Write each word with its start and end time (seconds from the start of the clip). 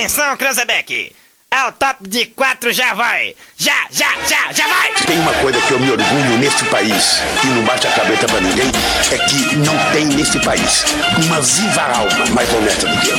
Atenção, 0.00 0.34
Cranzebeck. 0.34 1.14
É 1.52 1.66
o 1.66 1.72
top 1.72 2.08
de 2.08 2.26
quatro, 2.26 2.72
já 2.72 2.94
vai! 2.94 3.34
Já, 3.58 3.74
já, 3.90 4.06
já, 4.24 4.52
já 4.52 4.68
vai! 4.68 4.92
Tem 5.04 5.18
uma 5.18 5.32
coisa 5.32 5.60
que 5.60 5.72
eu 5.72 5.80
me 5.80 5.90
orgulho 5.90 6.38
neste 6.38 6.64
país 6.66 7.20
e 7.42 7.46
não 7.48 7.64
bate 7.64 7.88
a 7.88 7.90
cabeça 7.90 8.24
pra 8.28 8.40
ninguém, 8.40 8.70
é 9.10 9.18
que 9.18 9.56
não 9.56 9.76
tem 9.90 10.04
neste 10.06 10.38
país 10.38 10.84
uma 11.24 11.40
viva 11.40 11.82
alma 11.82 12.26
mais 12.34 12.54
honesta 12.54 12.86
do 12.86 12.96
que 13.00 13.08
eu. 13.08 13.16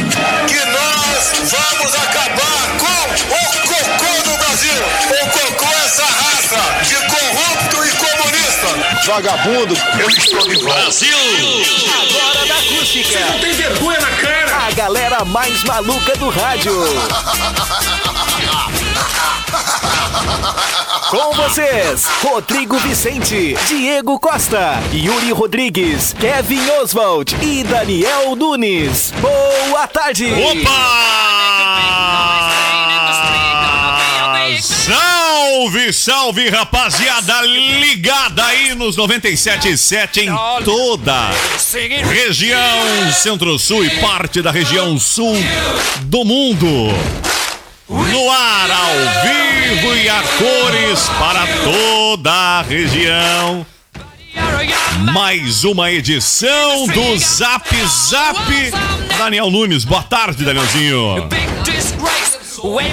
Que 0.48 0.66
nós 0.72 1.52
vamos 1.52 1.94
acabar 1.94 2.78
com 2.80 3.34
o 3.36 3.68
cocô 3.68 4.24
do 4.24 4.38
Brasil! 4.38 4.82
O 5.10 5.30
cocô 5.32 5.66
é 5.66 5.86
essa 5.86 6.06
raça 6.06 6.84
de 6.86 6.96
corrupto 6.96 7.86
e 7.86 7.92
comunista! 7.98 9.12
Vagabundo, 9.12 9.76
eu 10.00 10.10
estou 10.10 10.48
de 10.48 10.56
volta. 10.56 10.80
Brasil! 10.84 11.18
Agora 12.02 12.48
da 12.48 12.56
acústica. 12.56 13.20
Tem 13.42 13.52
vergonha 13.52 14.00
na 14.00 14.12
cara! 14.12 14.68
A 14.68 14.72
galera 14.72 15.26
mais 15.26 15.66
maluca 15.66 16.16
do 16.16 16.30
rádio. 16.30 16.82
Com 21.10 21.34
vocês, 21.34 22.06
Rodrigo 22.24 22.78
Vicente, 22.78 23.58
Diego 23.68 24.20
Costa, 24.20 24.80
Yuri 24.94 25.32
Rodrigues, 25.32 26.16
Kevin 26.20 26.62
Oswald 26.82 27.36
e 27.42 27.64
Daniel 27.64 28.36
Nunes. 28.36 29.12
Boa 29.20 29.88
tarde! 29.88 30.32
Opa! 30.32 31.42
Salve, 34.62 35.94
salve, 35.94 36.50
rapaziada, 36.50 37.42
ligada 37.42 38.46
aí 38.46 38.76
nos 38.76 38.96
97.7 38.96 40.18
em 40.18 40.64
toda 40.64 41.32
região 42.04 43.12
centro-sul 43.14 43.84
e 43.86 43.90
parte 44.02 44.42
da 44.42 44.52
região 44.52 45.00
sul 45.00 45.36
do 46.02 46.24
mundo. 46.24 46.68
No 47.92 48.32
ar, 48.32 48.72
ao 48.72 48.96
vivo 49.26 49.94
e 49.98 50.08
a 50.08 50.24
cores 50.38 51.10
para 51.20 51.46
toda 51.62 52.32
a 52.32 52.62
região. 52.62 53.66
Mais 55.12 55.66
uma 55.66 55.92
edição 55.92 56.88
do 56.88 57.18
Zap 57.20 57.68
Zap. 57.86 58.38
Daniel 59.18 59.52
Nunes, 59.52 59.84
boa 59.84 60.04
tarde, 60.04 60.46
Danielzinho. 60.46 61.28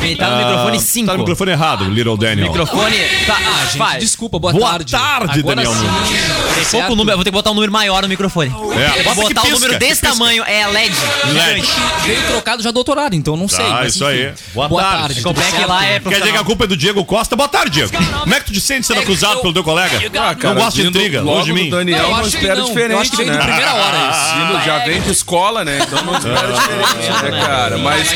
Ele 0.02 0.16
tá 0.16 0.30
no 0.30 0.36
microfone 0.38 0.80
5. 0.80 1.06
Tá 1.06 1.12
no 1.12 1.18
microfone 1.20 1.50
errado, 1.50 1.84
Little 1.84 2.16
Daniel. 2.16 2.48
Microfone. 2.48 2.96
Tá, 3.26 3.36
ah, 3.36 3.64
gente, 3.66 3.78
Vai. 3.78 3.98
desculpa, 3.98 4.38
boa, 4.38 4.52
Boa 4.52 4.70
tarde. 4.70 4.92
tarde, 4.92 5.40
Agora 5.40 5.56
Daniel. 5.56 5.74
Nunes. 5.74 6.68
Pouco 6.70 6.94
número, 6.96 7.16
vou 7.16 7.24
ter 7.24 7.30
que 7.30 7.34
botar 7.36 7.50
um 7.50 7.54
número 7.54 7.72
maior 7.72 8.02
no 8.02 8.08
microfone. 8.08 8.48
É, 8.50 9.02
Vou 9.02 9.14
botar 9.14 9.40
um 9.40 9.44
pisca, 9.44 9.50
número 9.50 9.72
que 9.74 9.78
desse 9.78 10.02
tamanho, 10.02 10.42
é 10.46 10.66
LED. 10.66 10.94
LED. 11.32 11.68
Veio 12.04 12.22
trocado 12.28 12.62
já 12.62 12.70
doutorado, 12.70 13.14
então 13.14 13.36
não 13.36 13.48
sei. 13.48 13.64
Ah, 13.64 13.78
mas 13.82 13.94
isso 13.94 14.04
enfim. 14.10 14.24
aí. 14.26 14.68
Boa 14.68 14.82
tarde. 14.82 15.22
Como 15.22 15.40
é 15.40 15.50
que 15.50 15.64
lá 15.64 15.84
é 15.84 16.00
Quer 16.00 16.18
dizer 16.20 16.32
que 16.32 16.38
a 16.38 16.44
culpa 16.44 16.64
é 16.64 16.66
do 16.66 16.76
Diego 16.76 17.04
Costa? 17.04 17.36
Boa 17.36 17.48
tarde, 17.48 17.70
Diego. 17.70 17.90
Como 18.20 18.34
é 18.34 18.40
que 18.40 18.46
tu 18.46 18.52
te 18.52 18.60
sente 18.60 18.86
sendo 18.86 19.00
acusado 19.00 19.40
pelo 19.40 19.52
teu 19.52 19.64
colega? 19.64 19.98
não 20.42 20.54
gosta 20.54 20.80
de 20.82 20.86
intriga, 20.88 21.20
longe 21.22 21.46
de 21.46 21.52
mim. 21.52 21.70
Daniel 21.70 21.98
Não, 21.98 22.04
eu 22.04 22.10
não, 22.10 22.20
acho 22.20 22.30
que 22.30 22.36
espera 22.36 22.56
não. 22.60 22.66
diferente, 22.66 22.92
Eu 22.92 22.98
acho 23.00 23.10
que 23.10 23.16
veio 23.18 23.30
né? 23.30 23.36
de 23.38 23.42
primeira 23.44 23.74
hora 23.74 23.96
isso. 24.10 24.34
Vindo- 24.34 24.64
já 24.64 24.78
vem 24.84 25.00
de 25.00 25.10
escola, 25.10 25.64
né? 25.64 25.78
Então 25.82 26.02
não 26.04 26.14
espera 26.18 26.52
diferente, 26.52 27.22
né, 27.32 27.40
cara? 27.46 27.78
Mas 27.78 28.08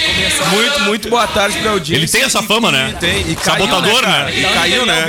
muito, 0.53 0.81
muito 0.83 1.09
boa 1.11 1.27
tarde 1.27 1.42
pra 1.51 1.71
audiência. 1.73 2.01
Ele 2.03 2.09
tem 2.11 2.23
essa 2.23 2.43
fama, 2.43 2.69
e 2.69 2.73
né? 2.73 2.95
Tem. 3.01 3.21
E 3.31 3.35
caiu, 3.37 3.67
Sabotador, 3.67 4.03
né, 4.03 4.09
cara? 4.13 4.25
né? 4.27 4.33
E 4.41 4.45
caiu, 4.55 4.87
né? 4.87 5.05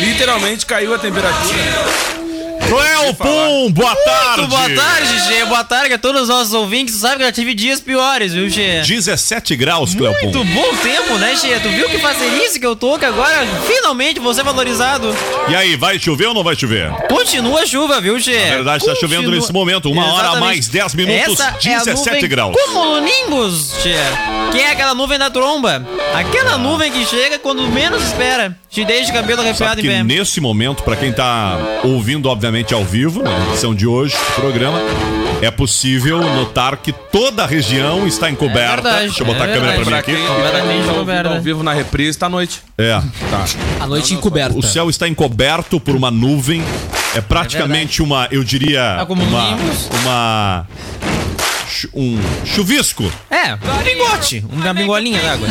Literalmente 0.00 0.66
caiu 0.66 0.94
a 0.94 0.98
temperatura. 0.98 2.08
Cruel 2.66 3.14
Pum, 3.14 3.70
boa 3.72 3.96
tarde. 3.96 4.40
Muito 4.42 4.50
boa 4.50 4.68
tarde, 4.68 5.18
Gê. 5.26 5.44
Boa 5.46 5.64
tarde 5.64 5.94
a 5.94 5.98
todos 5.98 6.22
os 6.22 6.28
nossos 6.28 6.52
ouvintes. 6.52 6.96
Tu 6.96 7.00
sabe 7.00 7.16
que 7.16 7.22
eu 7.22 7.26
já 7.28 7.32
tive 7.32 7.54
dias 7.54 7.80
piores, 7.80 8.34
viu, 8.34 8.46
Gê? 8.50 8.82
17 8.82 9.56
graus, 9.56 9.94
Muito 9.94 10.32
Pum. 10.32 10.44
bom 10.44 10.76
tempo, 10.82 11.14
né, 11.16 11.34
Gê? 11.36 11.58
Tu 11.60 11.68
viu 11.70 11.88
que 11.88 11.98
facerice 11.98 12.60
que 12.60 12.66
eu 12.66 12.76
tô, 12.76 12.98
que 12.98 13.06
agora 13.06 13.46
finalmente 13.66 14.20
vou 14.20 14.34
ser 14.34 14.42
valorizado. 14.42 15.16
E 15.48 15.54
aí, 15.54 15.76
vai 15.76 15.98
chover 15.98 16.26
ou 16.26 16.34
não 16.34 16.44
vai 16.44 16.56
chover? 16.56 16.90
Continua 17.08 17.62
a 17.62 17.66
chuva, 17.66 18.02
viu, 18.02 18.18
Gê? 18.18 18.38
Na 18.38 18.56
verdade, 18.56 18.84
tá 18.84 18.94
chovendo 18.96 19.22
Continua- 19.22 19.36
nesse 19.40 19.52
momento. 19.52 19.90
Uma 19.90 20.04
hora 20.12 20.28
a 20.28 20.30
Exatamente. 20.32 20.44
mais, 20.44 20.68
10 20.68 20.94
minutos, 20.94 21.40
Essa 21.40 21.44
é 21.44 21.74
a 21.74 21.78
17 21.78 22.14
nuvem 22.16 22.28
graus. 22.28 22.54
Cumulonimbus, 22.54 23.72
Gê. 23.82 23.94
Que 24.50 24.58
é 24.60 24.70
aquela 24.72 24.94
nuvem 24.94 25.18
da 25.18 25.30
tromba. 25.30 25.86
Aquela 26.14 26.56
nuvem 26.58 26.90
que 26.90 27.04
chega 27.04 27.38
quando 27.38 27.62
menos 27.68 28.02
espera. 28.02 28.56
Te 28.70 28.84
deixa 28.84 29.10
o 29.10 29.14
cabelo 29.14 29.40
arrepiado 29.42 29.70
Sabe 29.70 29.80
em 29.80 29.84
que 29.84 29.90
pé. 29.90 30.02
nesse 30.02 30.40
momento, 30.40 30.82
pra 30.82 30.96
quem 30.96 31.12
tá 31.12 31.56
ouvindo, 31.84 32.28
obviamente, 32.28 32.72
ao 32.74 32.84
vivo, 32.84 33.22
na 33.22 33.30
edição 33.48 33.74
de 33.74 33.86
hoje 33.86 34.16
do 34.16 34.34
programa, 34.34 34.78
é 35.40 35.50
possível 35.50 36.20
notar 36.34 36.76
que 36.78 36.92
toda 36.92 37.44
a 37.44 37.46
região 37.46 38.06
está 38.06 38.30
encoberta. 38.30 38.74
verdade, 38.82 39.06
Deixa 39.06 39.22
eu 39.22 39.26
botar 39.26 39.46
é 39.46 39.50
a 39.50 39.54
câmera 39.54 39.72
pra 39.74 39.84
mim 39.84 39.92
aqui. 39.94 40.14
quem 40.16 40.26
Completamente 40.26 40.86
tá 41.22 41.30
ao 41.34 41.40
vivo 41.40 41.62
na 41.62 41.72
reprise, 41.72 42.18
tá 42.18 42.26
à 42.26 42.30
noite. 42.30 42.60
É. 42.76 43.00
A 43.80 43.86
noite 43.86 44.14
encoberta. 44.14 44.58
O 44.58 44.62
céu 44.62 44.90
está 44.90 45.06
encoberto 45.06 45.78
por 45.78 45.94
uma 45.94 46.10
nuvem. 46.10 46.62
É 47.14 47.20
praticamente 47.20 48.02
uma, 48.02 48.28
eu 48.30 48.42
diria, 48.44 48.96
Tá 48.98 49.06
como 49.06 49.22
um 49.22 49.28
uma, 49.28 49.56
uma 50.02 50.66
um 51.94 52.18
chuvisco. 52.44 53.10
É, 53.30 53.54
um 53.54 53.82
bingote. 53.84 54.44
Uma 54.50 54.74
bingolinha 54.74 55.20
d'água. 55.20 55.48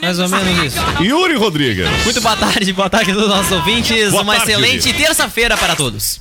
Mais 0.00 0.18
ou 0.18 0.28
menos 0.28 0.64
isso. 0.64 0.78
Yuri 1.00 1.34
Rodrigues. 1.36 1.88
Muito 2.04 2.20
boa 2.20 2.36
tarde, 2.36 2.72
boa 2.72 2.90
tarde 2.90 3.10
a 3.10 3.14
todos 3.14 3.28
os 3.28 3.34
nossos 3.34 3.52
ouvintes. 3.52 4.10
Boa 4.10 4.22
Uma 4.22 4.36
tarde, 4.36 4.52
excelente 4.52 4.92
terça-feira 4.92 5.56
para 5.56 5.76
todos. 5.76 6.20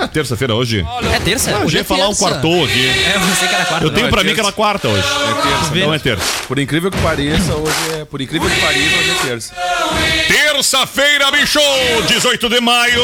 É 0.00 0.06
terça-feira 0.06 0.54
hoje. 0.54 0.84
É 1.14 1.18
terça? 1.20 1.50
Eu 1.50 1.68
já 1.68 1.78
ia 1.78 1.84
falar 1.84 2.08
um 2.08 2.14
quartou 2.14 2.64
aqui. 2.64 2.86
É, 2.88 3.18
você 3.18 3.46
que 3.46 3.54
era 3.54 3.64
quarta. 3.64 3.86
Eu 3.86 3.90
tenho 3.90 4.06
é 4.06 4.10
pra 4.10 4.24
mim 4.24 4.34
que 4.34 4.40
era 4.40 4.52
quarta 4.52 4.88
hoje. 4.88 5.06
É 5.06 5.42
terça. 5.42 5.86
Não 5.86 5.94
é 5.94 5.98
terça. 5.98 6.24
Por 6.48 6.58
incrível 6.58 6.90
que 6.90 6.98
pareça, 6.98 7.54
hoje 7.54 8.00
é. 8.00 8.04
Por 8.04 8.20
incrível 8.20 8.48
que 8.48 8.60
pareça, 8.60 8.96
hoje 8.96 9.10
é 9.10 9.26
terça. 9.26 9.54
Terça-feira, 10.28 11.30
bicho! 11.30 11.60
18 12.08 12.48
de 12.48 12.60
maio! 12.60 13.02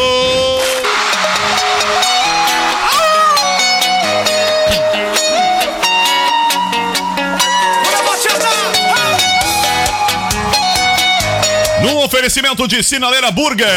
No 11.82 12.02
oferecimento 12.04 12.66
de 12.66 12.82
Sinaleira 12.82 13.30
Burger. 13.30 13.68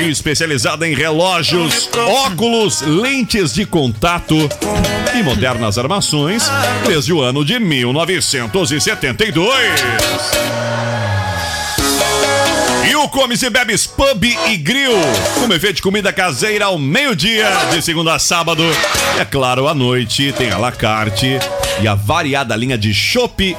especializada 0.10 0.88
em 0.88 0.96
relógios, 0.96 1.90
óculos, 2.26 2.82
lentes 2.82 3.54
de 3.54 3.66
contato 3.66 4.36
e 5.14 5.22
modernas 5.22 5.78
armações 5.78 6.50
desde 6.88 7.12
o 7.12 7.22
ano 7.22 7.44
de 7.44 7.60
1972. 7.60 9.54
E 12.90 12.96
o 12.96 13.10
Comes 13.10 13.44
e 13.44 13.50
Bebes 13.50 13.86
Pub 13.86 14.24
e 14.24 14.58
Grill, 14.58 14.98
com 15.36 15.48
buffet 15.48 15.74
de 15.74 15.82
comida 15.82 16.14
caseira 16.14 16.66
ao 16.66 16.80
meio-dia, 16.80 17.50
de 17.72 17.82
segunda 17.82 18.16
a 18.16 18.20
sábado. 18.20 18.64
E 19.18 19.20
é 19.20 19.26
claro, 19.26 19.68
à 19.68 19.74
noite 19.74 20.34
tem 20.38 20.52
a 20.52 20.58
la 20.58 20.72
carte 20.72 21.38
e 21.82 21.88
a 21.88 21.96
variada 21.96 22.56
linha 22.56 22.78
de 22.78 22.94
chopp 22.94 23.56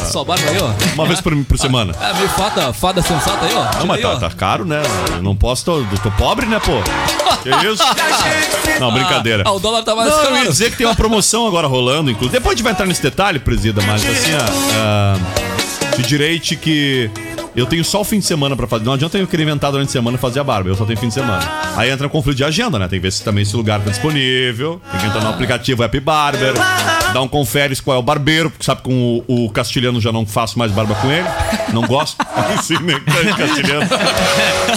Sua 0.10 0.24
barba 0.24 0.50
aí, 0.50 0.58
ó. 0.60 0.72
Uma 0.94 1.06
vez 1.06 1.20
por, 1.20 1.36
por 1.44 1.58
semana. 1.58 1.94
É 2.02 2.14
meio 2.14 2.30
fada, 2.30 2.74
fada 2.74 3.02
sensata 3.02 3.46
aí, 3.46 3.54
ó. 3.54 3.80
Não, 3.80 3.86
mas 3.86 3.98
aí, 3.98 4.02
tá, 4.04 4.10
ó. 4.10 4.16
tá 4.18 4.30
caro, 4.30 4.66
né? 4.66 4.82
Eu 5.12 5.22
não 5.22 5.36
posso, 5.36 5.66
tô, 5.66 5.84
tô 6.02 6.12
pobre, 6.12 6.46
né, 6.46 6.60
pô? 6.60 6.82
Que 7.44 7.50
isso? 7.68 7.84
Não, 8.80 8.92
brincadeira. 8.92 9.44
Ah, 9.46 9.52
o 9.52 9.60
dólar 9.60 9.84
tá 9.84 9.96
mais 9.96 10.10
Não, 10.10 10.18
eu 10.18 10.24
caro. 10.26 10.38
ia 10.38 10.50
dizer 10.50 10.72
que 10.72 10.78
tem 10.78 10.86
uma 10.86 10.96
promoção 10.96 11.48
agora 11.48 11.68
rolando, 11.68 12.12
inclusive. 12.12 12.38
Depois 12.38 12.54
a 12.54 12.56
gente 12.56 12.64
vai 12.64 12.74
entrar 12.74 12.86
nesse 12.86 13.02
detalhe, 13.02 13.40
presida, 13.40 13.82
mas 13.86 14.04
assim, 14.06 14.32
ó, 14.34 14.74
ah, 14.76 15.18
te 15.96 16.02
direi 16.04 16.40
te 16.40 16.56
que 16.56 17.10
eu 17.56 17.66
tenho 17.66 17.84
só 17.84 18.02
o 18.02 18.04
fim 18.04 18.20
de 18.20 18.26
semana 18.26 18.56
pra 18.56 18.68
fazer. 18.68 18.86
Não 18.86 18.94
adianta 18.94 19.18
eu 19.18 19.28
querer 19.28 19.44
inventar 19.44 19.72
durante 19.72 19.90
a 19.90 19.92
semana 19.92 20.18
e 20.18 20.20
fazer 20.20 20.40
a 20.40 20.44
barba, 20.44 20.70
eu 20.70 20.76
só 20.76 20.86
tenho 20.86 20.98
fim 21.00 21.08
de 21.08 21.14
semana. 21.14 21.42
Aí 21.76 21.90
entra 21.90 22.06
um 22.08 22.10
conflito 22.10 22.38
de 22.38 22.44
agenda, 22.44 22.78
né? 22.78 22.88
Tem 22.88 23.00
que 23.00 23.04
ver 23.04 23.12
se 23.12 23.24
também 23.24 23.42
esse 23.44 23.56
lugar 23.56 23.80
tá 23.82 23.90
disponível. 23.90 24.80
Tem 24.92 25.00
que 25.02 25.06
entrar 25.08 25.22
no 25.24 25.30
aplicativo 25.30 25.84
App 25.84 26.00
Barber, 26.00 26.54
dar 27.14 27.22
um 27.22 27.28
confere 27.28 27.76
qual 27.82 27.98
é 27.98 28.00
o 28.00 28.04
barbeiro, 28.04 28.50
porque 28.52 28.64
sabe 28.66 28.82
que 28.82 28.90
com 28.90 29.24
o, 29.28 29.46
o 29.46 29.50
castilhano 29.50 30.00
já 30.00 30.12
não 30.12 30.26
faço 30.26 30.58
mais 30.60 30.72
barba 30.72 30.96
com 30.96 31.12
ele. 31.12 31.28
Não 31.74 31.82
gosto. 31.84 32.18
Sim, 32.64 32.78
né? 32.82 33.02
Castilhano. 33.38 33.88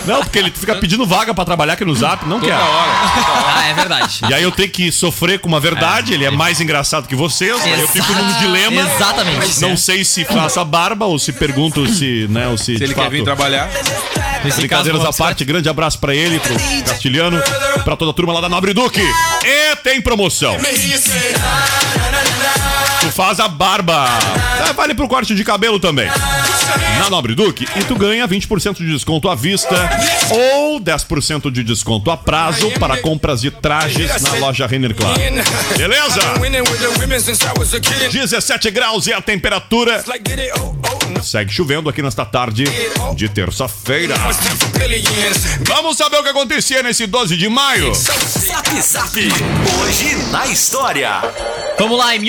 Não, 0.07 0.21
porque 0.21 0.39
ele 0.39 0.51
fica 0.51 0.75
pedindo 0.77 1.07
vaga 1.07 1.35
pra 1.35 1.45
trabalhar 1.45 1.75
aqui 1.75 1.85
no 1.85 1.95
Zap, 1.95 2.27
não 2.27 2.41
quer. 2.41 2.55
Ah, 2.55 3.65
é 3.69 3.75
verdade. 3.75 4.21
E 4.29 4.35
aí 4.35 4.43
eu 4.43 4.53
tenho 4.53 4.71
que 4.71 4.91
sofrer 4.93 5.39
com 5.39 5.49
uma 5.49 5.61
verdade, 5.61 6.15
ele 6.15 6.25
é 6.25 6.31
mais 6.31 6.61
engraçado 6.61 7.07
que 7.07 7.15
vocês, 7.15 7.61
aí 7.63 7.81
eu 7.81 7.89
fico 7.89 8.13
num 8.13 8.39
dilema. 8.39 8.83
Exatamente. 8.83 9.61
Não 9.61 9.77
sei 9.77 10.05
se 10.05 10.25
faço 10.25 10.61
a 10.61 10.65
barba 10.65 11.07
ou 11.07 11.19
se 11.19 11.33
pergunto 11.33 11.87
se, 11.89 12.27
né, 12.31 12.49
ou 12.49 12.57
se, 12.57 12.65
Se 12.65 12.75
de 12.77 12.85
ele 12.85 12.95
quer 12.95 13.03
fato, 13.03 13.11
vir 13.11 13.25
trabalhar. 13.25 13.71
Brincadeiras 14.57 15.05
à 15.05 15.13
parte, 15.13 15.45
grande 15.45 15.69
abraço 15.69 15.99
pra 15.99 16.15
ele, 16.15 16.39
pro 16.39 16.55
Castilhano, 16.87 17.43
pra 17.83 17.97
toda 17.97 18.11
a 18.11 18.15
turma 18.15 18.33
lá 18.33 18.41
da 18.41 18.49
Nobre 18.49 18.75
Duque. 18.75 19.01
E 19.45 19.77
tem 19.77 20.01
promoção. 20.01 20.57
Tu 23.05 23.13
faz 23.13 23.39
a 23.39 23.49
barba. 23.49 24.07
Ah, 24.67 24.73
Vale 24.73 24.95
pro 24.95 25.07
corte 25.07 25.35
de 25.35 25.45
cabelo 25.45 25.79
também. 25.79 26.09
Na 26.99 27.11
Nobre 27.11 27.35
Duque. 27.35 27.69
E 27.77 27.85
tu 27.85 27.95
ganha 27.97 28.27
20% 28.27 28.79
de 28.79 28.91
desconto 28.91 29.29
à 29.29 29.35
vista 29.35 29.75
ou 30.31 30.81
10% 30.81 31.51
de 31.51 31.63
desconto 31.63 32.11
a 32.11 32.17
prazo 32.17 32.71
para 32.81 32.97
compras 32.97 33.43
de 33.43 33.51
trajes 33.51 34.23
na 34.23 34.33
loja 34.39 34.67
Renner 34.67 34.95
Club. 34.95 35.15
Beleza? 35.77 36.21
17 38.11 38.71
graus 38.71 39.07
e 39.07 39.13
a 39.13 39.21
temperatura. 39.21 40.03
Segue 41.23 41.53
chovendo 41.53 41.91
aqui 41.91 42.03
nesta 42.03 42.25
tarde 42.25 42.65
de 43.15 43.29
terça-feira. 43.29 44.15
Vamos 45.67 45.99
saber 45.99 46.17
o 46.19 46.23
que 46.23 46.31
acontecia 46.31 46.83
nesse 46.83 47.07
12 47.07 47.37
de 47.37 47.49
maio. 47.51 47.95
Zap 47.95 48.81
Zap. 48.81 49.19
Hoje 49.19 50.17
na 50.31 50.47
história. 50.47 51.23
Vamos 51.79 51.99
lá, 51.99 52.15
em 52.15 52.21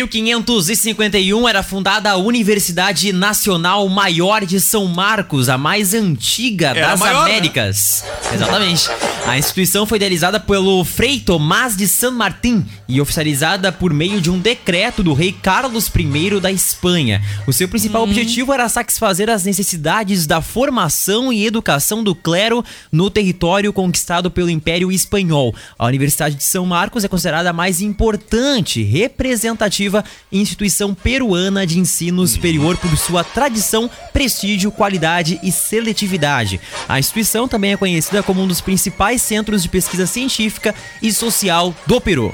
1551 0.65 1.47
era 1.47 1.61
fundada 1.61 2.09
a 2.09 2.17
Universidade 2.17 3.13
Nacional 3.13 3.87
Maior 3.87 4.43
de 4.45 4.59
São 4.59 4.87
Marcos, 4.87 5.47
a 5.47 5.59
mais 5.59 5.93
antiga 5.93 6.69
Era 6.69 6.87
das 6.87 6.99
maior, 6.99 7.25
né? 7.25 7.31
Américas. 7.33 8.03
Exatamente. 8.33 8.89
A 9.27 9.37
instituição 9.37 9.85
foi 9.85 9.97
idealizada 9.97 10.39
pelo 10.39 10.83
Frei 10.83 11.19
Tomás 11.19 11.77
de 11.77 11.87
San 11.87 12.11
Martín 12.11 12.65
e 12.87 12.99
oficializada 12.99 13.71
por 13.71 13.93
meio 13.93 14.19
de 14.19 14.31
um 14.31 14.39
decreto 14.39 15.03
do 15.03 15.13
rei 15.13 15.31
Carlos 15.31 15.87
I 15.95 16.39
da 16.39 16.51
Espanha. 16.51 17.21
O 17.45 17.53
seu 17.53 17.67
principal 17.67 18.01
objetivo 18.01 18.51
era 18.51 18.67
satisfazer 18.67 19.29
as 19.29 19.45
necessidades 19.45 20.25
da 20.25 20.41
formação 20.41 21.31
e 21.31 21.45
educação 21.45 22.03
do 22.03 22.15
clero 22.15 22.65
no 22.91 23.09
território 23.11 23.71
conquistado 23.71 24.31
pelo 24.31 24.49
Império 24.49 24.91
Espanhol. 24.91 25.53
A 25.77 25.85
Universidade 25.85 26.35
de 26.35 26.43
São 26.43 26.65
Marcos 26.65 27.03
é 27.03 27.07
considerada 27.07 27.51
a 27.51 27.53
mais 27.53 27.81
importante, 27.81 28.81
representativa 28.81 30.03
instituição 30.31 30.54
peruana 30.95 31.65
de 31.65 31.79
ensino 31.79 32.25
superior 32.25 32.77
por 32.77 32.95
sua 32.97 33.23
tradição, 33.23 33.89
prestígio, 34.13 34.71
qualidade 34.71 35.39
e 35.43 35.51
seletividade. 35.51 36.59
A 36.87 36.99
instituição 36.99 37.47
também 37.47 37.73
é 37.73 37.77
conhecida 37.77 38.23
como 38.23 38.41
um 38.41 38.47
dos 38.47 38.61
principais 38.61 39.21
centros 39.21 39.63
de 39.63 39.69
pesquisa 39.69 40.07
científica 40.07 40.73
e 41.01 41.11
social 41.11 41.73
do 41.85 41.99
Peru. 41.99 42.33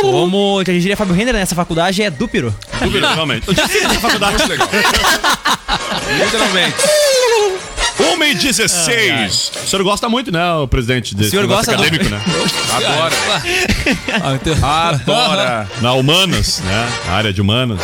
Como 0.00 0.62
que 0.64 0.70
a 0.70 0.74
gente 0.74 0.82
diria 0.82 0.96
Fábio 0.96 1.14
Renner 1.14 1.34
nessa 1.34 1.54
faculdade 1.54 2.02
é 2.02 2.10
do 2.10 2.26
Peru. 2.28 2.54
Dúvida, 2.82 3.12
realmente. 3.12 3.46
Eu 3.48 3.54
já 3.54 3.68
fiz 3.68 3.82
essa 3.84 4.00
faculdade. 4.00 4.36
Literalmente. 6.24 6.76
1 8.00 8.24
e 8.24 8.34
16. 8.34 9.52
O 9.64 9.68
senhor 9.68 9.82
gosta 9.82 10.08
muito, 10.08 10.32
né, 10.32 10.52
o 10.54 10.66
presidente 10.66 11.14
desse 11.14 11.30
senhor 11.30 11.42
negócio 11.42 11.76
gosta 11.76 11.76
do- 11.76 11.82
acadêmico, 11.82 12.08
né? 12.10 12.20
Adora. 12.74 13.14
Ah, 14.62 14.88
Adora. 14.88 15.68
Na 15.82 15.92
Humanas, 15.92 16.60
né? 16.64 16.88
A 17.08 17.12
área 17.12 17.32
de 17.32 17.40
Humanas. 17.42 17.78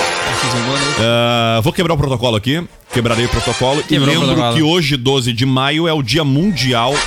Ah, 0.99 1.61
vou 1.63 1.73
quebrar 1.73 1.95
o 1.95 1.99
protocolo 1.99 2.37
aqui. 2.37 2.67
Quebrarei 2.93 3.27
o 3.27 3.29
protocolo. 3.29 3.83
Quebrou 3.83 4.09
o 4.09 4.11
e 4.11 4.15
lembro 4.15 4.29
protocolo. 4.35 4.57
que 4.57 4.63
hoje, 4.63 4.97
12 4.97 5.33
de 5.35 5.45
maio, 5.45 5.87
é 5.87 5.93
o 5.93 6.03
Dia 6.03 6.25
Mundial. 6.25 6.95
o 6.95 6.99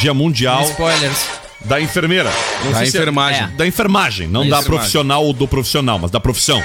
Dia 0.00 0.14
Mundial 0.14 0.62
Spoilers. 0.70 1.26
Da 1.64 1.80
Enfermeira. 1.80 2.30
Não 2.64 2.72
Da 2.72 2.84
é- 2.84 2.88
enfermagem. 2.88 3.42
é. 3.44 3.46
Da 3.56 3.66
enfermagem, 3.66 4.26
não 4.28 4.40
da 4.40 4.46
enfermagem. 4.46 4.70
profissional 4.70 5.24
ou 5.24 5.32
do 5.32 5.46
profissional, 5.48 5.98
mas 5.98 6.10
da 6.10 6.20
profissão. 6.20 6.62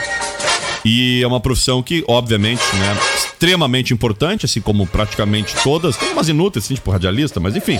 E 0.85 1.21
é 1.21 1.27
uma 1.27 1.39
profissão 1.39 1.83
que, 1.83 2.03
obviamente, 2.07 2.61
né, 2.75 2.97
extremamente 3.17 3.93
importante, 3.93 4.45
assim 4.45 4.61
como 4.61 4.87
praticamente 4.87 5.53
todas. 5.63 5.97
Tem 5.97 6.11
umas 6.13 6.29
inúteis, 6.29 6.65
assim, 6.65 6.75
tipo 6.75 6.89
radialista, 6.91 7.39
mas 7.39 7.55
enfim, 7.55 7.79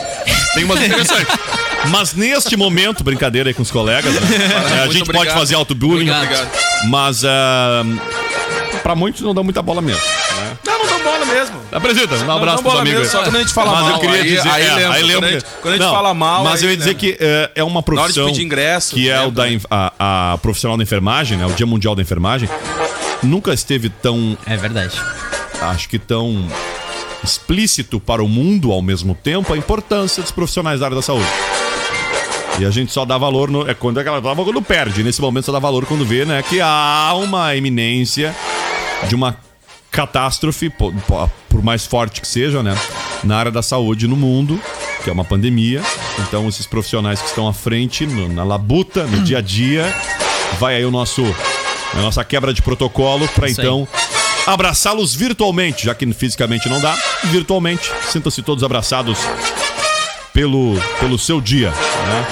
tem 0.54 0.64
umas 0.64 0.82
interessantes. 0.82 1.28
Mas 1.92 2.14
neste 2.16 2.58
momento, 2.58 3.04
brincadeira 3.04 3.50
aí 3.50 3.54
com 3.54 3.62
os 3.62 3.70
colegas, 3.72 4.12
né, 4.14 4.20
a 4.74 4.78
Muito 4.80 4.94
gente 4.94 5.06
pode 5.06 5.18
obrigado. 5.20 5.38
fazer 5.38 5.56
auto-bullying, 5.56 6.10
mas 6.90 7.24
ah, 7.24 7.84
pra 8.82 8.96
muitos 8.96 9.22
não 9.22 9.34
dá 9.34 9.44
muita 9.44 9.62
bola 9.62 9.80
mesmo. 9.80 10.02
Né? 10.02 10.58
Não, 10.66 10.77
bola 11.12 11.26
mesmo. 11.26 11.56
Apresenta, 11.72 12.16
um 12.16 12.26
Não, 12.26 12.38
abraço 12.38 12.70
amigos. 12.70 13.00
mesmo, 13.00 13.06
só 13.12 13.24
quando 13.24 13.36
a 13.36 13.40
gente 13.40 13.54
fala 13.54 13.72
mas 13.72 13.82
mal, 13.82 13.92
eu 13.92 14.00
queria 14.00 14.16
aí- 14.16 14.24
dizer, 14.36 14.50
aí 14.50 14.62
é, 14.64 14.74
lembra, 14.76 14.94
aí 14.94 15.02
quando 15.02 15.08
lembra 15.08 15.30
a 15.30 15.32
gente- 15.34 15.46
quando 15.62 15.74
a 15.74 15.78
gente 15.78 15.86
Não, 15.86 15.94
fala 15.94 16.14
mal, 16.14 16.44
Mas 16.44 16.64
eu 16.64 16.70
ia 16.70 16.78
dizer 16.78 16.90
lembra. 16.90 17.00
que 17.08 17.18
é, 17.20 17.52
é 17.56 17.64
uma 17.64 17.72
hora 17.80 17.82
de 17.82 17.86
profissão 17.86 18.26
pedir 18.28 18.44
ingresso, 18.44 18.94
que 18.96 19.10
é 19.10 19.20
o 19.20 19.26
lembra, 19.26 19.44
da 19.44 19.50
né? 19.50 19.60
a, 20.00 20.34
a 20.34 20.38
profissional 20.40 20.78
da 20.78 20.84
enfermagem, 20.84 21.38
né? 21.38 21.46
O 21.46 21.52
Dia 21.52 21.66
Mundial 21.66 21.96
da 21.96 22.02
Enfermagem. 22.02 22.50
Nunca 23.24 23.54
esteve 23.54 23.90
tão, 23.90 24.38
É 24.46 24.56
verdade. 24.58 24.96
acho 25.62 25.90
que 25.90 25.98
tão 25.98 26.46
explícito 27.24 28.00
para 28.00 28.24
o 28.24 28.28
mundo 28.28 28.72
ao 28.72 28.82
mesmo 28.82 29.16
tempo 29.16 29.54
a 29.54 29.58
importância 29.58 30.22
dos 30.22 30.32
profissionais 30.32 30.80
da 30.80 30.86
área 30.86 30.96
da 30.96 31.02
saúde. 31.02 31.26
E 32.60 32.66
a 32.66 32.70
gente 32.72 32.92
só 32.92 33.06
dá 33.06 33.18
valor 33.18 33.50
no, 33.52 33.70
é 33.70 33.74
quando 33.74 34.00
aquela 34.00 34.20
valor 34.20 34.44
quando 34.46 34.62
perde. 34.62 35.04
Nesse 35.04 35.22
momento 35.22 35.46
só 35.46 35.52
dá 35.52 35.60
valor 35.60 35.86
quando 35.86 36.06
vê, 36.06 36.26
né, 36.26 36.42
que 36.48 36.60
há 36.62 37.14
uma 37.16 37.56
eminência 37.56 38.36
de 39.08 39.14
uma 39.16 39.36
catástrofe, 39.98 40.70
po- 40.70 40.94
po- 41.08 41.30
por 41.50 41.64
mais 41.64 41.84
forte 41.86 42.22
que 42.22 42.28
seja, 42.28 42.62
né? 42.62 42.78
Na 43.24 43.36
área 43.38 43.52
da 43.52 43.64
saúde 43.64 44.08
no 44.08 44.16
mundo, 44.16 44.62
que 45.04 45.10
é 45.10 45.14
uma 45.14 45.26
pandemia. 45.26 45.82
Então, 46.20 46.48
esses 46.48 46.68
profissionais 46.68 47.20
que 47.20 47.28
estão 47.30 47.48
à 47.48 47.54
frente, 47.54 48.06
no- 48.06 48.30
na 48.32 48.44
labuta, 48.44 49.06
no 49.08 49.22
dia 49.24 49.40
a 49.40 49.42
dia, 49.42 49.92
vai 50.60 50.76
aí 50.76 50.86
o 50.86 50.92
nosso, 50.92 51.24
a 51.96 51.98
nossa 51.98 52.24
quebra 52.24 52.54
de 52.54 52.62
protocolo 52.62 53.28
para 53.30 53.50
então 53.50 53.88
abraçá-los 54.46 55.16
virtualmente, 55.16 55.86
já 55.86 55.96
que 55.96 56.06
fisicamente 56.14 56.70
não 56.70 56.80
dá, 56.80 56.96
virtualmente. 57.26 57.92
Sintam-se 58.12 58.44
todos 58.44 58.64
abraçados 58.64 59.18
pelo, 60.32 60.80
pelo 61.00 61.18
seu 61.18 61.42
dia, 61.42 61.72
né? 61.72 62.28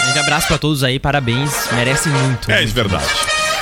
Um 0.00 0.02
grande 0.04 0.18
abraço 0.20 0.46
pra 0.48 0.56
todos 0.56 0.82
aí, 0.82 0.98
parabéns, 0.98 1.52
merecem 1.72 2.10
muito. 2.10 2.50
É 2.50 2.62
isso, 2.64 2.72
verdade. 2.72 3.04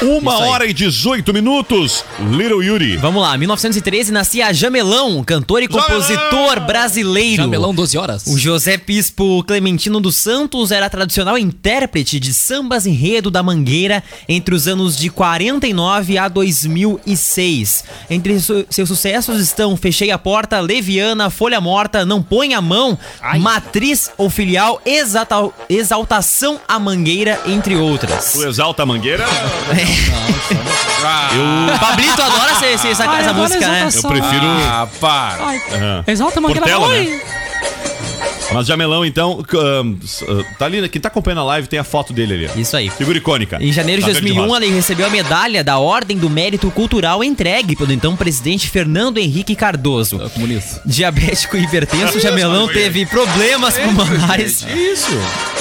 Uma 0.00 0.33
Isso 0.35 0.43
aí. 0.45 0.49
hora 0.50 0.67
e 0.67 0.73
18 0.73 1.33
minutos, 1.35 2.05
Little 2.31 2.62
Yuri. 2.62 2.97
Vamos 2.99 3.21
lá, 3.21 3.37
1913 3.37 4.12
nascia 4.12 4.52
Jamelão, 4.55 5.25
cantor 5.25 5.61
e 5.62 5.67
compositor 5.67 6.61
brasileiro. 6.61 7.43
Jamelão, 7.43 7.75
12 7.75 7.99
horas. 7.99 8.25
O 8.28 8.38
José 8.38 8.76
Bispo 8.76 9.43
Clementino 9.43 10.00
dos 10.00 10.14
Santos 10.14 10.71
era 10.71 10.88
tradicional 10.88 11.37
intérprete 11.37 12.21
de 12.21 12.33
sambas 12.33 12.87
enredo 12.87 13.28
da 13.28 13.43
Mangueira 13.43 14.02
entre 14.28 14.55
os 14.55 14.69
anos 14.69 14.97
de 14.97 15.11
49 15.11 16.17
a 16.17 16.28
2006. 16.28 17.83
Entre 18.09 18.38
su- 18.38 18.64
seus 18.71 18.88
sucessos 18.88 19.40
estão 19.40 19.76
Fechei 19.76 20.12
a 20.12 20.19
Porta, 20.19 20.61
Leviana, 20.61 21.28
Folha 21.28 21.61
Morta, 21.61 22.05
Não 22.07 22.23
Põe 22.23 22.55
a 22.55 22.61
Mão, 22.61 22.97
Matriz 23.40 24.12
ou 24.17 24.31
Filial, 24.31 24.81
Exalta- 24.87 25.50
Exaltação 25.69 26.61
à 26.69 26.78
Mangueira, 26.78 27.40
entre 27.47 27.75
outras. 27.75 28.33
Tu 28.35 28.45
exalta 28.47 28.85
a 28.85 28.87
mangueira? 28.87 29.26
Pablito 31.78 32.23
adora 32.23 32.50
essa, 32.52 32.66
essa, 32.66 32.88
essa, 32.88 33.11
Ai, 33.11 33.21
essa 33.23 33.33
música, 33.33 33.68
né? 33.68 33.88
Eu 33.95 34.02
prefiro. 34.09 34.47
Ah, 34.47 34.88
para. 35.00 35.45
Aham. 35.45 36.04
Exalta, 36.07 36.40
Mangueira. 36.40 36.61
Portela, 36.66 36.88
né? 36.88 37.21
Mas 38.52 38.67
Jamelão, 38.67 39.05
então, 39.05 39.45
ah, 39.55 40.45
tá 40.59 40.64
ali, 40.64 40.88
quem 40.88 41.00
tá 41.00 41.09
acompanhando 41.09 41.40
a 41.40 41.45
live 41.45 41.69
tem 41.69 41.78
a 41.78 41.85
foto 41.85 42.12
dele 42.14 42.47
ali. 42.47 42.61
Isso 42.61 42.76
aí. 42.76 42.88
Figura 42.88 43.19
icônica. 43.19 43.59
Em 43.62 43.71
janeiro 43.73 44.00
de 44.00 44.07
Tá 44.09 44.12
verde 44.14 44.26
e 44.28 44.33
2001, 44.33 44.49
rosa. 44.55 44.64
ele 44.64 44.75
recebeu 44.75 45.07
a 45.07 45.11
medalha 45.11 45.62
da 45.62 45.78
Ordem 45.78 46.17
do 46.17 46.31
Mérito 46.31 46.71
Cultural 46.71 47.23
entregue 47.23 47.76
pelo 47.76 47.93
então 47.93 48.17
presidente 48.17 48.69
Fernando 48.71 49.19
Henrique 49.19 49.55
Cardoso. 49.55 50.23
É 50.23 50.28
comunista. 50.31 50.81
Diabético 50.87 51.57
e 51.59 51.62
hipertenso, 51.64 52.19
Jamelão 52.21 52.69
teve 52.69 53.05
problemas 53.05 53.76
pulmonares. 53.76 54.62
Isso. 54.75 55.11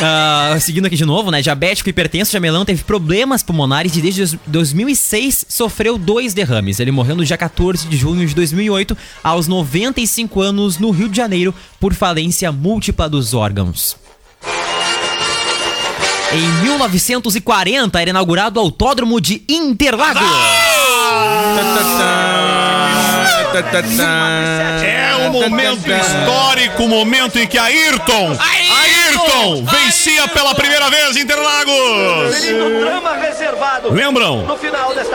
Ah, 0.01 0.58
seguindo 0.62 0.86
aqui 0.86 0.96
de 0.96 1.06
novo, 1.06 1.29
né? 1.29 1.41
Diabético 1.41 1.89
e 1.89 1.91
hipertenso, 1.91 2.32
Jamelão 2.32 2.63
teve 2.63 2.84
problemas 2.84 3.44
pulmonares 3.44 3.96
e 3.98 4.01
desde 4.01 4.38
dois- 4.46 4.72
2006 4.77 5.46
sofreu 5.50 5.98
dois 5.98 6.34
derrames. 6.34 6.79
Ele 6.79 6.91
morreu 6.91 7.15
no 7.15 7.25
dia 7.25 7.38
14 7.38 7.88
de 7.88 7.98
junho 7.98 8.25
de 8.25 8.34
2008, 8.36 8.96
aos 9.24 9.48
95 9.48 10.39
anos, 10.41 10.77
no 10.77 10.91
Rio 10.91 11.10
de 11.10 11.17
Janeiro, 11.17 11.53
por 11.79 11.94
falência 11.94 12.51
múltipla 12.51 12.76
dos 13.10 13.34
órgãos. 13.34 13.98
Em 16.31 16.48
1940 16.63 18.01
era 18.01 18.10
inaugurado 18.10 18.60
o 18.60 18.63
Autódromo 18.63 19.19
de 19.22 19.43
Interlagos. 19.48 20.22
É 24.84 25.15
o 25.27 25.31
momento 25.31 25.89
histórico, 25.89 26.84
o 26.84 26.88
momento 26.89 27.39
em 27.39 27.48
que 27.48 27.57
Ayrton, 27.57 28.38
Ayrton 28.39 29.65
vencia 29.65 30.27
pela 30.27 30.53
primeira 30.53 30.89
vez 30.89 31.15
Interlagos. 31.17 31.74
Lembram? 33.91 34.46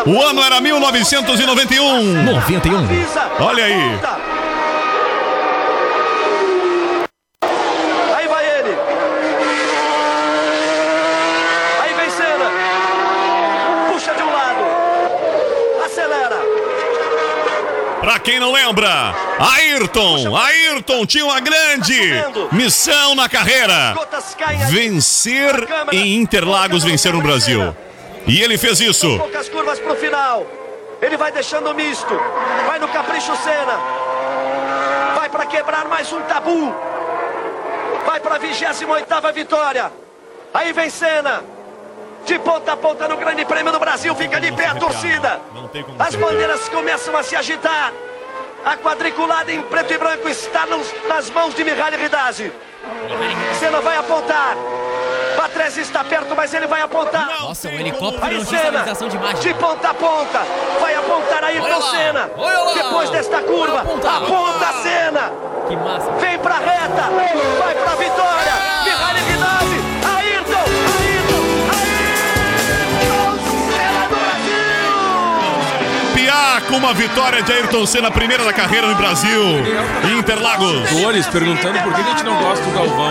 O 0.07 0.23
ano 0.23 0.43
era 0.43 0.61
1991. 0.61 2.23
91. 2.25 2.89
Olha. 3.41 3.65
Aí 8.17 8.29
vai 8.29 8.45
ele. 8.59 8.77
Aí 11.83 11.95
vem 11.95 12.11
Senna. 12.11 12.51
Puxa 13.93 14.15
de 14.15 14.23
um 14.23 14.33
lado. 14.33 14.65
Acelera. 15.85 16.41
Pra 18.03 18.19
quem 18.19 18.41
não 18.41 18.51
lembra, 18.51 19.15
Ayrton, 19.39 20.37
Ayrton 20.37 21.07
tinha 21.07 21.25
uma 21.25 21.39
grande 21.39 21.95
missão 22.51 23.15
na 23.15 23.29
carreira. 23.29 23.95
Vencer 24.69 25.55
em 25.93 26.17
Interlagos, 26.17 26.83
vencer 26.83 27.13
no 27.13 27.23
Brasil. 27.23 27.73
E 28.27 28.43
ele 28.43 28.59
fez 28.59 28.81
isso. 28.81 29.19
Poucas 29.19 29.49
curvas 29.49 29.79
pro 29.79 29.95
final. 29.95 30.45
Ele 31.01 31.17
vai 31.17 31.31
deixando 31.31 31.73
misto. 31.75 32.21
Vai 32.67 32.81
no 32.81 32.89
capricho 32.89 33.37
Senna. 33.37 33.79
Vai 35.15 35.29
para 35.29 35.47
quebrar 35.47 35.85
mais 35.85 36.13
um 36.13 36.23
tabu. 36.23 36.75
Vai 38.05 38.19
para 38.19 38.35
a 38.35 38.39
28 38.39 39.33
vitória. 39.33 39.93
Aí 40.53 40.73
vem 40.73 40.91
Senna. 40.91 41.52
De 42.25 42.39
ponta 42.39 42.73
a 42.73 42.77
ponta 42.77 43.09
no 43.09 43.17
Grande 43.17 43.45
Prêmio 43.45 43.73
do 43.73 43.79
Brasil. 43.81 44.15
Fica 44.15 44.41
de 44.41 44.53
pé 44.53 44.67
a 44.67 44.75
torcida. 44.75 45.41
As 45.99 46.15
bandeiras 46.15 46.69
começam 46.69 47.17
a 47.17 47.23
se 47.23 47.35
agitar. 47.37 47.93
A 48.65 48.77
quadriculada 48.77 49.51
em 49.51 49.61
preto 49.63 49.93
e 49.93 49.99
branco 49.99 50.29
está 50.29 50.65
nos- 50.67 50.93
nas 51.09 51.29
mãos 51.31 51.53
de 51.55 51.65
Mihaly 51.65 51.97
Ridazzi. 51.97 52.53
Senna 53.59 53.81
vai 53.81 53.97
apontar. 53.97 54.55
Patrese 55.37 55.81
está 55.81 56.05
perto, 56.05 56.35
mas 56.37 56.55
ele 56.55 56.67
vai 56.69 56.81
apontar. 56.83 57.27
Nossa, 57.41 57.67
um 57.69 57.73
helicóptero 57.73 58.25
Aí 58.25 58.45
Senna, 58.45 58.83
de 58.85 59.17
imagem. 59.17 59.41
de 59.41 59.55
ponta 59.55 59.89
a 59.91 59.95
ponta, 59.95 60.41
vai 60.81 60.95
apontar 60.95 61.43
aí 61.43 61.59
Olha 61.59 61.77
lá, 61.77 61.91
Senna. 61.91 62.31
olha. 62.37 62.75
Depois 62.75 63.11
desta 63.11 63.43
curva, 63.43 63.81
aponta 63.81 64.11
apontar. 64.11 64.75
Senna. 64.83 65.33
Que 65.67 65.77
massa. 65.77 66.11
Vem 66.21 66.39
pra 66.39 66.55
reta, 66.59 67.03
vai 67.59 67.75
pra 67.75 67.95
vitória. 67.97 68.53
Mihaly 68.85 69.21
Ridazzi, 69.33 69.72
Com 76.69 76.77
uma 76.77 76.95
vitória 76.95 77.43
de 77.43 77.53
Ayrton 77.53 77.85
Senna, 77.87 78.11
primeira 78.11 78.45
da 78.45 78.53
carreira 78.53 78.87
no 78.87 78.95
Brasil. 78.95 79.43
Em 80.05 80.19
Interlagos. 80.19 80.89
Dores 80.91 81.27
perguntando 81.27 81.79
por 81.81 81.93
que 81.93 82.01
a 82.01 82.05
gente 82.05 82.23
não 82.25 82.35
gosta 82.43 82.65
do 82.65 82.71
Galvão. 82.71 83.11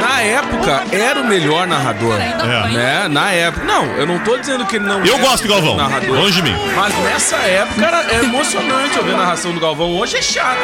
Na 0.00 0.20
época, 0.20 0.84
era 0.92 1.20
o 1.20 1.24
melhor 1.24 1.66
narrador. 1.66 2.14
É. 2.20 2.68
Né? 2.68 3.08
Na 3.08 3.32
época. 3.32 3.64
Não, 3.64 3.84
eu 3.96 4.06
não 4.06 4.18
tô 4.20 4.36
dizendo 4.36 4.64
que 4.66 4.76
ele 4.76 4.84
não 4.84 5.04
Eu 5.04 5.16
é 5.16 5.18
gosto 5.18 5.42
do 5.42 5.48
Galvão. 5.48 5.76
narrador. 5.76 6.16
Longe 6.16 6.40
de 6.40 6.42
mim. 6.42 6.56
Mas 6.76 6.94
nessa 7.04 7.36
época 7.36 7.84
era 7.86 8.04
é 8.12 8.18
emocionante 8.24 8.98
ouvir 8.98 9.14
a 9.14 9.16
narração 9.18 9.52
do 9.52 9.60
Galvão. 9.60 9.96
Hoje 9.96 10.16
é 10.18 10.22
chato. 10.22 10.58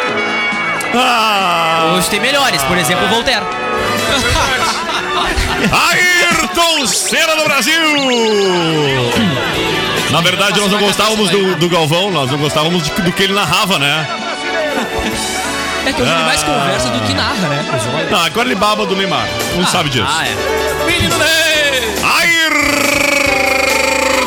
Ah, 0.95 1.95
Hoje 1.97 2.09
tem 2.11 2.21
melhores, 2.21 2.63
por 2.65 2.79
exemplo, 2.79 3.05
o 3.07 3.09
Voltaire. 3.09 3.45
Ayrton 5.73 6.87
Senna 6.87 7.37
do 7.37 7.45
Brasil. 7.45 7.73
Na 10.11 10.21
verdade, 10.21 10.59
nós 10.61 10.71
não 10.73 10.79
gostávamos 10.79 11.29
do, 11.31 11.55
do 11.57 11.69
Galvão, 11.69 12.11
nós 12.11 12.31
não 12.31 12.39
gostávamos 12.39 12.83
de- 12.85 12.91
do 13.03 13.13
que 13.13 13.23
ele 13.25 13.35
narrava, 13.35 13.79
né? 13.79 14.07
É 15.87 15.93
que 15.93 16.03
hoje 16.03 16.11
ele 16.13 16.23
mais 16.23 16.43
conversa 16.43 16.89
do 16.89 17.01
que 17.01 17.15
narra, 17.15 17.49
né? 17.49 17.65
Não, 18.11 18.25
agora 18.25 18.49
ele 18.49 18.55
baba 18.55 18.85
do 18.87 18.97
Neymar. 18.97 19.29
Não 19.57 19.67
sabe 19.67 19.91
disso. 19.91 20.07
Ah, 20.09 20.27
é. 20.27 20.35
Menino 20.87 21.17
Ney! 21.19 21.95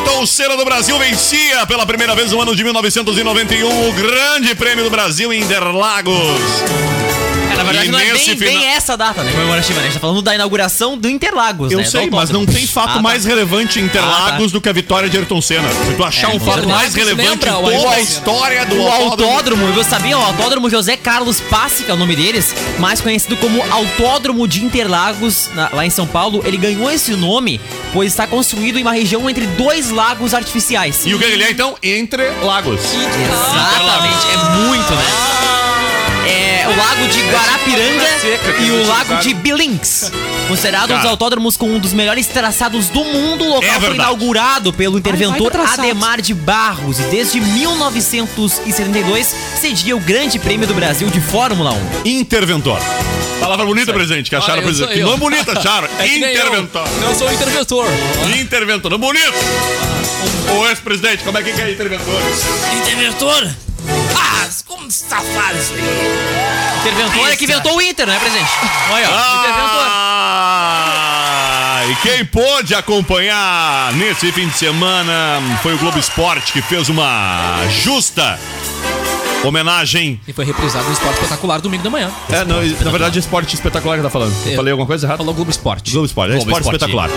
Ayrton 0.02 0.26
Senna 0.26 0.56
do 0.56 0.64
Brasil 0.66 0.98
vencia 1.00 1.66
pela 1.66 1.86
primeira 1.86 2.16
vez 2.16 2.32
no 2.32 2.42
ano 2.42 2.56
de 2.56 2.64
1991 2.64 3.90
o 3.90 3.94
Grande 3.94 4.54
Prêmio 4.56 4.84
do 4.84 4.90
Brasil 4.90 5.34
em 5.34 5.40
Interlagos. 5.42 6.16
Na 7.62 7.72
verdade, 7.72 7.88
E 7.88 7.91
não 7.91 8.00
é 8.00 8.13
bem, 8.13 8.36
bem 8.36 8.65
essa 8.68 8.98
data, 8.98 9.24
né? 9.24 9.32
Comemorativa, 9.32 9.80
né? 9.80 9.86
A 9.88 9.89
gente 9.89 9.94
tá 9.96 10.00
falando 10.00 10.22
da 10.22 10.34
inauguração 10.34 10.98
do 10.98 11.08
Interlagos, 11.10 11.72
Eu 11.72 11.80
né? 11.80 11.86
sei, 11.86 12.10
mas 12.10 12.30
não 12.30 12.46
tem 12.46 12.65
fato 12.65 12.89
Ah, 12.91 12.94
tá. 12.96 13.01
mais 13.01 13.24
relevante 13.25 13.80
em 13.80 13.84
Interlagos 13.84 14.51
do 14.51 14.60
que 14.60 14.68
a 14.68 14.74
vitória 14.74 15.10
de 15.10 15.18
Ayrton 15.18 15.41
Senna. 15.41 15.68
Se 15.70 15.94
tu 15.96 16.03
achar 16.03 16.32
É, 16.32 16.36
um 16.36 16.39
fato 16.39 16.68
mais 16.68 16.94
relevante 16.96 17.30
Lembra 17.46 17.51
em 17.51 17.82
toda 17.82 17.96
a 17.96 18.00
história 18.00 18.65
do 18.65 18.75
O 18.82 18.88
autódromo. 18.88 19.32
autódromo, 19.32 19.74
você 19.74 19.89
sabia? 19.89 20.18
O 20.18 20.22
autódromo 20.24 20.70
José 20.70 20.98
Carlos 20.98 21.39
Passi, 21.39 21.84
que 21.84 21.91
é 21.91 21.94
o 21.94 21.98
nome 21.98 22.15
deles, 22.15 22.53
mais 22.80 23.00
conhecido 23.01 23.36
como 23.38 23.62
Autódromo 23.72 24.48
de 24.48 24.63
Interlagos, 24.63 25.50
na- 25.53 25.70
lá 25.74 25.86
em 25.86 25.89
São 25.89 26.08
Paulo, 26.08 26.41
ele 26.46 26.58
ganhou 26.58 26.89
esse 26.91 27.12
nome, 27.15 27.62
pois 27.94 28.12
está 28.12 28.25
construído 28.25 28.80
em 28.80 28.82
uma 28.82 28.94
região 28.94 29.30
entre 29.30 29.46
dois 29.46 29.89
lagos 29.91 30.34
artificiais. 30.34 31.03
E 31.06 31.13
o 31.13 31.20
que 31.20 31.25
ele 31.25 31.44
é, 31.44 31.51
então? 31.51 31.75
Entre 31.84 32.24
Lagos. 32.44 32.80
Exatamente, 32.82 34.25
é 34.34 34.38
muito, 34.68 34.94
né? 34.94 35.61
É 36.72 36.74
o 36.74 36.78
lago 36.78 37.08
de 37.08 37.22
Guarapiranga 37.24 38.20
seca 38.22 38.54
que 38.54 38.63
e 38.63 38.72
o 38.72 38.88
lago 38.88 39.18
de 39.18 39.34
Billings. 39.34 40.10
Considerado 40.48 40.86
um 40.86 40.88
Cara. 40.88 41.01
dos 41.01 41.10
autódromos 41.10 41.58
com 41.58 41.70
um 41.70 41.80
dos 41.80 41.92
melhores 41.92 42.28
traçados 42.28 42.88
do 42.88 43.04
mundo, 43.04 43.44
o 43.44 43.50
local 43.56 43.70
É 43.70 43.80
foi 43.80 43.96
inaugurado 43.96 44.72
pelo 44.72 44.98
interventor 44.98 45.51
traçado. 45.51 45.82
Ademar 45.82 46.22
de 46.22 46.34
Barros 46.34 46.98
e 47.00 47.04
desde 47.04 47.42
1972 47.42 49.36
cedia 49.60 49.98
o 49.98 50.00
Grande 50.00 50.40
Prêmio 50.40 50.66
do 50.66 50.74
Brasil 50.74 51.10
de 51.10 51.20
Fórmula 51.20 51.72
1. 52.06 52.08
Interventor. 52.08 52.80
Palavra 53.42 53.66
bonita, 53.66 53.92
presidente, 53.92 54.30
que 54.30 54.36
acharam, 54.36 54.62
isso 54.62 54.68
presidente. 54.68 54.94
Que 54.94 55.04
ó. 55.04 55.10
não 55.10 55.18
bonita, 55.18 55.51
acharam. 55.60 55.90
É 56.00 56.04
nem 56.08 56.22
eu. 56.24 56.32
Interventor. 56.32 56.88
Eu 57.04 57.16
sou 57.16 57.28
o 57.28 57.34
interventor. 57.34 57.88
Interventor. 58.40 58.92
Não 58.92 58.98
bonito. 58.98 59.34
O 60.58 60.68
ex-presidente, 60.68 61.24
como 61.24 61.38
é 61.38 61.44
que 61.44 61.50
é 61.50 61.72
interventor? 61.72 62.22
Interventor? 62.82 63.71
Ah, 64.15 64.48
como 64.68 64.89
safado 64.91 65.58
isso 65.58 65.74
aí? 65.74 65.82
Interventor 66.82 67.30
é 67.30 67.36
que 67.36 67.44
inventou 67.44 67.75
o 67.75 67.82
Inter, 67.82 68.08
né, 68.08 68.18
presidente? 68.20 68.50
Olha, 68.91 69.10
ó. 69.10 69.39
Interventor. 69.39 69.86
Ah, 69.88 71.82
e 71.89 71.96
quem 71.96 72.25
pôde 72.25 72.74
acompanhar 72.75 73.94
nesse 73.94 74.32
fim 74.32 74.48
de 74.48 74.58
semana 74.58 75.41
foi 75.62 75.74
o 75.74 75.77
Globo 75.77 76.00
Esporte 76.00 76.53
que 76.53 76.62
fez 76.62 76.89
uma 76.89 77.60
justa 77.70 78.39
homenagem. 79.43 80.19
E 80.27 80.33
foi 80.33 80.45
reprisado 80.45 80.86
no 80.86 80.93
Esporte 80.93 81.15
Espetacular 81.15 81.62
domingo 81.62 81.83
da 81.83 81.89
manhã. 81.89 82.12
É, 82.29 82.43
não, 82.45 82.62
na 82.62 82.91
verdade, 82.91 83.19
esporte 83.19 83.55
espetacular 83.55 83.98
que 83.98 84.03
tá 84.03 84.10
falando. 84.10 84.33
É. 84.48 84.55
Falei 84.55 84.71
alguma 84.71 84.88
coisa 84.88 85.05
errada? 85.05 85.17
Falou 85.19 85.33
Globo 85.33 85.51
Esporte. 85.51 85.91
Globo 85.91 86.05
Esporte, 86.05 86.33
é 86.33 86.36
Globo 86.36 86.51
esporte 86.51 86.75
Esporte. 86.75 86.91
espetacular. 86.91 87.10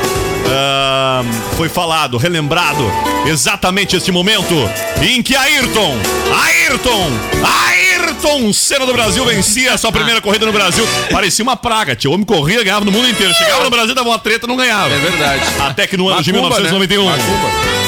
Ahn, 0.47 1.27
foi 1.57 1.69
falado, 1.69 2.17
relembrado 2.17 2.85
exatamente 3.27 3.97
este 3.97 4.13
momento 4.13 4.55
em 5.03 5.23
que 5.23 5.35
Ayrton, 5.35 5.97
Ayrton, 6.43 7.11
Ayrton 7.43 8.53
Senna 8.53 8.87
do 8.87 8.93
Brasil 8.93 9.25
vencia 9.25 9.75
a 9.75 9.79
sua 9.79 9.91
primeira 9.93 10.21
corrida 10.21 10.47
no 10.47 10.53
Brasil. 10.53 10.87
Parecia 11.11 11.43
uma 11.43 11.57
praga, 11.57 11.95
tio. 11.97 12.11
O 12.11 12.15
homem 12.15 12.27
corria, 12.27 12.63
ganhava 12.63 12.85
no 12.85 12.93
mundo 12.93 13.09
inteiro. 13.09 13.33
Chegava 13.35 13.65
no 13.65 13.71
Brasil, 13.71 13.95
dava 13.95 14.09
uma 14.09 14.19
treta, 14.19 14.47
não 14.47 14.57
ganhava. 14.57 14.93
É 14.93 14.99
verdade. 14.99 15.43
Até 15.61 15.87
que 15.87 15.97
no 15.97 16.09
ano 16.09 16.23
de 16.23 16.33
Macumba, 16.33 16.61
né? 16.61 16.71
1991, 16.71 17.05
Macumba. 17.05 17.84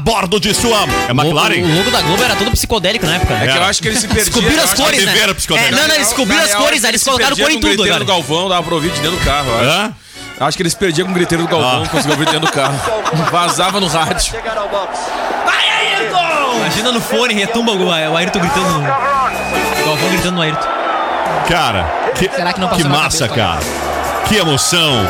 A 0.00 0.02
bordo 0.02 0.40
de 0.40 0.54
sua. 0.54 0.78
É 1.08 1.12
O, 1.12 1.14
McLaren? 1.14 1.62
o 1.62 1.76
logo 1.76 1.90
da 1.90 2.00
Globo 2.00 2.24
era 2.24 2.34
todo 2.36 2.50
psicodélico 2.52 3.04
na 3.06 3.16
época. 3.16 3.34
É 3.34 3.46
né? 3.46 3.52
que 3.52 3.58
eu 3.58 3.64
acho 3.64 3.82
que 3.82 3.88
ele 3.88 3.96
se 3.96 4.06
perdia. 4.08 4.24
Descobriram 4.32 4.64
as 4.64 4.74
cores, 4.74 5.04
né? 5.04 5.12
É, 5.12 5.70
não, 5.70 5.88
não, 5.88 5.94
eles 5.94 6.06
descobriram 6.08 6.42
as 6.42 6.54
cores, 6.54 6.84
aí 6.84 6.90
eles 6.90 7.04
colocaram 7.04 7.36
cor 7.36 7.50
em 7.50 7.54
tudo 7.60 7.66
griteiro 7.66 7.94
agora. 7.94 8.04
do 8.04 8.06
Galvão, 8.06 8.48
dava 8.48 8.62
pra 8.62 8.74
ouvir 8.74 8.90
de 8.90 9.00
dentro 9.00 9.18
do 9.18 9.24
carro, 9.24 9.48
eu 9.50 9.58
acho. 9.58 9.68
Hã? 9.68 9.92
Acho 10.40 10.56
que 10.56 10.62
eles 10.62 10.74
perdiam 10.74 11.04
com 11.06 11.12
o 11.12 11.14
griteiro 11.14 11.44
do 11.44 11.48
Galvão, 11.50 11.82
Ah. 11.84 11.88
conseguiam 11.88 12.18
ouvir 12.18 12.30
dentro 12.30 12.48
do 12.48 12.52
carro. 12.52 12.80
Vazava 13.30 13.78
no 13.78 13.88
rádio. 13.88 14.34
Ao 14.56 14.68
box. 14.68 14.98
Imagina 16.56 16.92
no 16.92 17.00
fone, 17.00 17.34
retumba 17.34 17.72
o, 17.72 17.86
o 17.88 18.16
Ayrton 18.16 18.38
gritando 18.40 18.68
no. 18.70 18.78
O 18.80 19.86
Galvão 19.86 20.08
gritando 20.10 20.36
no 20.36 20.42
Ayrton. 20.42 20.68
Cara, 21.48 21.84
que, 22.16 22.28
Será 22.30 22.52
que 22.52 22.60
não 22.60 22.68
que 22.68 22.84
massa, 22.84 23.28
cabeça, 23.28 23.28
cara. 23.28 23.60
Que 24.28 24.36
emoção. 24.36 25.06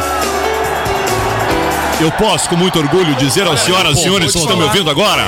Eu 2.00 2.10
posso, 2.12 2.48
com 2.48 2.56
muito 2.56 2.78
orgulho, 2.78 3.14
dizer 3.16 3.46
aos 3.46 3.60
senhoras 3.60 3.98
e 3.98 4.02
senhores 4.02 4.32
que 4.32 4.38
estão 4.38 4.56
me 4.56 4.64
ouvindo 4.64 4.90
agora, 4.90 5.22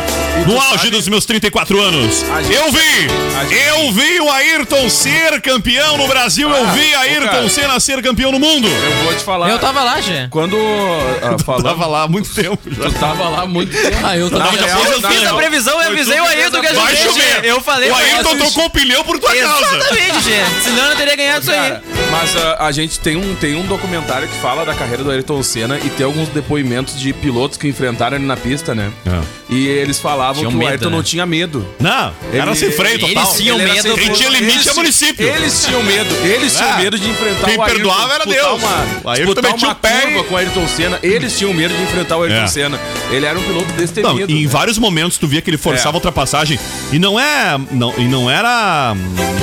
no 0.47 0.59
auge 0.59 0.89
dos 0.89 1.07
meus 1.07 1.27
34 1.27 1.79
anos, 1.79 2.25
eu 2.51 2.73
vi, 2.73 3.55
eu 3.55 3.93
vi 3.93 4.21
o 4.21 4.31
Ayrton 4.31 4.89
ser 4.89 5.43
campeão 5.43 5.99
no 5.99 6.09
Brasil, 6.09 6.49
eu 6.49 6.67
vi 6.69 6.95
Ayrton. 6.95 7.49
Senna 7.51 7.79
ser 7.79 8.01
campeão 8.03 8.33
no 8.33 8.39
mundo. 8.39 8.67
Eu 8.69 9.05
vou 9.05 9.15
te 9.15 9.23
falar. 9.23 9.51
Eu 9.51 9.59
tava 9.59 9.83
lá, 9.83 10.01
Gê. 10.01 10.29
Quando 10.31 10.57
ah, 10.57 11.37
falando, 11.45 11.65
Tava 11.65 11.87
lá 11.87 12.03
há 12.05 12.09
muito 12.09 12.33
tempo 12.35 12.59
já. 12.71 12.85
tu 12.85 12.93
tava 12.93 13.29
lá 13.29 13.43
há 13.43 13.47
muito 13.47 13.71
tempo. 13.71 13.99
Ah, 14.03 14.17
eu 14.17 14.31
também. 14.31 14.53
real, 14.53 14.81
Eu 14.87 15.03
fiz 15.03 15.27
a 15.27 15.35
previsão 15.35 15.79
e 15.81 15.85
foi 15.85 15.93
avisei 15.93 16.21
o 16.21 16.25
Ayrton 16.25 16.61
que 16.61 16.67
a 16.67 16.71
a- 16.71 16.75
Vai 16.75 16.97
gente. 16.97 17.09
chover. 17.09 17.45
Eu 17.45 17.61
falei 17.61 17.91
o 17.91 17.95
Ayrton 17.95 18.37
tocou 18.39 18.65
o 18.67 18.71
pneu 18.71 19.05
por 19.05 19.19
tua 19.19 19.35
causa. 19.35 19.77
Exatamente, 19.77 20.23
Gê. 20.23 20.41
Senão 20.65 20.83
eu 20.85 20.89
não 20.91 20.97
teria 20.97 21.17
ganhado 21.17 21.43
isso 21.43 21.51
aí. 21.53 21.75
Mas 22.11 22.35
ah, 22.37 22.57
a 22.61 22.73
gente 22.73 22.99
tem 22.99 23.17
um, 23.17 23.35
tem 23.35 23.57
um 23.57 23.67
documentário 23.67 24.27
que 24.27 24.37
fala 24.37 24.65
da 24.65 24.75
carreira 24.75 25.05
do 25.05 25.11
Ayrton 25.11 25.43
Senna 25.43 25.79
e 25.79 25.91
tem 25.91 26.07
alguns 26.07 26.29
depoimentos 26.31 26.62
de 26.99 27.13
pilotos 27.13 27.57
que 27.59 27.69
enfrentaram 27.69 28.17
ele 28.17 28.27
na 28.27 28.37
pista, 28.37 28.75
né? 28.75 28.91
É. 29.07 29.21
E 29.51 29.67
eles 29.67 29.99
falavam 29.99 30.37
Tinham 30.41 30.51
que 30.51 30.57
o 30.57 30.59
medo, 30.59 30.71
Ayrton 30.71 30.91
né? 30.91 30.97
não 30.97 31.03
tinha 31.03 31.27
medo. 31.27 31.67
Não, 31.79 32.13
era 32.33 32.51
Ele- 32.51 32.55
sem 32.57 32.73
freio 32.73 32.95
eles 32.97 33.09
total. 33.15 33.35
tinham 33.35 33.59
Ele 33.61 33.71
era 33.71 33.83
medo 33.83 33.95
Quem 33.95 34.13
tinha 34.13 34.29
limite 34.31 34.55
Eles 34.57 34.67
é 34.67 34.75
município. 34.75 35.27
Eles 35.29 35.65
tinham 35.65 35.83
medo. 35.83 36.15
Eles 36.25 36.55
tinham 36.57 36.73
É. 36.73 36.83
medo 36.83 36.99
de 36.99 37.11
enfrentar 37.11 37.47
Quem 37.49 37.57
o 37.59 37.63
Ayrton. 37.63 37.77
perdoava 37.77 38.15
era 38.15 38.25
Deus. 38.25 38.63
Uma, 38.63 38.87
O 39.05 39.09
Ayrton 39.11 39.33
uma 39.57 39.73
o 39.73 39.75
pé 39.75 40.23
com 40.29 40.35
o 40.35 40.37
Ayrton 40.37 40.69
Senna. 40.69 40.99
Eles 41.03 41.37
tinham 41.37 41.53
medo 41.53 41.75
de 41.75 41.83
enfrentar 41.83 42.17
o 42.17 42.23
Ayrton 42.23 42.43
É. 42.45 42.47
Senna. 42.47 42.81
Ele 43.11 43.27
era 43.27 43.39
um 43.39 43.43
piloto 43.43 43.67
Não, 43.69 43.77
destemido. 43.77 44.33
e 44.33 44.37
em 44.41 44.43
né? 44.45 44.49
vários 44.49 44.79
momentos 44.79 45.19
tu 45.19 45.27
via 45.27 45.41
que 45.43 45.51
ele 45.51 45.59
forçava 45.59 45.91
É. 45.91 45.93
a 45.93 45.97
ultrapassagem 45.97 46.59
e 46.93 46.99
não 46.99 47.19
é, 47.21 47.59
não, 47.71 47.93
e 47.99 48.05
não 48.05 48.31
era, 48.31 48.95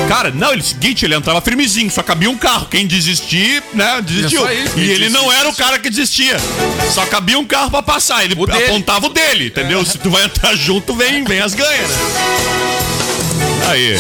cara, 0.08 0.32
não, 0.32 0.52
ele 0.52 0.64
seguinte, 0.64 1.06
ele 1.06 1.16
entrava 1.16 1.40
firmezinho, 1.42 1.90
só 1.92 2.02
cabia 2.02 2.30
um 2.30 2.38
carro, 2.38 2.68
quem 2.70 2.88
desistir, 2.88 3.62
né, 3.74 4.02
desistiu. 4.02 4.48
É 4.48 4.54
isso, 4.56 4.74
quem 4.74 4.84
e 4.84 4.92
ele 4.92 5.10
não 5.10 5.32
era 5.32 5.50
o 5.50 5.56
cara 5.56 5.78
que 5.80 5.90
desistia. 5.90 6.38
Só 6.94 7.06
cabia 7.10 7.40
um 7.40 7.46
carro 7.46 7.72
pra 7.72 7.82
passar, 7.82 8.24
ele 8.24 8.36
O 8.38 8.46
dele. 8.46 8.66
apontava 8.66 9.08
o 9.08 9.10
dele, 9.10 9.48
entendeu? 9.48 9.84
Se 9.86 9.98
tu 9.98 10.10
vai 10.10 10.26
entrar 10.26 10.56
junto, 10.56 10.94
vem, 10.96 11.24
vem 11.24 11.42
as 11.42 11.54
ganhas, 11.54 11.90
né? 11.90 11.98
Aí. 13.70 14.00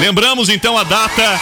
Lembramos 0.00 0.48
então 0.48 0.76
a 0.76 0.84
data 0.84 1.40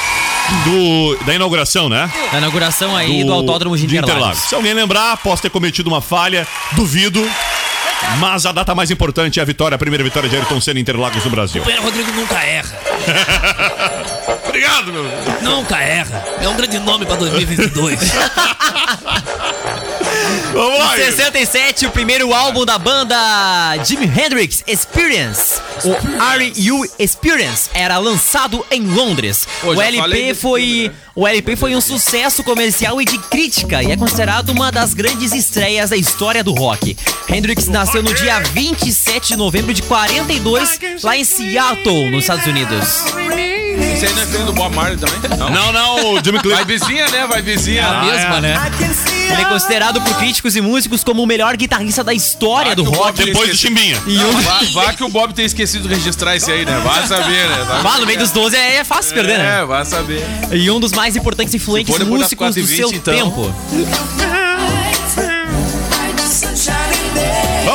do 0.64 1.16
da 1.24 1.35
inauguração, 1.35 1.88
né? 1.88 2.11
Na 2.32 2.38
inauguração 2.38 2.96
aí 2.96 3.24
do, 3.24 3.32
Autódromo 3.32 3.76
de 3.76 3.96
Interlagos. 3.96 4.40
Se 4.40 4.54
alguém 4.54 4.74
lembrar, 4.74 5.16
posso 5.18 5.42
ter 5.42 5.50
cometido 5.50 5.88
uma 5.88 6.00
falha, 6.00 6.46
duvido. 6.72 7.28
Mas 8.18 8.46
a 8.46 8.52
data 8.52 8.74
mais 8.74 8.90
importante 8.90 9.38
é 9.38 9.42
a 9.42 9.46
vitória, 9.46 9.76
a 9.76 9.78
primeira 9.78 10.02
vitória 10.02 10.28
de 10.28 10.35
Ayrton 10.35 10.61
Senna 10.61 10.78
em 10.78 10.82
Interlagos 10.82 11.22
no 11.24 11.30
Brasil. 11.30 11.62
O 11.62 11.64
Pedro 11.64 11.82
Rodrigo 11.82 12.11
nunca 12.12 12.42
erra. 12.42 12.80
Obrigado, 14.48 14.92
meu. 14.92 15.04
Nunca 15.42 15.78
erra. 15.80 16.24
É 16.40 16.48
um 16.48 16.56
grande 16.56 16.78
nome 16.78 17.06
pra 17.06 17.16
2022. 17.16 17.98
Vamos 20.52 20.78
lá. 20.78 20.94
Em 20.98 21.04
67, 21.12 21.86
o 21.86 21.90
primeiro 21.90 22.32
álbum 22.34 22.64
da 22.64 22.78
banda 22.78 23.16
Jimi 23.84 24.06
Hendrix 24.06 24.62
Experience, 24.66 25.60
o 25.84 25.92
R.U. 26.34 26.84
Experience, 26.98 27.70
era 27.74 27.98
lançado 27.98 28.64
em 28.70 28.82
Londres. 28.82 29.46
Pô, 29.60 29.74
o 29.74 29.80
LP 29.80 30.34
foi 30.34 30.88
né? 30.88 30.94
o 31.14 31.26
LP 31.26 31.56
foi 31.56 31.74
um 31.74 31.80
sucesso 31.80 32.42
comercial 32.42 33.00
e 33.00 33.04
de 33.04 33.18
crítica 33.18 33.82
e 33.82 33.90
é 33.90 33.96
considerado 33.96 34.50
uma 34.50 34.70
das 34.72 34.94
grandes 34.94 35.32
estreias 35.32 35.90
da 35.90 35.96
história 35.96 36.42
do 36.42 36.52
rock. 36.52 36.96
Hendrix 37.28 37.66
nasceu 37.68 38.02
no 38.02 38.12
dia 38.14 38.40
27 38.40 39.28
de 39.28 39.36
novembro 39.36 39.72
de 39.74 39.82
42, 39.82 40.78
lá 41.02 41.16
em 41.16 41.24
Seattle, 41.24 42.10
nos 42.10 42.24
Estados 42.24 42.46
Unidos. 42.46 43.04
Esse 43.92 44.06
aí 44.06 44.14
não 44.14 44.22
é 44.22 44.26
filho 44.26 44.46
do 44.46 44.52
Bob 44.52 44.74
Marley 44.74 44.98
também? 44.98 45.38
Não. 45.38 45.50
Não, 45.50 45.72
não, 45.72 46.14
o 46.14 46.24
Jimmy 46.24 46.38
Vai 46.38 46.64
Cliff. 46.64 46.64
vizinha, 46.64 47.08
né? 47.08 47.26
Vai 47.26 47.42
vizinha. 47.42 47.86
A 47.86 48.04
mesma, 48.04 48.40
né? 48.40 48.56
Ele 49.32 49.42
é 49.42 49.44
considerado 49.44 50.00
por 50.00 50.16
críticos 50.16 50.56
e 50.56 50.60
músicos 50.60 51.04
como 51.04 51.22
o 51.22 51.26
melhor 51.26 51.56
guitarrista 51.56 52.02
da 52.02 52.12
história 52.12 52.74
do 52.74 52.84
que 52.84 52.88
o 52.88 52.92
rock. 52.92 53.18
Bob 53.18 53.24
Depois 53.24 53.50
do 53.50 53.56
Chimbinha. 53.56 54.02
E 54.06 54.18
um... 54.18 54.40
Vá, 54.40 54.60
vá 54.72 54.92
que 54.92 55.04
o 55.04 55.08
Bob 55.08 55.32
tem 55.32 55.44
esquecido 55.44 55.88
de 55.88 55.94
registrar 55.94 56.36
esse 56.36 56.50
aí, 56.50 56.64
né? 56.64 56.80
Vai 56.84 57.06
saber, 57.06 57.48
né? 57.48 57.66
Ah, 57.84 57.98
no 57.98 58.06
meio 58.06 58.18
dos 58.18 58.30
12 58.30 58.56
é, 58.56 58.76
é 58.76 58.84
fácil 58.84 59.14
perder, 59.14 59.38
né? 59.38 59.60
É, 59.60 59.64
vai 59.64 59.84
saber. 59.84 60.24
E 60.52 60.70
um 60.70 60.80
dos 60.80 60.92
mais 60.92 61.16
importantes 61.16 61.54
influentes 61.54 61.94
for 61.94 61.98
depois 61.98 62.20
das 62.22 62.30
músicos 62.30 62.54
do 62.54 62.62
4h20, 62.62 62.76
seu 62.76 62.92
então. 62.92 63.14
tempo. 63.14 63.54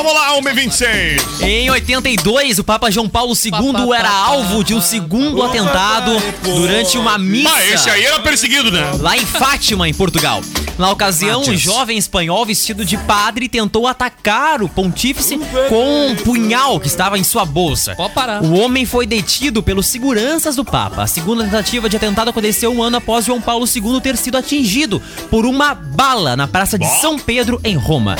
Vamos 0.06 0.22
lá, 0.22 0.40
1h26. 0.54 1.42
Em 1.42 1.68
82, 1.72 2.60
o 2.60 2.64
Papa 2.64 2.92
João 2.92 3.10
Paulo 3.10 3.34
II 3.34 3.92
era 3.92 4.08
alvo 4.08 4.64
de 4.64 4.76
um 4.76 4.80
segundo 4.80 5.42
atentado 5.42 6.12
durante 6.44 6.96
uma 6.96 7.18
missa. 7.18 7.50
Ah, 7.52 7.66
esse 7.66 7.90
aí 7.90 8.04
era 8.06 8.20
perseguido, 8.20 8.72
né? 8.72 8.84
Lá 9.00 9.18
em 9.18 9.26
Fátima, 9.26 9.90
em 9.90 9.96
Portugal. 9.96 10.44
Na 10.78 10.92
ocasião, 10.92 11.42
um 11.42 11.58
jovem 11.58 11.98
espanhol 11.98 12.46
vestido 12.46 12.86
de 12.86 12.98
padre 13.00 13.50
tentou 13.50 13.88
atacar 13.88 14.62
o 14.62 14.70
pontífice 14.70 15.40
com 15.70 16.10
um 16.10 16.16
punhal 16.16 16.80
que 16.80 16.86
estava 16.86 17.18
em 17.18 17.24
sua 17.24 17.44
bolsa. 17.44 17.98
O 18.44 18.60
homem 18.60 18.86
foi 18.86 19.08
detido 19.08 19.64
pelos 19.64 19.88
seguranças 19.88 20.56
do 20.56 20.64
Papa. 20.64 21.02
A 21.02 21.08
segunda 21.08 21.44
tentativa 21.46 21.90
de 21.90 21.98
atentado 21.98 22.30
aconteceu 22.30 22.72
um 22.72 22.84
ano 22.84 22.98
após 22.98 23.26
João 23.26 23.42
Paulo 23.42 23.66
II 23.66 24.00
ter 24.02 24.18
sido 24.18 24.38
atingido 24.38 25.02
por 25.32 25.48
uma 25.48 25.74
bala 25.74 26.36
na 26.36 26.48
Praça 26.48 26.78
de 26.78 26.86
São 27.02 27.18
Pedro, 27.18 27.60
em 27.64 27.76
Roma. 27.76 28.16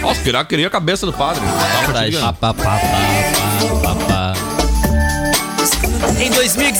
Nossa, 0.00 0.20
Piraca 0.22 0.48
queria 0.48 0.66
a 0.66 0.70
cabeça 0.70 1.06
do 1.06 1.12
padre. 1.12 1.42
Pá, 2.20 2.32
pá, 2.32 2.54
pá. 2.54 2.80
Em 6.18 6.30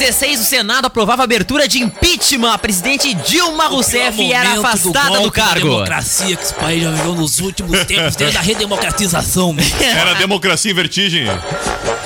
2016, 0.03 0.41
o 0.41 0.45
Senado 0.45 0.87
aprovava 0.87 1.23
a 1.23 1.25
abertura 1.25 1.69
de 1.69 1.79
impeachment. 1.81 2.53
A 2.53 2.59
presidente 2.59 3.15
Dilma 3.15 3.69
Rousseff 3.69 4.33
era 4.33 4.55
afastada 4.59 5.21
do, 5.21 5.27
da 5.27 5.31
cargo. 5.31 5.69
democracia 5.69 6.37
que 6.37 6.43
esse 6.43 6.55
país 6.55 6.83
já 6.83 6.91
viveu 6.91 7.15
nos 7.15 7.39
últimos 7.39 7.85
tempos, 7.85 8.17
desde 8.17 8.37
a 8.37 8.41
redemocratização. 8.41 9.55
Era 9.81 10.15
democracia 10.15 10.73
em 10.73 10.75
vertigem. 10.75 11.27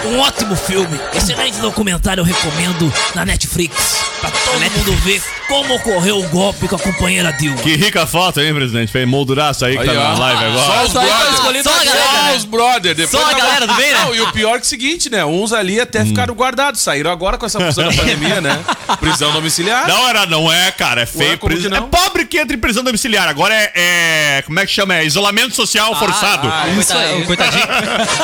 Um 0.05 0.19
ótimo 0.19 0.55
filme, 0.55 1.01
excelente 1.15 1.57
documentário, 1.59 2.21
eu 2.21 2.25
recomendo 2.25 2.93
na 3.15 3.25
Netflix. 3.25 4.05
Pra 4.21 4.31
todo 4.31 4.59
mundo 4.61 4.93
ver 5.03 5.23
como 5.47 5.75
ocorreu 5.75 6.19
o 6.19 6.29
golpe 6.29 6.67
com 6.69 6.77
a 6.77 6.79
companheira 6.79 7.33
Dilma. 7.33 7.59
Que 7.59 7.77
rica 7.77 8.07
foto, 8.07 8.41
hein, 8.41 8.55
presidente? 8.55 8.91
Fez 8.91 9.07
molduraço 9.07 9.65
aí 9.65 9.77
que 9.77 9.85
tá 9.85 9.91
Aí, 9.91 9.97
na 9.97 10.15
ó. 10.15 10.19
live 10.19 10.41
Só 10.41 10.47
agora. 10.47 10.85
os 10.87 10.93
Só 10.93 11.01
tá 11.01 11.07
brothers. 11.07 11.63
Só 11.65 11.71
a 11.71 11.81
a 11.81 11.85
galera, 11.85 12.07
Só 12.17 12.23
né? 12.23 12.37
os 12.37 12.45
brothers. 12.45 12.97
Depois 12.97 13.23
Só 13.23 13.31
a 13.31 13.35
galera 13.35 13.67
do 13.67 13.75
bem, 13.75 13.93
né? 13.93 14.05
Não, 14.05 14.15
e 14.15 14.21
o 14.23 14.33
pior 14.33 14.57
é 14.57 14.59
que 14.59 14.65
é 14.65 14.67
o 14.67 14.69
seguinte, 14.69 15.11
né? 15.11 15.25
Uns 15.25 15.53
ali 15.53 15.79
até 15.81 16.03
Hum. 16.03 16.07
ficaram 16.07 16.35
guardados. 16.35 16.81
Saíram 16.81 17.11
agora 17.11 17.37
com 17.37 17.45
essa 17.47 17.61
função 17.61 17.86
da 17.91 17.97
pandemia, 17.97 18.41
né? 18.41 18.59
Prisão 19.01 19.33
domiciliar. 19.33 19.87
Não, 19.89 20.09
era, 20.09 20.27
não 20.27 20.53
é, 20.53 20.71
cara. 20.71 21.03
É 21.03 21.07
feio. 21.07 21.31
Ué, 21.31 21.37
pris- 21.37 21.65
É 21.65 21.81
pobre 21.81 22.25
que 22.25 22.39
entra 22.39 22.57
em 22.57 22.61
prisão 22.61 22.83
domiciliar. 22.85 23.29
Agora 23.29 23.55
é, 23.55 23.73
é- 23.75 24.43
Como 24.47 24.59
é 24.61 24.67
que 24.67 24.73
chama? 24.73 24.97
É 24.97 25.05
isolamento 25.05 25.55
social 25.55 25.95
forçado. 25.99 26.49
ah, 26.49 26.65
Coita- 26.75 26.99
aí. 26.99 27.25
Coitadinho. 27.25 27.65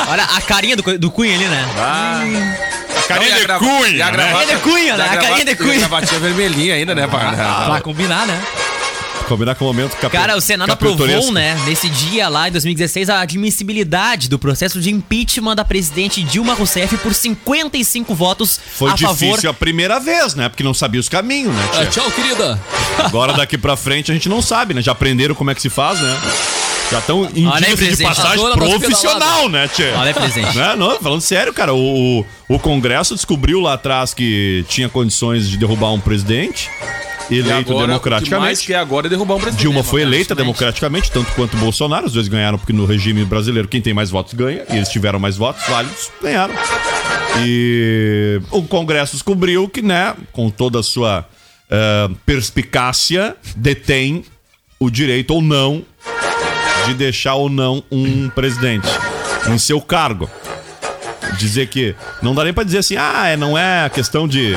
Olha 0.09 0.23
a 0.23 0.41
carinha 0.41 0.75
do, 0.75 0.97
do 0.99 1.11
Cunha 1.11 1.33
ali, 1.35 1.45
né? 1.45 1.65
Carinha 3.07 3.29
Não, 3.31 3.37
e 3.37 3.43
a 3.43 3.53
de 3.53 3.59
cunha. 3.59 4.05
a 4.07 4.11
né? 4.11 4.31
Carinha 4.31 4.55
de 4.55 4.61
cunha, 4.61 4.97
né? 4.97 5.03
A 5.05 5.17
carinha 5.17 5.45
de 5.45 5.51
e 5.51 5.53
a 5.53 5.57
cunha. 5.57 5.79
gravatinha 5.79 6.19
vermelhinha 6.19 6.75
ainda, 6.75 6.95
né? 6.95 7.07
Pra, 7.07 7.31
Pra 7.65 7.81
combinar, 7.81 8.25
né? 8.25 8.41
Combinar 9.27 9.55
com 9.55 9.65
o 9.65 9.67
momento 9.67 9.95
capi- 9.97 10.15
Cara, 10.15 10.35
o 10.35 10.41
Senado 10.41 10.69
aprovou, 10.71 11.31
né, 11.31 11.55
nesse 11.65 11.89
dia 11.89 12.27
lá 12.29 12.47
em 12.49 12.51
2016, 12.51 13.09
a 13.09 13.21
admissibilidade 13.21 14.29
do 14.29 14.37
processo 14.37 14.79
de 14.81 14.91
impeachment 14.91 15.55
da 15.55 15.63
presidente 15.65 16.21
Dilma 16.21 16.53
Rousseff 16.53 16.97
por 16.97 17.13
55 17.13 18.13
votos 18.13 18.59
Foi 18.75 18.91
a 18.91 18.95
difícil 18.95 19.35
favor. 19.35 19.49
a 19.49 19.53
primeira 19.53 19.99
vez, 19.99 20.35
né? 20.35 20.49
Porque 20.49 20.63
não 20.63 20.73
sabia 20.73 20.99
os 20.99 21.09
caminhos, 21.09 21.53
né, 21.55 21.69
tia? 21.71 21.81
Ah, 21.81 21.85
tchau, 21.87 22.11
querida. 22.11 22.61
Agora 22.99 23.33
daqui 23.33 23.57
pra 23.57 23.75
frente 23.75 24.11
a 24.11 24.13
gente 24.13 24.27
não 24.29 24.41
sabe, 24.41 24.73
né? 24.73 24.81
Já 24.81 24.91
aprenderam 24.91 25.33
como 25.35 25.49
é 25.51 25.55
que 25.55 25.61
se 25.61 25.69
faz, 25.69 25.99
né? 25.99 26.19
Já 26.91 26.99
estão 26.99 27.27
em 27.33 27.47
Olha 27.47 27.67
aí, 27.67 27.75
dias 27.75 27.97
de 27.97 28.03
passagem 28.03 28.43
nossa 28.43 28.57
profissional, 28.57 29.49
né, 29.49 29.67
tia? 29.67 29.93
Olha 29.97 30.09
aí, 30.09 30.13
presidente. 30.13 30.55
Né? 30.55 30.75
Não, 30.75 30.99
falando 30.99 31.21
sério, 31.21 31.53
cara, 31.53 31.73
o, 31.73 32.25
o, 32.47 32.59
Congresso 32.59 33.15
descobriu 33.15 33.59
lá 33.61 33.73
atrás 33.73 34.13
que 34.13 34.63
tinha 34.67 34.87
condições 34.89 35.49
de 35.49 35.57
derrubar 35.57 35.91
um 35.91 35.99
presidente 35.99 36.69
eleito 37.29 37.71
agora, 37.71 37.95
O 37.95 37.99
que 37.99 38.09
mais 38.09 38.21
democraticamente. 38.21 38.67
quer 38.67 38.75
agora 38.75 39.07
é 39.07 39.09
derrubar 39.09 39.35
um 39.35 39.39
presidente. 39.39 39.61
Dilma 39.61 39.83
foi 39.83 40.01
eleita 40.01 40.35
democraticamente, 40.35 41.11
tanto 41.11 41.31
quanto 41.33 41.55
Bolsonaro. 41.57 42.05
Os 42.05 42.13
dois 42.13 42.27
ganharam, 42.27 42.57
porque 42.57 42.73
no 42.73 42.85
regime 42.85 43.23
brasileiro 43.25 43.67
quem 43.67 43.81
tem 43.81 43.93
mais 43.93 44.09
votos 44.09 44.33
ganha. 44.33 44.63
E 44.69 44.75
eles 44.75 44.89
tiveram 44.89 45.19
mais 45.19 45.37
votos 45.37 45.63
válidos, 45.67 46.11
ganharam. 46.21 46.53
E 47.45 48.41
o 48.51 48.61
Congresso 48.63 49.13
descobriu 49.13 49.67
que, 49.67 49.81
né, 49.81 50.15
com 50.31 50.49
toda 50.49 50.79
a 50.79 50.83
sua 50.83 51.25
eh, 51.69 52.09
perspicácia, 52.25 53.35
detém 53.55 54.23
o 54.79 54.89
direito 54.89 55.33
ou 55.33 55.41
não 55.41 55.83
de 56.85 56.93
deixar 56.93 57.35
ou 57.35 57.49
não 57.49 57.83
um 57.91 58.29
presidente 58.29 58.87
em 59.49 59.57
seu 59.57 59.79
cargo. 59.81 60.29
Dizer 61.37 61.67
que. 61.67 61.95
Não 62.21 62.35
dá 62.35 62.43
nem 62.43 62.53
pra 62.53 62.63
dizer 62.63 62.79
assim, 62.79 62.95
ah, 62.97 63.27
é, 63.27 63.37
não 63.37 63.57
é 63.57 63.89
questão 63.89 64.27
de. 64.27 64.55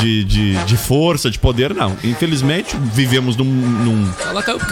De, 0.00 0.22
de, 0.24 0.54
de 0.64 0.76
força, 0.76 1.30
de 1.30 1.38
poder, 1.38 1.74
não. 1.74 1.96
Infelizmente, 2.04 2.76
vivemos 2.92 3.36
num, 3.36 3.44
num, 3.44 4.12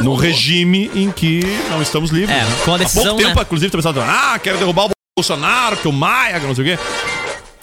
num 0.00 0.14
regime 0.14 0.90
em 0.94 1.10
que 1.10 1.40
não 1.70 1.80
estamos 1.80 2.10
livres. 2.10 2.36
É, 2.36 2.44
né? 2.44 2.56
com 2.64 2.72
a 2.72 2.74
Há 2.74 2.78
decisão, 2.78 3.02
pouco 3.04 3.22
tempo, 3.22 3.34
né? 3.34 3.42
inclusive, 3.42 3.70
tá 3.72 3.78
pensando, 3.78 4.00
ah, 4.02 4.38
quero 4.42 4.58
derrubar 4.58 4.86
o 4.86 4.90
Bolsonaro, 5.18 5.78
que 5.78 5.88
o 5.88 5.92
Maia, 5.92 6.38
que 6.38 6.46
não 6.46 6.54
sei 6.54 6.64
o 6.64 6.76
quê. 6.76 6.82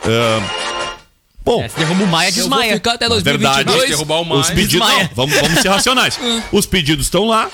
Ah, 0.06 0.42
bom, 1.46 1.62
É, 1.62 1.70
se 1.70 1.78
derruba 1.78 2.04
o 2.04 2.08
Maia, 2.08 2.30
Eu 2.30 2.34
vou 2.34 2.42
desmaia. 2.44 2.74
ficar 2.74 2.94
até 2.94 3.08
verdade, 3.08 3.63
2022. 3.66 3.89
derrubar 3.89 4.16
o 4.16 4.22
os 4.22 4.28
Maia. 4.28 4.46
pedidos. 4.56 4.72
Desmaia. 4.72 5.04
Não, 5.04 5.10
vamos, 5.16 5.36
vamos 5.42 5.60
ser 5.60 5.70
racionais. 5.70 6.20
Os 6.52 6.66
pedidos 6.66 7.06
estão 7.06 7.26
lá. 7.26 7.50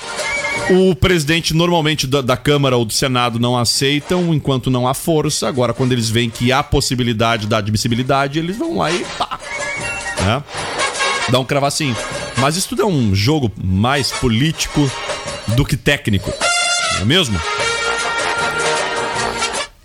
O 0.70 0.94
presidente, 0.94 1.52
normalmente, 1.54 2.06
da, 2.06 2.20
da 2.20 2.36
Câmara 2.36 2.76
ou 2.76 2.84
do 2.84 2.92
Senado 2.92 3.38
não 3.38 3.56
aceitam 3.58 4.32
enquanto 4.32 4.70
não 4.70 4.86
há 4.88 4.94
força. 4.94 5.46
Agora, 5.48 5.72
quando 5.74 5.92
eles 5.92 6.08
veem 6.08 6.30
que 6.30 6.52
há 6.52 6.62
possibilidade 6.62 7.46
da 7.46 7.58
admissibilidade, 7.58 8.38
eles 8.38 8.56
vão 8.56 8.76
lá 8.78 8.90
e 8.90 9.04
pá. 9.18 9.38
Né? 10.24 10.42
Dá 11.28 11.38
um 11.38 11.44
cravacinho. 11.44 11.96
Mas 12.36 12.56
isso 12.56 12.68
tudo 12.68 12.82
é 12.82 12.86
um 12.86 13.14
jogo 13.14 13.50
mais 13.62 14.10
político 14.10 14.90
do 15.48 15.64
que 15.64 15.76
técnico. 15.76 16.32
Não 16.94 17.02
é 17.02 17.04
mesmo? 17.04 17.40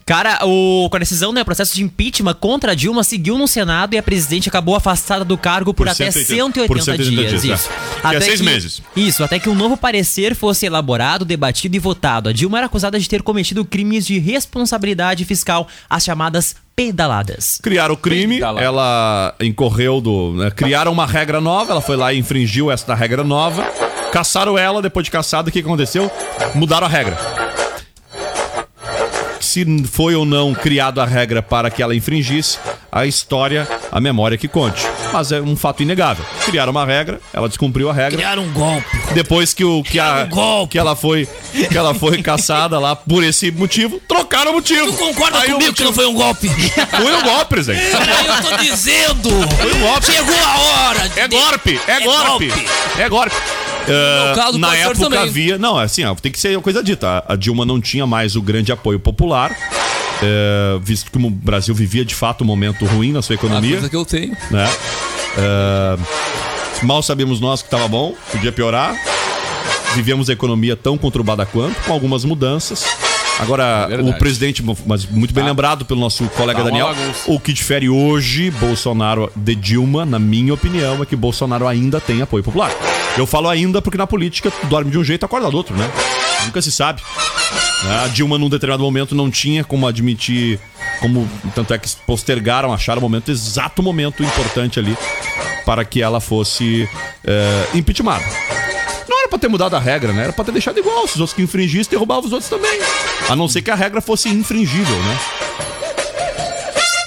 Cara, 0.05 0.45
o, 0.45 0.87
com 0.87 0.97
a 0.97 0.99
decisão, 0.99 1.33
né, 1.33 1.41
o 1.41 1.45
processo 1.45 1.73
de 1.73 1.81
impeachment 1.81 2.35
contra 2.35 2.73
a 2.73 2.75
Dilma 2.75 3.03
seguiu 3.03 3.39
no 3.39 3.47
Senado 3.47 3.95
e 3.95 3.97
a 3.97 4.03
presidente 4.03 4.47
acabou 4.47 4.75
afastada 4.75 5.25
do 5.25 5.35
cargo 5.35 5.73
por, 5.73 5.87
Por 5.87 5.89
até 5.89 6.11
180 6.11 6.27
180, 6.27 6.67
por 6.67 6.79
180 6.79 7.09
dias. 7.09 7.41
dias, 7.41 7.59
isso. 7.59 7.69
é. 8.03 8.09
Que 8.09 8.15
é 8.15 8.21
seis 8.21 8.39
meses. 8.39 8.83
Isso, 8.95 9.23
até 9.23 9.39
que 9.39 9.49
um 9.49 9.55
novo 9.55 9.75
parecer 9.75 10.35
fosse 10.35 10.67
elaborado, 10.67 11.25
debatido 11.25 11.75
e 11.75 11.79
votado. 11.79 12.29
A 12.29 12.33
Dilma 12.33 12.59
era 12.59 12.67
acusada 12.67 12.99
de 12.99 13.09
ter 13.09 13.23
cometido 13.23 13.65
crimes 13.65 14.05
de 14.05 14.19
responsabilidade 14.19 15.25
fiscal, 15.25 15.67
as 15.89 16.03
chamadas 16.03 16.55
pedaladas. 16.75 17.59
Criaram 17.61 17.93
o 17.93 17.97
crime, 17.97 18.39
lá. 18.39 18.61
ela 18.61 19.35
incorreu 19.39 20.01
do. 20.01 20.33
né, 20.33 20.51
criaram 20.51 20.91
uma 20.91 21.05
regra 21.05 21.39
nova, 21.39 21.71
ela 21.71 21.81
foi 21.81 21.95
lá 21.95 22.13
e 22.13 22.19
infringiu 22.19 22.71
essa 22.71 22.93
regra 22.93 23.23
nova. 23.23 23.63
Caçaram 24.11 24.57
ela, 24.57 24.81
depois 24.81 25.05
de 25.05 25.11
caçada, 25.11 25.49
o 25.49 25.51
que 25.51 25.59
aconteceu? 25.59 26.09
Mudaram 26.53 26.87
a 26.87 26.89
regra. 26.89 27.44
Se 29.55 29.65
foi 29.89 30.13
ou 30.15 30.25
não 30.25 30.53
criada 30.53 31.01
a 31.01 31.05
regra 31.05 31.41
para 31.41 31.69
que 31.71 31.81
ela 31.81 31.95
infringisse, 31.95 32.59
a 32.91 33.05
história, 33.05 33.65
a 33.89 34.01
memória 34.01 34.37
que 34.37 34.49
conte. 34.49 34.85
Mas 35.13 35.31
é 35.31 35.39
um 35.39 35.55
fato 35.55 35.81
inegável. 35.81 36.25
Criaram 36.43 36.71
uma 36.71 36.85
regra, 36.85 37.21
ela 37.31 37.47
descumpriu 37.47 37.89
a 37.89 37.93
regra. 37.93 38.17
Criaram 38.17 38.43
um 38.43 38.51
golpe. 38.51 38.85
Depois 39.13 39.53
que, 39.53 39.63
o, 39.63 39.81
que, 39.81 39.97
a, 39.97 40.25
um 40.25 40.29
golpe. 40.35 40.73
que 40.73 40.77
ela 40.77 40.93
foi 40.93 41.25
que 41.69 41.77
ela 41.77 41.93
foi 41.93 42.21
caçada 42.21 42.77
lá 42.79 42.97
por 42.97 43.23
esse 43.23 43.49
motivo, 43.49 43.97
trocaram 44.05 44.51
o 44.51 44.55
motivo. 44.55 44.87
Tu 44.91 44.97
concorda 44.97 45.39
Aí 45.39 45.49
comigo 45.49 45.73
que 45.73 45.85
não 45.85 45.93
foi 45.93 46.05
um 46.05 46.15
golpe? 46.15 46.49
Foi 46.49 47.15
um 47.15 47.21
golpe, 47.23 47.45
presidente. 47.45 47.85
Aí 47.95 48.27
eu 48.27 48.43
tô 48.49 48.57
dizendo. 48.57 49.29
Foi 49.55 49.73
um 49.73 49.79
golpe. 49.79 50.05
Chegou 50.05 50.35
a 50.35 50.57
hora. 50.59 51.07
de- 51.07 51.19
É 51.21 51.27
golpe, 51.29 51.79
é, 51.87 51.91
É 51.91 51.99
golpe. 52.01 52.47
golpe. 52.49 52.67
É 52.99 53.07
golpe. 53.09 53.31
Ah, 53.87 54.29
No 54.29 54.35
caso, 54.35 54.57
na 54.57 54.75
época 54.75 54.99
também. 54.99 55.19
havia. 55.19 55.57
Não, 55.57 55.77
assim, 55.77 56.03
ó, 56.03 56.15
tem 56.15 56.31
que 56.31 56.39
ser 56.39 56.55
uma 56.55 56.61
coisa 56.61 56.83
dita. 56.83 57.23
A 57.27 57.35
Dilma 57.35 57.65
não 57.65 57.79
tinha 57.79 58.05
mais 58.07 58.35
o 58.35 58.41
grande 58.41 58.71
apoio 58.71 58.99
popular, 58.99 59.51
é, 60.23 60.79
visto 60.81 61.11
que 61.11 61.17
o 61.17 61.29
Brasil 61.29 61.73
vivia 61.75 62.03
de 62.05 62.15
fato 62.15 62.43
um 62.43 62.47
momento 62.47 62.85
ruim 62.85 63.11
na 63.11 63.21
sua 63.21 63.33
A 63.33 63.37
economia. 63.37 63.71
coisa 63.73 63.89
que 63.89 63.95
eu 63.95 64.05
tenho. 64.05 64.35
né? 64.51 64.69
É, 65.37 65.97
mal 66.85 67.01
sabemos 67.03 67.39
nós 67.39 67.61
que 67.61 67.67
estava 67.67 67.87
bom, 67.87 68.13
podia 68.31 68.51
piorar. 68.51 68.95
Vivemos 69.95 70.29
a 70.29 70.33
economia 70.33 70.75
tão 70.75 70.97
conturbada 70.97 71.45
quanto, 71.45 71.75
com 71.83 71.93
algumas 71.93 72.25
mudanças. 72.25 72.85
Agora, 73.39 73.87
verdade. 73.87 74.09
o 74.09 74.17
presidente, 74.17 74.63
mas 74.85 75.05
muito 75.05 75.33
bem 75.33 75.43
lembrado 75.43 75.85
pelo 75.85 75.99
nosso 75.99 76.25
colega 76.29 76.59
Tá 76.59 76.65
Daniel, 76.65 76.87
bagunça. 76.87 77.23
o 77.27 77.39
que 77.39 77.51
difere 77.51 77.89
hoje 77.89 78.49
Bolsonaro 78.51 79.31
de 79.35 79.55
Dilma, 79.55 80.05
na 80.05 80.17
minha 80.17 80.53
opinião, 80.53 81.01
é 81.03 81.05
que 81.05 81.15
Bolsonaro 81.15 81.67
ainda 81.67 81.99
tem 81.99 82.21
apoio 82.21 82.43
popular. 82.43 82.71
Eu 83.17 83.25
falo 83.27 83.49
ainda 83.49 83.81
porque 83.81 83.97
na 83.97 84.07
política 84.07 84.49
tu 84.49 84.67
dorme 84.67 84.89
de 84.89 84.97
um 84.97 85.03
jeito 85.03 85.23
e 85.23 85.25
acorda 85.25 85.49
do 85.49 85.57
outro, 85.57 85.75
né? 85.75 85.89
Nunca 86.45 86.61
se 86.61 86.71
sabe. 86.71 87.01
A 88.03 88.07
Dilma, 88.07 88.37
num 88.37 88.49
determinado 88.49 88.83
momento, 88.83 89.13
não 89.13 89.29
tinha 89.29 89.63
como 89.63 89.85
admitir. 89.87 90.59
Como, 90.99 91.29
tanto 91.53 91.73
é 91.73 91.77
que 91.77 91.89
postergaram, 92.07 92.73
acharam 92.73 92.99
o 92.99 93.01
momento, 93.01 93.29
exato 93.29 93.83
momento 93.83 94.23
importante 94.23 94.79
ali 94.79 94.97
para 95.65 95.83
que 95.83 96.01
ela 96.01 96.21
fosse 96.21 96.87
é, 97.25 97.67
impeachmentada. 97.73 98.23
Não 99.25 99.27
era 99.27 99.29
pra 99.29 99.39
ter 99.39 99.47
mudado 99.47 99.75
a 99.75 99.79
regra, 99.79 100.13
né? 100.13 100.23
Era 100.25 100.33
pra 100.33 100.45
ter 100.45 100.51
deixado 100.51 100.77
igual. 100.77 101.07
Se 101.07 101.15
os 101.15 101.19
outros 101.21 101.33
que 101.33 101.41
infringissem, 101.41 101.89
derrubavam 101.89 102.25
os 102.25 102.31
outros 102.31 102.47
também. 102.49 102.79
A 103.27 103.35
não 103.35 103.47
ser 103.47 103.61
que 103.63 103.71
a 103.71 103.75
regra 103.75 103.99
fosse 103.99 104.29
infringível, 104.29 104.95
né? 104.95 105.19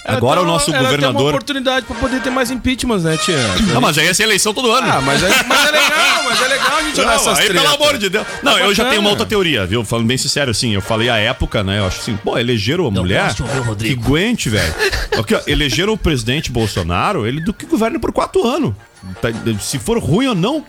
Agora 0.04 0.40
o 0.40 0.44
nosso 0.46 0.70
Era 0.70 0.78
até 0.81 0.87
uma 0.88 0.96
governador. 0.96 1.28
oportunidade 1.35 1.85
pra 1.85 1.94
poder 1.96 2.22
ter 2.22 2.31
mais 2.31 2.50
impeachments, 2.50 3.04
né, 3.04 3.18
tia? 3.18 3.37
Não, 3.74 3.81
mas 3.81 3.98
aí 3.98 4.07
ia 4.07 4.14
ser 4.14 4.22
eleição 4.22 4.54
todo 4.54 4.72
ano. 4.72 4.90
Ah, 4.90 5.02
mas 5.02 5.22
é, 5.22 5.28
mas 5.46 5.68
é 5.68 5.70
legal, 5.70 6.24
mas 6.24 6.40
é 6.40 6.48
legal 6.48 6.76
a 6.78 6.83
gente 6.83 6.98
olhar 7.00 7.07
Não, 7.09 7.14
essas 7.14 7.38
aí, 7.38 7.46
pelo 7.52 7.68
amor 7.68 7.98
de 7.98 8.09
Deus. 8.09 8.26
Não, 8.42 8.54
Tá 8.54 8.61
eu 8.61 8.74
já 8.74 8.87
tenho 8.88 9.02
uma 9.02 9.11
outra 9.11 9.26
teoria, 9.26 9.66
viu? 9.66 9.85
Falando 9.85 10.07
bem 10.07 10.16
sincero, 10.16 10.50
assim, 10.50 10.72
eu 10.74 10.81
falei 10.81 11.11
a 11.11 11.16
época, 11.18 11.62
né? 11.62 11.78
Eu 11.81 11.87
acho 11.87 12.00
assim, 12.00 12.16
pô, 12.16 12.38
elegeram 12.38 12.87
a 12.87 12.90
mulher 12.90 13.35
que 13.78 13.92
aguente, 13.92 14.48
velho. 14.48 14.74
Aqui, 15.20 15.35
ó, 15.35 15.40
elegeram 15.46 15.92
o 15.92 15.98
presidente 15.98 16.50
Bolsonaro, 16.50 17.26
ele 17.26 17.42
do 17.42 17.52
que 17.52 17.66
governa 17.66 18.00
por 18.00 18.11
quatro 18.11 18.48
anos. 18.48 18.72
Tá- 19.20 19.28
Se 19.61 19.78
for 19.78 19.98
ruim 19.98 20.26
ou 20.28 20.35
não, 20.35 20.64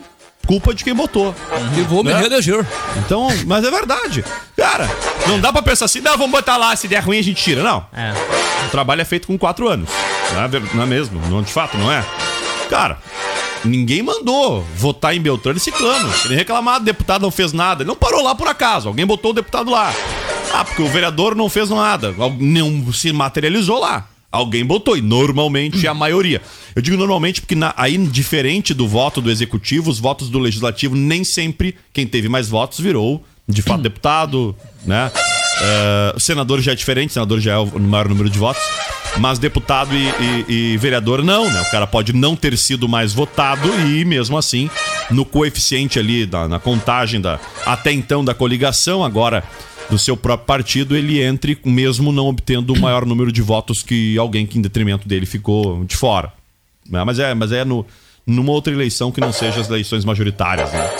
culpa 0.46 0.74
de 0.74 0.82
quem 0.84 0.94
botou. 0.94 1.34
E 1.78 1.82
vou 1.82 2.02
me 2.02 2.12
Né? 2.12 2.18
reeleger. 2.18 2.66
Então, 2.98 3.28
mas 3.46 3.64
é 3.64 3.70
verdade. 3.70 4.24
Cara, 4.56 4.88
não 5.26 5.38
dá 5.40 5.52
pra 5.52 5.62
pensar 5.62 5.84
assim, 5.84 6.00
não, 6.00 6.12
vamos 6.16 6.32
botar 6.32 6.56
lá, 6.56 6.74
se 6.76 6.88
der 6.88 7.00
ruim 7.04 7.18
a 7.18 7.22
gente 7.22 7.42
tira. 7.42 7.62
Não. 7.62 7.86
É. 7.92 8.12
O 8.66 8.70
trabalho 8.70 9.00
é 9.00 9.04
feito 9.04 9.26
com 9.26 9.38
quatro 9.38 9.68
anos. 9.68 9.88
Não 10.32 10.42
é, 10.44 10.48
não 10.74 10.82
é 10.82 10.86
mesmo? 10.86 11.20
Não, 11.28 11.42
de 11.42 11.52
fato, 11.52 11.76
não 11.76 11.90
é? 11.90 12.04
Cara, 12.68 12.98
ninguém 13.64 14.02
mandou 14.02 14.64
votar 14.76 15.14
em 15.14 15.20
Beltrano 15.20 15.56
e 15.58 15.60
Ciclano. 15.60 16.12
Ele 16.24 16.36
reclamar, 16.36 16.76
o 16.80 16.84
deputado 16.84 17.22
não 17.22 17.30
fez 17.30 17.52
nada. 17.52 17.82
Ele 17.82 17.88
não 17.88 17.96
parou 17.96 18.22
lá 18.22 18.34
por 18.34 18.46
acaso. 18.48 18.88
Alguém 18.88 19.06
botou 19.06 19.30
o 19.32 19.34
deputado 19.34 19.70
lá. 19.70 19.92
Ah, 20.52 20.64
porque 20.64 20.82
o 20.82 20.88
vereador 20.88 21.34
não 21.34 21.48
fez 21.48 21.70
nada. 21.70 22.14
Não 22.38 22.92
se 22.92 23.12
materializou 23.12 23.78
lá. 23.80 24.04
Alguém 24.32 24.64
botou, 24.64 24.96
e 24.96 25.00
normalmente 25.02 25.86
é 25.86 25.90
a 25.90 25.94
maioria. 25.94 26.40
Eu 26.76 26.80
digo 26.82 26.96
normalmente 26.96 27.40
porque 27.40 27.54
na- 27.56 27.74
aí, 27.76 27.98
diferente 27.98 28.72
do 28.72 28.86
voto 28.86 29.20
do 29.20 29.30
executivo, 29.30 29.90
os 29.90 29.98
votos 29.98 30.28
do 30.28 30.38
legislativo, 30.38 30.94
nem 30.94 31.24
sempre 31.24 31.74
quem 31.92 32.06
teve 32.06 32.28
mais 32.28 32.48
votos 32.48 32.78
virou, 32.78 33.24
de 33.48 33.60
fato, 33.62 33.82
deputado, 33.82 34.54
né? 34.86 35.10
O 36.14 36.20
senador 36.20 36.60
já 36.60 36.72
é 36.72 36.74
diferente, 36.74 37.12
senador 37.12 37.40
já 37.40 37.54
é 37.54 37.58
o 37.58 37.78
maior 37.80 38.08
número 38.08 38.30
de 38.30 38.38
votos. 38.38 38.62
Mas 39.18 39.40
deputado 39.40 39.90
e, 39.92 40.06
e- 40.48 40.72
e 40.74 40.76
vereador 40.76 41.24
não, 41.24 41.50
né? 41.50 41.60
O 41.62 41.70
cara 41.72 41.84
pode 41.86 42.12
não 42.12 42.36
ter 42.36 42.56
sido 42.56 42.88
mais 42.88 43.12
votado 43.12 43.68
e, 43.88 44.04
mesmo 44.04 44.38
assim, 44.38 44.70
no 45.10 45.24
coeficiente 45.24 45.98
ali, 45.98 46.24
da- 46.26 46.46
na 46.48 46.58
contagem 46.58 47.20
da 47.20 47.38
até 47.66 47.92
então 47.92 48.24
da 48.24 48.34
coligação, 48.34 49.04
agora 49.04 49.42
do 49.88 49.98
seu 49.98 50.16
próprio 50.16 50.46
partido, 50.46 50.96
ele 50.96 51.20
entre, 51.20 51.58
mesmo 51.64 52.12
não 52.12 52.26
obtendo 52.28 52.72
o 52.72 52.78
maior 52.80 53.04
número 53.04 53.32
de 53.32 53.42
votos 53.42 53.82
que 53.82 54.16
alguém 54.16 54.46
que 54.46 54.56
em 54.58 54.62
detrimento 54.62 55.08
dele 55.08 55.26
ficou 55.26 55.84
de 55.84 55.96
fora. 55.96 56.32
Né? 56.88 57.02
Mas 57.02 57.18
é, 57.18 57.34
mas 57.34 57.50
é 57.50 57.64
no, 57.64 57.84
numa 58.26 58.52
outra 58.52 58.72
eleição 58.72 59.10
que 59.10 59.20
não 59.20 59.32
seja 59.32 59.60
as 59.60 59.68
eleições 59.68 60.04
majoritárias, 60.04 60.72
né? 60.72 60.90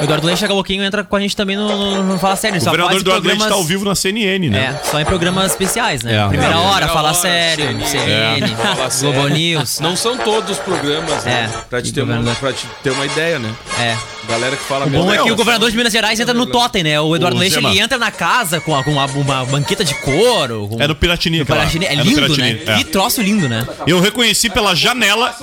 O 0.00 0.04
Eduardo 0.04 0.26
Leite 0.26 0.40
daqui 0.40 0.52
a 0.52 0.56
pouquinho 0.56 0.82
entra 0.82 1.04
com 1.04 1.16
a 1.16 1.20
gente 1.20 1.36
também 1.36 1.56
no, 1.56 1.68
no, 1.68 2.02
no 2.04 2.18
Fala 2.18 2.36
Sério. 2.36 2.58
O 2.58 2.60
só 2.60 2.70
vereador 2.70 3.00
Eduardo 3.00 3.26
Leite 3.26 3.38
programas- 3.38 3.48
tá 3.48 3.54
ao 3.54 3.64
vivo 3.64 3.84
na 3.84 3.94
CNN, 3.94 4.48
né? 4.50 4.78
É, 4.82 4.88
só 4.90 5.00
em 5.00 5.04
programas 5.04 5.50
especiais, 5.52 6.02
né? 6.02 6.16
É. 6.16 6.28
Primeira 6.28 6.54
É, 6.54 6.56
hora, 6.56 6.68
Primeira 6.70 6.88
Fala 6.88 7.08
Hora, 7.08 7.14
Sério, 7.14 7.64
CNN, 7.66 7.86
CNN, 7.86 8.56
Fala 8.56 8.90
Sério. 8.90 9.14
Globo 9.14 9.28
News. 9.28 9.80
Não 9.80 9.96
são 9.96 10.16
todos 10.16 10.50
os 10.50 10.58
programas, 10.58 11.24
né? 11.24 11.50
É. 11.52 11.58
Pra 11.68 11.82
te, 11.82 11.92
ter 11.92 12.02
uma, 12.02 12.34
pra 12.34 12.52
te 12.52 12.66
ter 12.82 12.90
uma 12.90 13.04
ideia, 13.06 13.38
né? 13.38 13.52
É. 13.78 13.96
Galera 14.28 14.54
que 14.54 14.62
fala 14.62 14.86
O 14.86 14.90
bom 14.90 15.12
é 15.12 15.18
que 15.18 15.30
o 15.32 15.34
governador 15.36 15.70
de 15.70 15.76
Minas 15.76 15.92
Gerais 15.92 16.20
entra 16.20 16.32
no 16.34 16.46
totem, 16.46 16.82
né? 16.84 17.00
O 17.00 17.16
Eduardo 17.16 17.36
O 17.36 17.40
Leite, 17.40 17.56
ele 17.58 17.80
entra 17.80 17.98
na 17.98 18.10
casa 18.12 18.60
com, 18.60 18.72
uma, 18.72 19.06
uma 19.06 19.44
banqueta 19.46 19.84
de 19.84 19.94
couro. 19.94 20.68
Com... 20.68 20.80
É 20.80 20.86
no 20.86 20.94
Piratini. 20.94 21.44
Piratini. 21.44 21.86
É 21.86 21.92
É 21.92 21.94
lindo, 21.96 22.14
Piratini, 22.14 22.52
né? 22.54 22.60
é. 22.66 22.76
Que 22.76 22.84
troço 22.84 23.20
lindo, 23.22 23.48
né? 23.48 23.66
Eu 23.86 23.98
reconheci 23.98 24.48
pela 24.50 24.74
janela. 24.76 25.34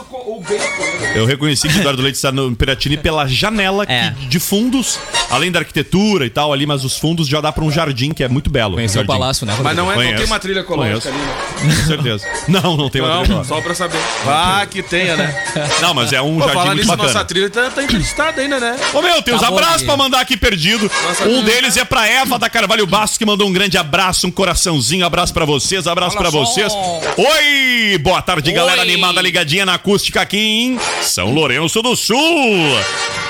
Eu 1.15 1.25
reconheci 1.25 1.67
que 1.67 1.77
o 1.77 1.79
Eduardo 1.79 2.01
Leite 2.01 2.15
está 2.15 2.31
no 2.31 2.55
Piratini 2.55 2.97
pela 2.97 3.27
janela 3.27 3.85
que- 3.85 3.91
É. 3.91 4.13
de 4.29 4.39
fundos, 4.39 4.99
além 5.29 5.51
da 5.51 5.59
arquitetura 5.59 6.25
e 6.25 6.29
tal 6.29 6.53
ali, 6.53 6.65
mas 6.65 6.83
os 6.83 6.97
fundos 6.97 7.27
já 7.27 7.41
dá 7.41 7.51
pra 7.51 7.63
um 7.63 7.71
jardim 7.71 8.11
que 8.11 8.23
é 8.23 8.27
muito 8.27 8.49
belo. 8.49 8.75
Conheceu 8.75 9.01
o 9.01 9.05
jardim. 9.05 9.19
palácio, 9.19 9.45
né? 9.45 9.55
Mas 9.61 9.75
não, 9.75 9.91
é, 9.91 9.95
não 10.11 10.15
tem 10.15 10.25
uma 10.25 10.39
trilha 10.39 10.59
ecológica 10.59 11.09
ali, 11.09 11.17
né? 11.17 11.35
Com 11.61 11.85
certeza. 11.87 12.25
Não, 12.47 12.77
não 12.77 12.89
tem 12.89 13.01
uma 13.01 13.19
trilha 13.23 13.35
Não, 13.37 13.43
só 13.43 13.59
pra 13.61 13.73
saber. 13.75 13.99
Ah, 14.25 14.65
que 14.69 14.81
tenha, 14.81 15.17
né? 15.17 15.35
Não, 15.81 15.93
mas 15.93 16.13
é 16.13 16.21
um 16.21 16.37
Pô, 16.39 16.45
jardim 16.47 16.59
muito 16.65 16.75
nisso, 16.77 16.87
bacana. 16.87 17.07
nossa 17.13 17.25
trilha 17.25 17.49
tá, 17.49 17.69
tá 17.69 17.83
emprestada 17.83 18.41
ainda, 18.41 18.59
né? 18.59 18.77
Ô 18.93 19.01
meu, 19.01 19.21
tem 19.21 19.33
uns 19.33 19.41
Tá 19.41 19.47
abraços 19.49 19.83
pra 19.83 19.97
mandar 19.97 20.21
aqui 20.21 20.37
perdido. 20.37 20.89
Nossa, 21.03 21.25
um 21.27 21.43
deles 21.43 21.75
é 21.77 21.83
pra 21.83 22.07
Eva 22.07 22.37
da 22.39 22.49
Carvalho 22.49 22.85
Bastos, 22.87 23.17
que 23.17 23.25
mandou 23.25 23.47
um 23.47 23.53
grande 23.53 23.77
abraço, 23.77 24.27
um 24.27 24.31
coraçãozinho. 24.31 25.05
Abraço 25.05 25.33
pra 25.33 25.45
vocês, 25.45 25.87
abraço 25.87 26.15
pra 26.17 26.29
vocês. 26.29 26.71
Oi! 27.17 27.97
Boa 27.99 28.21
tarde, 28.21 28.51
galera 28.51 28.81
animada 28.81 29.21
ligadinha 29.21 29.65
na 29.65 29.73
acústica 29.73 30.21
aqui 30.27 30.37
em 30.37 30.79
São 31.01 31.33
Lourenço 31.33 31.81
do 31.81 31.95
Sul. 31.95 32.17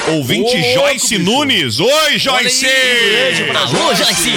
Ouvinte 0.08 0.50
Ô, 0.50 0.58
louco, 0.58 0.74
Joyce 0.74 1.18
bicho. 1.20 1.32
Nunes. 1.32 1.80
Oi, 1.80 2.18
Joyce! 2.18 2.66
Alô, 3.56 3.94
Joyce! 3.94 4.34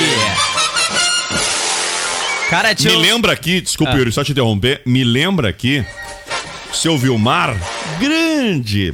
Cara, 2.50 2.68
Me 2.68 2.74
tio... 2.74 2.98
lembra 2.98 3.32
aqui, 3.32 3.62
desculpa, 3.62 3.94
Ah. 3.94 3.96
Yuri, 3.96 4.12
só 4.12 4.22
te 4.22 4.32
interromper. 4.32 4.82
Me 4.84 5.02
lembra 5.04 5.48
aqui, 5.48 5.82
seu 6.72 6.98
Vilmar, 6.98 7.56
grande, 7.98 8.92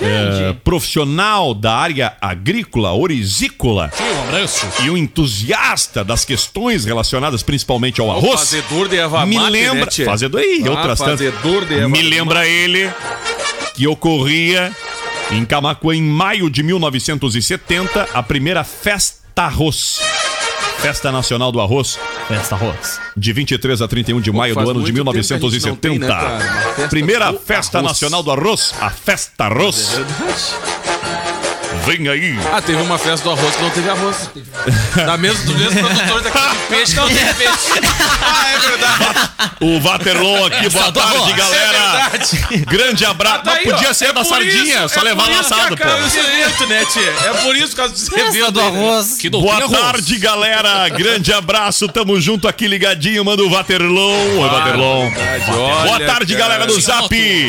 é, 0.00 0.52
profissional 0.64 1.52
da 1.54 1.74
área 1.76 2.16
agrícola, 2.20 2.92
orizícola 2.92 3.90
Um 4.00 4.28
abraço. 4.28 4.66
e 4.82 4.90
um 4.90 4.96
entusiasta 4.96 6.04
das 6.04 6.24
questões 6.24 6.84
relacionadas 6.84 7.42
principalmente 7.42 8.00
ao 8.00 8.10
arroz. 8.10 8.40
Fazedor 8.40 8.88
de 8.88 8.96
erva 8.96 9.24
Me 9.26 9.36
mate, 9.36 9.50
lembra, 9.50 9.86
né, 9.98 10.04
fazedor 10.04 10.40
e 10.42 10.62
Ah, 10.66 10.70
outras 10.70 10.98
tantas. 10.98 11.20
fazedor 11.20 11.64
de 11.66 11.74
erva 11.74 11.88
Me 11.88 12.02
lembra 12.02 12.46
ele 12.46 12.90
que 13.74 13.86
ocorria 13.86 14.74
em 15.30 15.44
Camacuã 15.44 15.94
em 15.94 16.02
maio 16.02 16.50
de 16.50 16.62
1970 16.62 18.08
a 18.12 18.22
primeira 18.22 18.64
festa 18.64 19.20
arroz. 19.44 20.00
Festa 20.80 21.12
Nacional 21.12 21.52
do 21.52 21.60
Arroz, 21.60 21.98
Festa 22.26 22.54
Arroz. 22.54 22.98
de 23.14 23.32
23 23.34 23.82
a 23.82 23.88
31 23.88 24.20
de 24.20 24.32
maio 24.32 24.54
do 24.54 24.60
ano 24.70 24.82
de 24.82 24.92
muito 24.92 25.04
tempo 25.04 25.12
que 25.12 25.18
a 25.18 25.50
gente 25.50 25.66
não 25.66 25.76
tem, 25.76 25.90
1970. 25.98 26.38
né, 26.38 26.72
festa 26.74 26.88
Primeira 26.88 27.32
do 27.32 27.38
Festa 27.38 27.78
arroz. 27.78 27.90
Nacional 27.90 28.22
do 28.22 28.30
Arroz, 28.30 28.74
a 28.80 28.88
Festa 28.88 29.44
Arroz. 29.44 30.00
Vem 31.86 32.08
aí. 32.08 32.38
Ah, 32.52 32.60
teve 32.60 32.80
uma 32.82 32.98
festa 32.98 33.24
do 33.24 33.30
arroz 33.32 33.56
que 33.56 33.62
não 33.62 33.70
teve 33.70 33.88
arroz. 33.88 34.30
Da 34.94 35.16
mesmo, 35.16 35.44
do 35.44 35.58
mesmo 35.58 35.80
produtor 35.82 36.22
daqui 36.22 36.38
de 36.38 36.56
peixe 36.68 36.92
que 36.94 37.00
não 37.00 37.08
teve 37.08 37.34
peixe. 37.34 37.70
Ah, 38.22 38.50
é 38.50 38.58
verdade. 38.58 39.30
O 39.60 39.80
Vaterlon 39.80 40.44
aqui, 40.46 40.68
boa 40.68 40.90
do 40.90 41.00
tarde, 41.00 41.16
arroz. 41.16 41.36
galera. 41.36 41.76
É 41.78 42.10
verdade. 42.18 42.64
Grande 42.66 43.04
abraço. 43.04 43.36
Tá 43.44 43.50
Mas 43.52 43.58
aí, 43.58 43.64
podia 43.72 43.90
ó. 43.90 43.94
ser 43.94 44.04
É 44.06 44.12
da 44.12 44.24
sardinha, 44.24 44.84
isso- 44.84 44.94
só 44.94 45.00
é 45.00 45.04
levar 45.04 45.28
laçado, 45.28 45.76
pô. 45.76 45.84
evento, 45.88 46.66
né, 46.66 46.84
tia? 46.84 47.02
É 47.28 47.34
por 47.42 47.56
isso 47.56 47.74
que 47.74 48.20
evento 48.20 48.52
do 48.52 48.60
né? 48.60 48.66
arroz. 48.66 49.16
Que 49.18 49.30
Boa 49.30 49.58
doutrina 49.58 49.82
tarde, 49.82 50.18
galera. 50.18 50.88
Grande 50.90 51.32
abraço. 51.32 51.88
Tamo 51.88 52.20
junto 52.20 52.46
aqui 52.46 52.66
ligadinho. 52.68 53.24
Manda 53.24 53.42
o 53.42 53.50
Vaterlon. 53.50 54.38
Oi, 54.42 54.48
Vaterlon. 54.48 55.10
verdade. 55.10 55.50
Boa 55.50 56.00
tarde, 56.00 56.34
cara. 56.36 56.48
galera 56.48 56.66
do 56.66 56.80
Zap. 56.80 57.08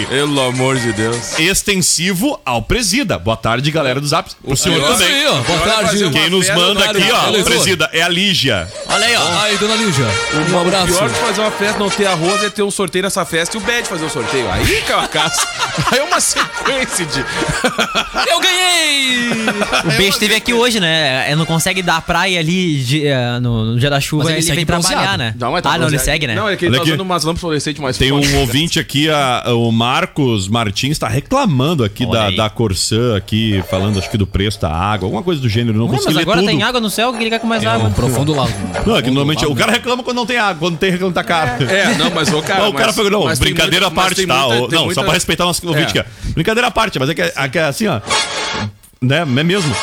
Pelo 0.10 0.42
amor 0.42 0.78
de 0.78 0.94
Deus. 0.94 1.38
Extensivo 1.40 2.40
ao 2.46 2.62
Presida. 2.62 3.20
Boa 3.20 3.38
tarde, 3.38 3.70
galera 3.72 4.00
do 4.00 4.08
Zap. 4.08 4.21
O 4.44 4.56
senhor 4.56 4.82
também. 4.82 5.08
Aí, 5.08 5.28
ó. 5.28 5.36
Boa 5.42 5.60
tarde. 5.60 6.10
Quem 6.12 6.30
nos 6.30 6.50
manda 6.50 6.86
aqui, 6.86 7.12
ó. 7.12 7.44
Presida, 7.44 7.90
é 7.94 8.02
a 8.02 8.10
Lígia. 8.10 8.68
Olha 8.88 9.06
aí, 9.06 9.16
ó. 9.16 9.42
Aí, 9.42 9.58
dona 9.58 9.76
Lígia. 9.76 10.06
Um 10.50 10.56
O 10.56 10.60
abraço. 10.60 10.88
pior 10.88 11.10
de 11.10 11.16
fazer 11.16 11.42
uma 11.42 11.52
festa, 11.52 11.80
não 11.80 11.90
ter 11.90 12.06
arroz, 12.06 12.44
é 12.44 12.50
ter 12.50 12.64
um 12.64 12.72
sorteio 12.72 13.04
nessa 13.04 13.26
festa 13.26 13.58
e 13.58 13.60
o 13.60 13.64
Bad 13.64 13.88
fazer 13.88 14.06
o 14.06 14.10
sorteio. 14.10 14.50
Aí 14.52 14.82
casa. 15.12 15.48
Aí 15.92 16.00
é 16.00 16.04
uma 16.04 16.20
sequência 16.20 17.06
de. 17.06 17.20
Eu 18.30 18.40
ganhei! 18.40 19.32
O 19.84 19.88
Beijo 19.98 20.10
esteve 20.14 20.36
aqui 20.36 20.54
hoje, 20.54 20.80
né? 20.80 21.32
É, 21.32 21.36
Não 21.36 21.46
consegue 21.46 21.82
dar 21.82 22.02
praia 22.02 22.40
ali 22.40 22.78
de- 22.84 23.08
é, 23.08 23.40
no, 23.40 23.66
no 23.74 23.80
dia 23.80 23.90
da 23.90 24.00
chuva, 24.00 24.24
Mas 24.24 24.30
ele 24.32 24.38
ele, 24.40 24.46
segue 24.46 24.56
vem 24.58 24.66
trabalhar, 24.66 25.18
né? 25.18 25.34
mas 25.40 25.62
tá 25.62 25.72
ah, 25.74 25.78
não, 25.78 25.88
ele 25.88 26.00
segue, 26.00 26.28
né? 26.28 26.36
Não, 26.36 26.48
é 26.50 26.56
que 26.56 26.66
ele 26.66 26.76
tá 26.78 26.84
usando 26.84 27.02
umas 27.02 27.24
lâmpadas 27.24 27.42
fluorescentes 27.42 27.82
mais 27.82 27.98
Tem 27.98 28.12
um 28.12 28.40
ouvinte 28.40 28.80
aqui, 28.80 29.10
a- 29.10 29.44
o 29.48 29.72
Marcos 29.72 30.48
Martins, 30.48 30.98
tá 31.00 31.08
reclamando 31.08 31.84
aqui 31.84 32.04
Olha 32.06 32.12
da, 32.20 32.26
aí. 32.28 32.36
da 32.36 32.50
Corsã, 32.50 33.16
aqui, 33.18 33.64
falando 33.70 34.00
acho 34.00 34.10
que 34.12 34.18
do 34.18 34.28
preço 34.28 34.60
da 34.62 34.70
água, 34.72 35.08
alguma 35.08 35.24
coisa 35.24 35.42
do 35.42 35.50
gênero. 35.50 35.78
Não 35.78 35.86
Ué, 35.86 35.92
consegui 35.92 36.06
mas 36.08 36.16
ler 36.18 36.22
agora 36.24 36.40
tudo. 36.40 36.48
tem 36.50 36.62
água 36.64 36.80
no 36.82 36.90
céu, 36.90 37.12
que 37.14 37.24
ele 37.24 37.30
quer 37.30 37.40
com 37.40 37.48
mais 37.48 37.64
É 37.64 37.68
água. 37.68 37.88
um 37.88 37.94
profundo 37.94 38.34
lago. 38.36 38.52
Não, 38.86 38.96
é 38.98 39.02
que 39.02 39.08
normalmente 39.10 39.46
o 39.46 39.56
cara 39.56 39.72
reclama 39.72 40.04
quando 40.04 40.18
não 40.18 40.26
tem 40.26 40.38
água, 40.38 40.56
quando 40.60 40.78
tem 40.78 40.92
reclama 40.92 41.14
tá 41.14 41.24
caro. 41.24 41.64
É, 41.64 41.96
não, 41.96 42.12
mas 42.12 42.30
o 42.32 42.42
cara. 42.42 42.62
Não, 42.64 42.70
o 42.70 42.74
cara 42.74 42.94
foi, 42.94 43.10
não, 43.10 43.24
mas 43.24 43.40
brincadeira 43.40 43.88
à 43.88 43.92
parte, 43.92 44.26
tá? 44.28 44.48
muita- 44.48 44.76
não, 44.76 44.86
muita- 44.86 44.94
só 44.96 45.04
pra 45.04 45.14
respeitar 45.14 45.44
o 45.46 45.48
nosso 45.48 45.66
ouvinte 45.68 45.98
É. 45.98 46.02
aqui. 46.02 46.10
ó. 46.28 46.32
Brincadeira 46.34 46.68
à 46.68 46.72
parte, 46.72 47.00
mas 47.00 47.10
é 47.10 47.14
que, 47.14 47.22
é 47.22 47.50
que 47.50 47.58
é 47.60 47.64
assim, 47.64 47.88
ó. 47.88 48.00
Né, 49.02 49.20
é 49.22 49.26
mesmo. 49.44 49.74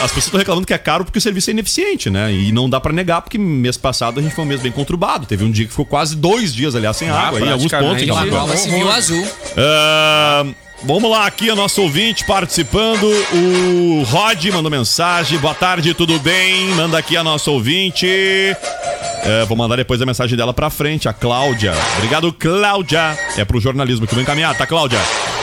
As 0.00 0.12
pessoas 0.12 0.26
estão 0.26 0.38
reclamando 0.38 0.64
que 0.66 0.72
é 0.72 0.78
caro 0.78 1.04
porque 1.04 1.18
o 1.18 1.20
serviço 1.22 1.50
é 1.50 1.52
ineficiente, 1.52 2.08
né? 2.08 2.32
E 2.32 2.52
não 2.52 2.70
dá 2.70 2.78
pra 2.78 2.92
negar, 2.92 3.20
porque 3.20 3.36
mês 3.36 3.76
passado 3.76 4.20
a 4.20 4.22
gente 4.22 4.32
foi 4.34 4.44
um 4.44 4.46
mês 4.46 4.60
bem 4.60 4.70
conturbado. 4.70 5.26
Teve 5.26 5.44
um 5.44 5.50
dia 5.50 5.64
que 5.64 5.70
ficou 5.72 5.84
quase 5.86 6.14
dois 6.14 6.54
dias, 6.54 6.76
aliás, 6.76 6.96
sem 6.96 7.08
Ah, 7.10 7.18
água, 7.18 7.40
aí, 7.40 7.50
alguns 7.50 7.72
pontos. 7.72 8.02
em 8.02 8.10
Uma 8.10 8.24
nova 8.26 8.56
civil 8.56 8.88
azul. 8.92 9.26
Ah, 9.56 10.44
vamos 10.82 11.10
lá, 11.10 11.26
aqui 11.26 11.50
o 11.50 11.56
nosso 11.56 11.82
ouvinte 11.82 12.24
participando. 12.24 13.04
O 13.32 14.02
Rod 14.04 14.44
mandou 14.46 14.70
mensagem. 14.70 15.38
Boa 15.38 15.54
tarde, 15.54 15.94
tudo 15.94 16.18
bem? 16.18 16.68
Manda 16.74 16.98
aqui 16.98 17.16
a 17.16 17.24
nossa 17.24 17.50
ouvinte. 17.50 18.06
É, 18.06 19.44
vou 19.46 19.56
mandar 19.56 19.76
depois 19.76 20.00
a 20.00 20.06
mensagem 20.06 20.36
dela 20.36 20.54
pra 20.54 20.70
frente, 20.70 21.08
a 21.08 21.12
Cláudia. 21.12 21.72
Obrigado, 21.96 22.32
Cláudia. 22.32 23.18
É 23.36 23.44
pro 23.44 23.60
jornalismo 23.60 24.06
que 24.06 24.14
vou 24.14 24.22
encaminhar, 24.22 24.56
tá, 24.56 24.66
Cláudia? 24.66 24.98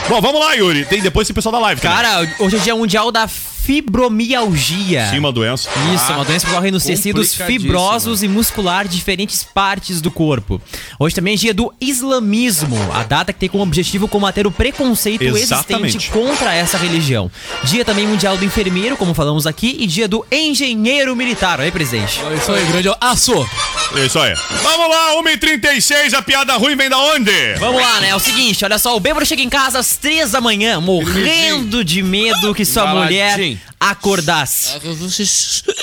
Bom, 0.08 0.20
vamos 0.20 0.40
lá, 0.40 0.54
Yuri. 0.54 0.84
Tem 0.84 1.00
depois 1.00 1.26
esse 1.26 1.34
pessoal 1.34 1.52
da 1.52 1.58
live. 1.58 1.80
também. 1.80 1.96
Cara, 1.96 2.28
hoje 2.38 2.56
é 2.56 2.58
dia 2.60 2.74
mundial 2.76 3.10
da 3.12 3.28
fibromialgia. 3.66 5.08
Sim, 5.10 5.18
uma 5.18 5.32
doença. 5.32 5.68
Isso, 5.92 6.12
é 6.12 6.14
uma 6.14 6.24
doença 6.24 6.46
que 6.46 6.52
ocorre 6.52 6.70
nos 6.70 6.84
tecidos 6.84 7.34
fibrosos 7.34 8.22
e 8.22 8.28
muscular 8.28 8.86
de 8.86 8.94
diferentes 8.94 9.42
partes 9.42 10.00
do 10.00 10.08
corpo. 10.08 10.62
Hoje 11.00 11.16
também 11.16 11.34
é 11.34 11.36
dia 11.36 11.52
do 11.52 11.74
islamismo, 11.80 12.76
a 12.94 13.02
data 13.02 13.32
que 13.32 13.40
tem 13.40 13.48
como 13.48 13.64
objetivo 13.64 14.06
combater 14.06 14.46
o 14.46 14.52
preconceito 14.52 15.22
Exatamente. 15.22 15.96
existente 15.96 16.10
contra 16.10 16.54
essa 16.54 16.78
religião. 16.78 17.28
Dia 17.64 17.84
também 17.84 18.06
mundial 18.06 18.36
do 18.36 18.44
enfermeiro, 18.44 18.96
como 18.96 19.12
falamos 19.12 19.48
aqui, 19.48 19.76
e 19.80 19.86
dia 19.88 20.06
do 20.06 20.24
engenheiro 20.30 21.16
militar. 21.16 21.60
Aí, 21.60 21.72
presidente. 21.72 22.20
É 22.20 22.34
isso 22.36 22.52
aí, 22.52 22.64
grande 22.66 22.88
aço. 23.00 23.34
É 23.96 24.06
isso 24.06 24.18
aí. 24.20 24.32
Vamos 24.62 24.88
lá, 24.88 25.22
1h36, 25.22 26.14
a 26.14 26.22
piada 26.22 26.56
ruim 26.56 26.76
vem 26.76 26.88
da 26.88 26.98
onde? 26.98 27.54
Vamos 27.58 27.82
lá, 27.82 28.00
né? 28.00 28.10
É 28.10 28.14
o 28.14 28.20
seguinte, 28.20 28.64
olha 28.64 28.78
só, 28.78 28.96
o 28.96 29.00
bêbado 29.00 29.26
chega 29.26 29.42
em 29.42 29.48
casa 29.48 29.80
às 29.80 29.96
três 29.96 30.30
da 30.30 30.40
manhã, 30.40 30.80
morrendo 30.80 31.84
de 31.84 32.00
medo 32.02 32.54
que 32.54 32.64
sua 32.64 32.86
mulher 32.94 33.55
Acordasse. 33.78 34.78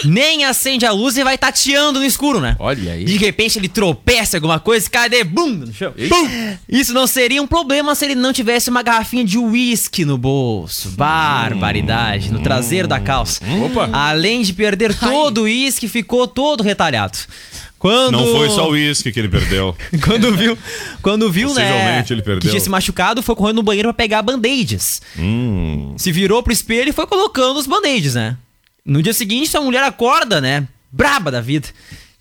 Nem 0.05 0.45
acende 0.45 0.85
a 0.85 0.91
luz 0.91 1.17
e 1.17 1.23
vai 1.23 1.37
tateando 1.37 1.99
no 1.99 2.05
escuro, 2.05 2.39
né? 2.39 2.55
Olha 2.59 2.93
aí. 2.93 3.05
De 3.05 3.17
repente 3.17 3.57
ele 3.59 3.67
tropeça 3.67 4.35
em 4.35 4.39
alguma 4.39 4.59
coisa 4.59 4.87
e 4.87 4.89
cai 4.89 5.09
de 5.09 5.23
bum 5.23 5.49
no 5.49 5.73
chão. 5.73 5.93
Bum! 6.09 6.57
Isso 6.67 6.93
não 6.93 7.07
seria 7.07 7.41
um 7.41 7.47
problema 7.47 7.95
se 7.95 8.05
ele 8.05 8.15
não 8.15 8.33
tivesse 8.33 8.69
uma 8.69 8.81
garrafinha 8.81 9.23
de 9.23 9.37
uísque 9.37 10.05
no 10.05 10.17
bolso. 10.17 10.89
Barbaridade, 10.91 12.31
no 12.31 12.39
traseiro 12.39 12.87
da 12.87 12.99
calça. 12.99 13.41
Opa. 13.65 13.89
Além 13.91 14.41
de 14.41 14.53
perder 14.53 14.97
todo 14.97 15.39
o 15.39 15.43
uísque, 15.43 15.87
ficou 15.87 16.27
todo 16.27 16.63
retalhado. 16.63 17.17
Quando... 17.83 18.13
Não 18.13 18.25
foi 18.27 18.49
só 18.49 18.69
o 18.69 18.71
uísque 18.71 19.11
que 19.11 19.19
ele 19.19 19.27
perdeu. 19.27 19.75
Quando 20.05 20.33
viu, 20.37 20.57
quando 21.01 21.29
viu, 21.29 21.53
né? 21.53 21.69
Possivelmente 21.69 22.13
ele 22.13 22.21
perdeu. 22.21 22.41
Que 22.43 22.47
tinha 22.47 22.59
se 22.61 22.69
machucado, 22.69 23.21
foi 23.21 23.35
correndo 23.35 23.57
no 23.57 23.63
banheiro 23.63 23.89
pra 23.89 23.93
pegar 23.93 24.21
band-aids. 24.21 25.01
Hum. 25.19 25.93
Se 25.97 26.09
virou 26.09 26.41
pro 26.41 26.53
espelho 26.53 26.91
e 26.91 26.93
foi 26.93 27.05
colocando 27.05 27.59
os 27.59 27.67
band-aids, 27.67 28.15
né? 28.15 28.37
No 28.85 29.03
dia 29.03 29.13
seguinte, 29.13 29.49
sua 29.49 29.59
mulher 29.59 29.83
acorda, 29.83 30.39
né? 30.39 30.65
Braba 30.89 31.29
da 31.29 31.41
vida. 31.41 31.67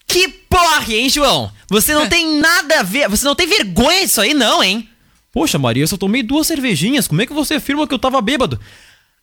Que 0.04 0.26
porra, 0.26 0.92
hein, 0.92 1.08
João? 1.08 1.52
Você 1.68 1.94
não 1.94 2.08
tem 2.10 2.40
nada 2.40 2.80
a 2.80 2.82
ver. 2.82 3.08
Você 3.08 3.24
não 3.24 3.36
tem 3.36 3.46
vergonha 3.46 4.04
disso 4.04 4.20
aí, 4.20 4.34
não, 4.34 4.64
hein? 4.64 4.88
Poxa, 5.30 5.60
Maria, 5.60 5.84
eu 5.84 5.88
só 5.88 5.96
tomei 5.96 6.24
duas 6.24 6.48
cervejinhas. 6.48 7.06
Como 7.06 7.22
é 7.22 7.26
que 7.26 7.32
você 7.32 7.54
afirma 7.54 7.86
que 7.86 7.94
eu 7.94 8.00
tava 8.00 8.20
bêbado? 8.20 8.58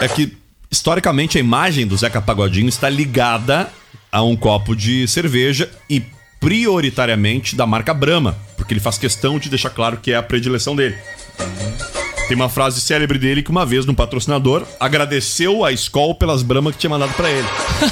É 0.00 0.08
que, 0.08 0.36
historicamente, 0.70 1.38
a 1.38 1.40
imagem 1.40 1.86
do 1.86 1.96
Zeca 1.96 2.20
Pagodinho 2.20 2.68
está 2.68 2.88
ligada 2.88 3.68
a 4.10 4.22
um 4.22 4.36
copo 4.36 4.74
de 4.74 5.06
cerveja 5.08 5.68
e 5.88 6.02
prioritariamente 6.40 7.54
da 7.56 7.66
marca 7.66 7.92
Brahma, 7.92 8.36
porque 8.56 8.72
ele 8.72 8.80
faz 8.80 8.96
questão 8.98 9.38
de 9.38 9.48
deixar 9.48 9.70
claro 9.70 9.98
que 10.00 10.12
é 10.12 10.16
a 10.16 10.22
predileção 10.22 10.74
dele. 10.76 10.96
Tem 12.28 12.36
uma 12.36 12.48
frase 12.50 12.80
célebre 12.80 13.18
dele 13.18 13.42
que 13.42 13.50
uma 13.50 13.64
vez 13.64 13.88
um 13.88 13.94
patrocinador 13.94 14.62
agradeceu 14.78 15.64
a 15.64 15.72
Skol 15.72 16.14
pelas 16.14 16.42
Brahma 16.42 16.70
que 16.70 16.78
tinha 16.78 16.90
mandado 16.90 17.12
pra 17.14 17.30
ele. 17.30 17.46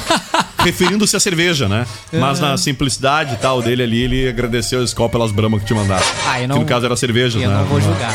Referindo-se 0.63 1.15
à 1.15 1.19
cerveja, 1.19 1.67
né? 1.67 1.87
Mas 2.13 2.39
na 2.39 2.57
simplicidade 2.57 3.33
e 3.33 3.37
tal 3.37 3.61
dele 3.61 3.83
ali, 3.83 4.01
ele 4.03 4.27
agradeceu 4.29 4.81
a 4.81 4.83
Skol 4.83 5.09
pelas 5.09 5.31
Brahma 5.31 5.59
que 5.59 5.65
tinha 5.65 5.79
mandado. 5.79 6.03
Ah, 6.27 6.41
eu 6.41 6.47
não- 6.47 6.55
Que 6.55 6.61
no 6.61 6.67
caso 6.67 6.85
era 6.85 6.95
cerveja, 6.95 7.39
Eu 7.39 7.49
né? 7.49 7.57
não 7.57 7.65
vou 7.65 7.79
julgar. 7.81 8.13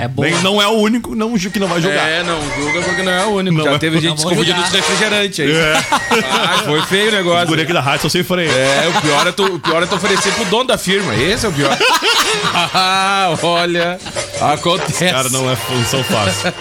É 0.00 0.08
bom. 0.08 0.22
Não 0.42 0.60
é 0.62 0.66
o 0.66 0.72
único 0.72 1.14
não, 1.14 1.36
ju- 1.36 1.50
que 1.50 1.58
não 1.58 1.66
vai 1.68 1.80
julgar. 1.80 2.08
É, 2.08 2.22
não 2.22 2.40
julga 2.56 2.80
porque 2.82 3.02
não 3.02 3.12
é 3.12 3.24
o 3.26 3.30
único. 3.30 3.56
Não 3.56 3.64
Já 3.64 3.72
é- 3.72 3.78
teve 3.78 3.96
gente 4.00 4.10
não 4.10 4.16
vou 4.16 4.30
confundindo 4.30 4.56
julgar. 4.56 4.68
os 4.68 4.74
refrigerantes 4.74 5.40
aí. 5.40 5.52
É. 5.52 5.84
Ah, 6.30 6.62
foi 6.64 6.82
feio 6.82 7.04
o 7.04 7.08
Os 7.08 7.14
negócio. 7.14 7.46
guri 7.48 7.62
aqui 7.62 7.72
da 7.72 7.80
rádio 7.80 8.02
são 8.02 8.10
sem 8.10 8.22
freio. 8.22 8.50
É, 8.50 8.88
o 8.96 9.00
pior 9.00 9.26
é, 9.26 9.32
tu, 9.32 9.44
o 9.44 9.58
pior 9.58 9.82
é 9.82 9.86
tu 9.86 9.94
oferecer 9.96 10.32
pro 10.34 10.44
dono 10.46 10.64
da 10.64 10.78
firma. 10.78 11.14
Esse 11.14 11.46
é 11.46 11.48
o 11.48 11.52
pior. 11.52 11.76
ah, 12.74 13.34
olha. 13.42 13.98
Acontece. 14.40 15.10
Cara, 15.10 15.28
não 15.30 15.50
é 15.50 15.56
função 15.56 16.02
fácil. 16.04 16.52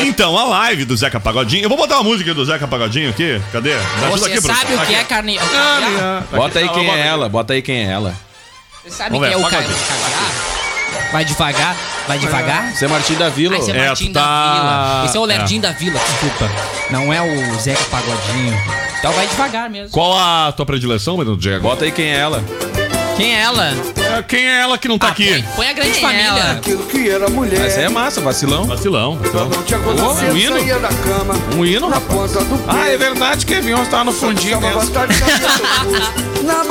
Então, 0.00 0.36
a 0.36 0.44
live 0.44 0.84
do 0.84 0.96
Zeca 0.96 1.18
Pagodinho. 1.18 1.62
Eu 1.64 1.68
vou 1.68 1.78
botar 1.78 1.96
uma 1.96 2.04
música 2.04 2.34
do 2.34 2.44
Zeca 2.44 2.68
Pagodinho 2.68 3.08
aqui. 3.10 3.40
Cadê? 3.52 3.74
Você 4.10 4.26
aqui, 4.32 4.40
sabe 4.42 4.74
o 4.74 4.80
que 4.86 4.94
é 4.94 5.04
carne... 5.04 5.38
Ah, 5.38 6.22
Bota 6.30 6.58
aí 6.58 6.66
Aqui, 6.66 6.74
quem 6.74 6.90
é 6.90 7.06
ela, 7.06 7.28
bota 7.28 7.52
aí 7.54 7.62
quem 7.62 7.86
é 7.86 7.90
ela. 7.90 8.14
Você 8.84 8.90
sabe 8.90 9.10
Vamos 9.10 9.28
que 9.28 9.34
é 9.34 9.36
o 9.36 9.48
cara... 9.48 9.64
Vai 11.12 11.24
devagar, 11.24 11.76
vai 12.06 12.18
devagar. 12.18 12.72
Você 12.74 12.84
é 12.84 12.88
Martim 12.88 13.14
da 13.14 13.28
Vila. 13.28 13.56
Ah, 13.56 13.58
esse 13.58 13.70
é 13.70 13.76
É, 13.76 13.86
Martim 13.86 14.12
tá- 14.12 14.20
da 14.20 14.52
Vila. 14.54 15.04
Esse 15.06 15.16
é 15.16 15.20
o 15.20 15.24
Lerdinho 15.24 15.58
É. 15.58 15.62
da 15.62 15.72
Vila, 15.72 16.00
desculpa. 16.00 16.50
Não 16.90 17.12
é 17.12 17.20
o 17.20 17.54
Zeca 17.60 17.84
Pagodinho. 17.90 18.58
Então 18.98 19.12
vai 19.12 19.26
devagar 19.26 19.68
mesmo. 19.68 19.90
Qual 19.90 20.16
a 20.16 20.52
tua 20.52 20.64
predileção, 20.64 21.16
Bruno 21.16 21.36
Diego? 21.36 21.62
Bota 21.62 21.84
aí 21.84 21.90
quem 21.92 22.06
é 22.06 22.18
ela. 22.18 22.42
Quem 23.16 23.34
é 23.36 23.40
ela? 23.40 23.74
É, 24.18 24.22
Quem 24.22 24.46
é 24.46 24.60
ela 24.60 24.78
que 24.78 24.88
não 24.88 24.98
tá 24.98 25.08
Ah, 25.08 25.10
aqui? 25.10 25.28
Põe, 25.30 25.42
põe 25.56 25.68
a 25.68 25.72
grande 25.72 25.90
Quem 25.92 25.98
é 25.98 26.02
família. 26.02 26.26
ela? 26.28 26.52
Aquilo 26.52 26.82
que 26.86 27.08
era 27.08 27.28
mulher. 27.28 27.66
Essa 27.66 27.80
aí 27.80 27.84
é 27.86 27.88
massa, 27.88 28.20
vacilão. 28.20 28.64
Vacilão. 28.64 29.16
vacilão. 29.18 29.48
Não 29.48 29.62
tinha 29.62 29.78
acontecido, 29.78 30.32
um 30.32 30.36
hino? 30.36 30.58
saía 30.58 30.78
da 30.78 30.88
cama. 30.88 31.34
Um 31.56 31.64
hino, 31.64 31.88
Na 31.88 31.96
rapaz. 31.96 32.32
ponta 32.32 32.44
do 32.44 32.58
pé. 32.58 32.64
Ah, 32.68 32.88
é 32.88 32.96
verdade 32.96 33.46
que 33.46 33.54
Kevin 33.54 33.74
tava 33.90 34.04
no 34.04 34.12
fundinho 34.12 34.54
Chamava 34.60 34.78
mesmo. 34.80 34.90
tarde, 34.94 35.14
cabelo, 35.18 36.22
Na. 36.42 36.62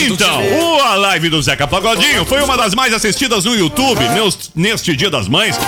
Então, 0.00 0.42
o- 0.60 0.80
a 0.82 0.94
live 0.94 1.28
do 1.28 1.42
Zeca 1.42 1.66
Pagodinho 1.66 2.24
foi 2.24 2.40
uma 2.42 2.56
das 2.56 2.74
mais 2.74 2.92
assistidas 2.94 3.44
no 3.44 3.56
YouTube 3.56 4.00
neste 4.54 4.94
Dia 4.94 5.10
das 5.10 5.26
Mães. 5.26 5.58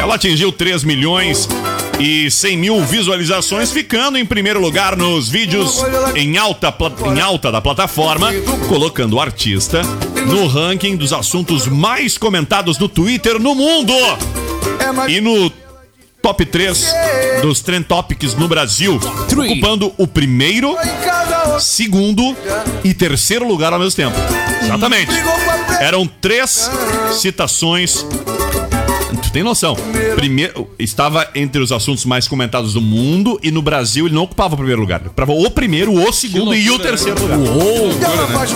Ela 0.00 0.16
atingiu 0.16 0.50
3 0.50 0.82
milhões 0.82 1.48
e 1.98 2.30
100 2.30 2.56
mil 2.56 2.84
visualizações, 2.84 3.72
ficando 3.72 4.18
em 4.18 4.26
primeiro 4.26 4.60
lugar 4.60 4.96
nos 4.96 5.28
vídeos 5.28 5.82
em 6.14 6.36
alta, 6.36 6.74
em 7.06 7.20
alta 7.20 7.50
da 7.50 7.60
plataforma, 7.60 8.30
colocando 8.68 9.14
o 9.14 9.20
artista 9.20 9.82
no 10.26 10.46
ranking 10.46 10.96
dos 10.96 11.12
assuntos 11.12 11.66
mais 11.66 12.18
comentados 12.18 12.78
no 12.78 12.88
Twitter 12.88 13.38
no 13.38 13.54
mundo. 13.54 13.92
É 14.78 15.12
E 15.12 15.20
no 15.20 15.50
top 16.20 16.44
3 16.44 16.92
dos 17.40 17.60
Trend 17.60 17.84
Topics 17.84 18.34
no 18.34 18.48
Brasil, 18.48 18.98
ocupando 18.98 19.92
o 19.96 20.06
primeiro, 20.06 20.76
segundo 21.60 22.36
e 22.82 22.92
terceiro 22.92 23.46
lugar 23.46 23.72
ao 23.72 23.78
mesmo 23.78 23.96
tempo. 23.96 24.16
Exatamente. 24.62 25.12
a 25.12 25.22
preta. 25.22 25.84
Eram 25.84 26.06
três 26.06 26.70
citações. 27.12 28.04
Tem 29.36 29.42
noção? 29.42 29.76
Primeiro, 30.14 30.66
estava 30.78 31.28
entre 31.34 31.60
os 31.60 31.70
assuntos 31.70 32.06
mais 32.06 32.26
comentados 32.26 32.72
do 32.72 32.80
mundo 32.80 33.38
e 33.42 33.50
no 33.50 33.60
Brasil 33.60 34.06
ele 34.06 34.14
não 34.14 34.22
ocupava 34.22 34.54
o 34.54 34.56
primeiro 34.56 34.80
lugar. 34.80 35.00
Ele 35.00 35.08
ocupava 35.08 35.32
o 35.32 35.50
primeiro, 35.50 35.92
o 35.92 36.10
segundo 36.10 36.54
e 36.54 36.70
o 36.70 36.78
terceiro 36.78 37.20
lugar. 37.20 37.38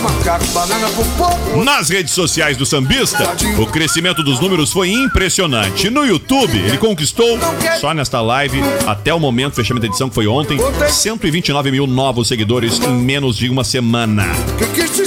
Macaco, 0.01 0.45
banana 0.47 0.89
pro 0.89 1.05
povo. 1.05 1.63
Nas 1.63 1.89
redes 1.89 2.15
sociais 2.15 2.57
do 2.57 2.65
sambista, 2.65 3.31
o 3.59 3.67
crescimento 3.67 4.23
dos 4.23 4.39
números 4.39 4.71
foi 4.71 4.89
impressionante. 4.89 5.87
No 5.91 6.03
YouTube, 6.03 6.57
ele 6.57 6.79
conquistou, 6.79 7.37
só 7.79 7.93
nesta 7.93 8.19
live, 8.19 8.59
até 8.87 9.13
o 9.13 9.19
momento, 9.19 9.53
fechamento 9.53 9.83
da 9.83 9.87
edição 9.87 10.09
que 10.09 10.15
foi 10.15 10.25
ontem, 10.25 10.57
129 10.89 11.69
mil 11.69 11.85
novos 11.85 12.27
seguidores 12.27 12.79
em 12.79 12.95
menos 12.95 13.37
de 13.37 13.49
uma 13.49 13.63
semana. 13.63 14.25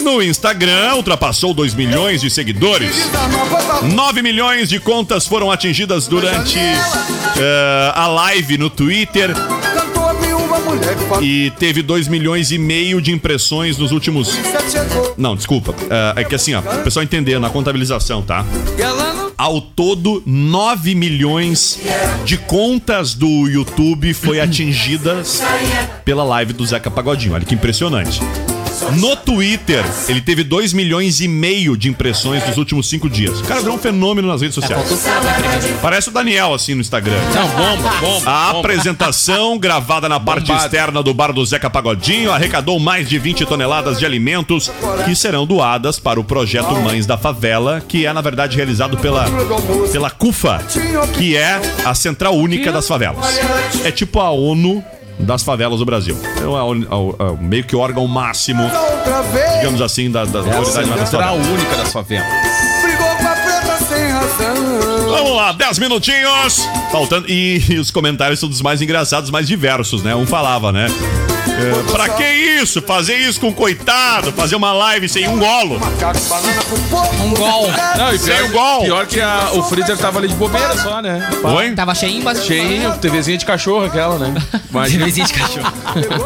No 0.05 0.23
Instagram, 0.23 0.97
ultrapassou 0.97 1.55
2 1.55 1.73
milhões 1.73 2.21
de 2.21 2.29
seguidores. 2.29 3.09
da 3.11 3.27
nova 3.27 3.63
da 3.63 3.83
9 3.89 4.21
milhões 4.21 4.69
de 4.69 4.79
contas 4.79 5.27
foram 5.27 5.51
atingidas 5.51 6.07
durante 6.07 6.59
eh, 6.59 7.93
a 7.95 8.07
live 8.07 8.59
no 8.59 8.69
Twitter 8.69 9.31
e 11.23 11.51
teve 11.59 11.81
2 11.81 12.09
milhões 12.09 12.53
e 12.53 12.59
meio 12.59 13.01
de 13.01 13.13
impressões 13.13 13.79
nos 13.79 13.93
últimos. 13.93 14.39
Não, 15.17 15.35
desculpa. 15.35 15.75
Eh, 15.91 16.21
é 16.21 16.25
que 16.25 16.35
assim, 16.35 16.53
ó, 16.53 16.61
o 16.61 16.83
pessoal 16.85 17.03
entender 17.03 17.39
na 17.39 17.49
contabilização, 17.49 18.21
tá? 18.21 18.45
Ao 19.39 19.59
todo, 19.59 20.23
9 20.27 20.95
milhões 20.95 21.81
de 22.27 22.37
contas 22.37 23.15
do 23.15 23.49
YouTube 23.49 24.13
foi 24.13 24.39
atingidas 24.39 25.43
pela 26.05 26.25
live 26.25 26.53
do 26.53 26.65
Zeca 26.67 26.91
Pagodinho. 26.91 27.33
Olha 27.35 27.45
que 27.47 27.55
impressionante. 27.55 28.21
No 28.97 29.17
Twitter, 29.17 29.85
ele 30.09 30.21
teve 30.21 30.43
2 30.45 30.73
milhões 30.73 31.21
e 31.21 31.29
meio 31.29 31.77
de 31.77 31.89
impressões 31.89 32.47
nos 32.47 32.57
últimos 32.57 32.89
5 32.89 33.09
dias. 33.09 33.41
O 33.41 33.45
cara 33.45 33.61
virou 33.61 33.77
um 33.77 33.79
fenômeno 33.79 34.29
nas 34.29 34.41
redes 34.41 34.55
sociais. 34.55 34.85
Parece 35.81 36.09
o 36.09 36.13
Daniel, 36.13 36.55
assim, 36.55 36.75
no 36.75 36.81
Instagram. 36.81 37.17
Não, 37.35 37.49
bomba, 37.49 37.91
bomba. 38.01 38.31
A 38.31 38.51
apresentação, 38.51 39.57
gravada 39.59 40.09
na 40.09 40.19
parte 40.21 40.47
Bombado. 40.49 40.65
externa 40.65 41.03
do 41.03 41.15
bar 41.15 41.33
do 41.33 41.45
Zeca 41.45 41.71
Pagodinho, 41.71 42.33
arrecadou 42.33 42.79
mais 42.79 43.09
de 43.09 43.19
20 43.19 43.47
toneladas 43.47 43.99
de 43.99 44.07
alimentos 44.07 44.71
que 45.05 45.15
serão 45.15 45.47
doadas 45.47 45.99
para 45.99 46.19
o 46.21 46.25
projeto 46.25 46.75
Mães 46.81 47.07
da 47.07 47.17
Favela, 47.17 47.83
que 47.87 48.07
é, 48.07 48.13
na 48.13 48.21
verdade, 48.21 48.57
realizado 48.57 48.97
pela, 48.99 49.27
pela 49.93 50.11
CUFA, 50.11 50.61
que 51.17 51.37
é 51.37 51.61
a 51.85 51.95
Central 51.95 52.35
Única 52.37 52.73
das 52.73 52.87
Favelas. 52.87 53.25
É 53.85 53.91
tipo 53.91 54.21
a 54.21 54.31
ONU 54.31 54.83
das 55.19 55.43
favelas 55.43 55.79
do 55.79 55.85
Brasil. 55.85 56.17
É 56.41 56.45
o, 56.45 56.53
o- 56.73 57.17
o- 57.33 57.37
meio 57.41 57.65
que 57.65 57.75
o 57.75 57.79
órgão 57.79 58.07
máximo, 58.07 58.63
digamos 59.59 59.81
assim, 59.81 60.11
da, 60.11 60.25
da 60.25 60.41
É 60.41 60.43
central 60.65 61.37
única 61.37 61.77
das 61.77 61.93
favelas. 61.93 62.27
Vamos 65.07 65.37
lá, 65.37 65.53
10 65.53 65.79
minutinhos. 65.79 66.69
Faltando. 66.91 67.27
E 67.31 67.59
os 67.81 67.91
comentários 67.91 68.41
são 68.41 68.49
dos 68.49 68.61
mais 68.61 68.83
engraçados, 68.83 69.31
mais 69.31 69.47
diversos, 69.47 70.03
né? 70.03 70.15
Um 70.15 70.27
falava, 70.27 70.71
né? 70.73 70.87
É, 71.47 71.93
pra 71.93 72.09
que 72.11 72.25
isso? 72.25 72.81
Fazer 72.83 73.17
isso 73.17 73.41
com 73.41 73.49
um 73.49 73.53
coitado? 73.53 74.33
Fazer 74.33 74.57
uma 74.57 74.73
live 74.73 75.09
sem 75.09 75.29
um 75.29 75.39
golo? 75.39 75.77
Um 77.23 77.35
gol. 77.35 77.71
Não, 77.97 78.13
e 78.13 78.19
Sem 78.19 78.35
pior, 78.35 78.45
o 78.45 78.53
gol. 78.53 78.83
pior 78.83 79.07
que 79.07 79.21
a- 79.21 79.51
o 79.53 79.63
freezer 79.63 79.97
tava 79.97 80.19
ali 80.19 80.29
de 80.29 80.35
bobeira 80.35 80.77
só, 80.79 81.01
né? 81.01 81.29
Oi? 81.43 81.73
Tava 81.73 81.95
cheinho, 81.95 82.23
mas 82.25 82.45
Cheinho, 82.45 82.97
TVzinha 82.99 83.37
de 83.39 83.45
cachorro 83.47 83.85
aquela, 83.87 84.19
né? 84.19 84.35
Vizinho 85.05 85.27
de 85.27 85.33
cachorro. 85.33 85.73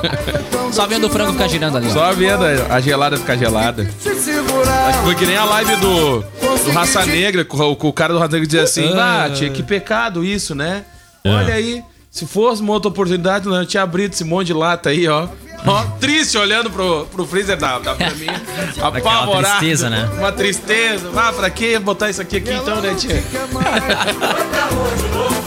só 0.73 0.87
vendo 0.87 1.07
o 1.07 1.11
frango 1.11 1.33
ficar 1.33 1.49
girando 1.49 1.77
ali. 1.77 1.91
Só 1.91 2.13
vendo 2.13 2.45
a 2.71 2.81
gelada 2.81 3.17
ficar 3.17 3.37
gelada. 3.37 3.83
Acho 3.83 4.99
que 4.99 5.05
foi 5.05 5.15
que 5.15 5.27
nem 5.27 5.37
a 5.37 5.45
live 5.45 5.77
do, 5.77 6.21
do 6.65 6.71
Raça 6.73 7.05
Negra, 7.05 7.45
com, 7.45 7.59
o- 7.59 7.77
com 7.77 7.89
o 7.89 7.93
cara 7.93 8.13
do 8.13 8.19
Raça 8.19 8.33
Negra 8.33 8.47
dizia 8.47 8.63
assim: 8.63 8.93
Ah, 8.99 9.31
tia, 9.35 9.51
que 9.51 9.63
pecado 9.63 10.25
isso, 10.25 10.55
né? 10.55 10.85
Olha 11.25 11.55
aí, 11.55 11.83
se 12.19 12.27
fosse 12.27 12.61
uma 12.61 12.73
outra 12.73 12.89
oportunidade, 12.89 13.47
não 13.47 13.65
tinha 13.65 13.85
abrido 13.85 14.13
esse 14.13 14.25
monte 14.25 14.49
de 14.49 14.53
lata 14.53 14.91
aí, 14.91 15.07
ó. 15.07 15.29
Ó, 15.65 15.85
triste 16.01 16.37
olhando 16.37 16.69
pro, 16.69 17.07
pro 17.07 17.25
freezer 17.25 17.57
da, 17.57 17.79
da 17.79 17.95
pra 17.95 18.11
mim. 18.11 18.27
Apavorado. 18.83 19.59
tristeza, 19.59 19.89
né? 19.89 20.11
Uma 20.19 20.33
tristeza. 20.33 21.13
Ah, 21.15 21.33
pra 21.33 21.49
que 21.49 21.79
botar 21.79 22.11
isso 22.11 22.21
aqui 22.21 22.39
aqui 22.39 22.53
então, 22.53 22.81
né, 22.81 22.97
tia? 22.97 23.23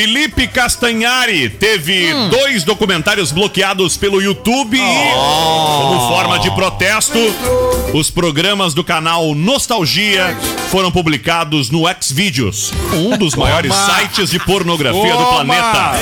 Felipe 0.00 0.46
Castanhari 0.46 1.50
teve 1.50 2.10
dois 2.30 2.64
documentários 2.64 3.32
bloqueados 3.32 3.98
pelo 3.98 4.18
YouTube. 4.18 4.78
Como 4.78 6.08
forma 6.08 6.38
de 6.38 6.50
protesto, 6.52 7.18
os 7.92 8.10
programas 8.10 8.72
do 8.72 8.82
canal 8.82 9.34
Nostalgia 9.34 10.34
foram 10.70 10.90
publicados 10.90 11.68
no 11.68 11.82
Xvideos, 12.00 12.72
um 12.94 13.18
dos 13.18 13.34
maiores 13.34 13.74
sites 13.74 14.30
de 14.30 14.38
pornografia 14.38 15.12
do 15.14 15.22
Toma! 15.22 15.44
planeta. 15.44 15.92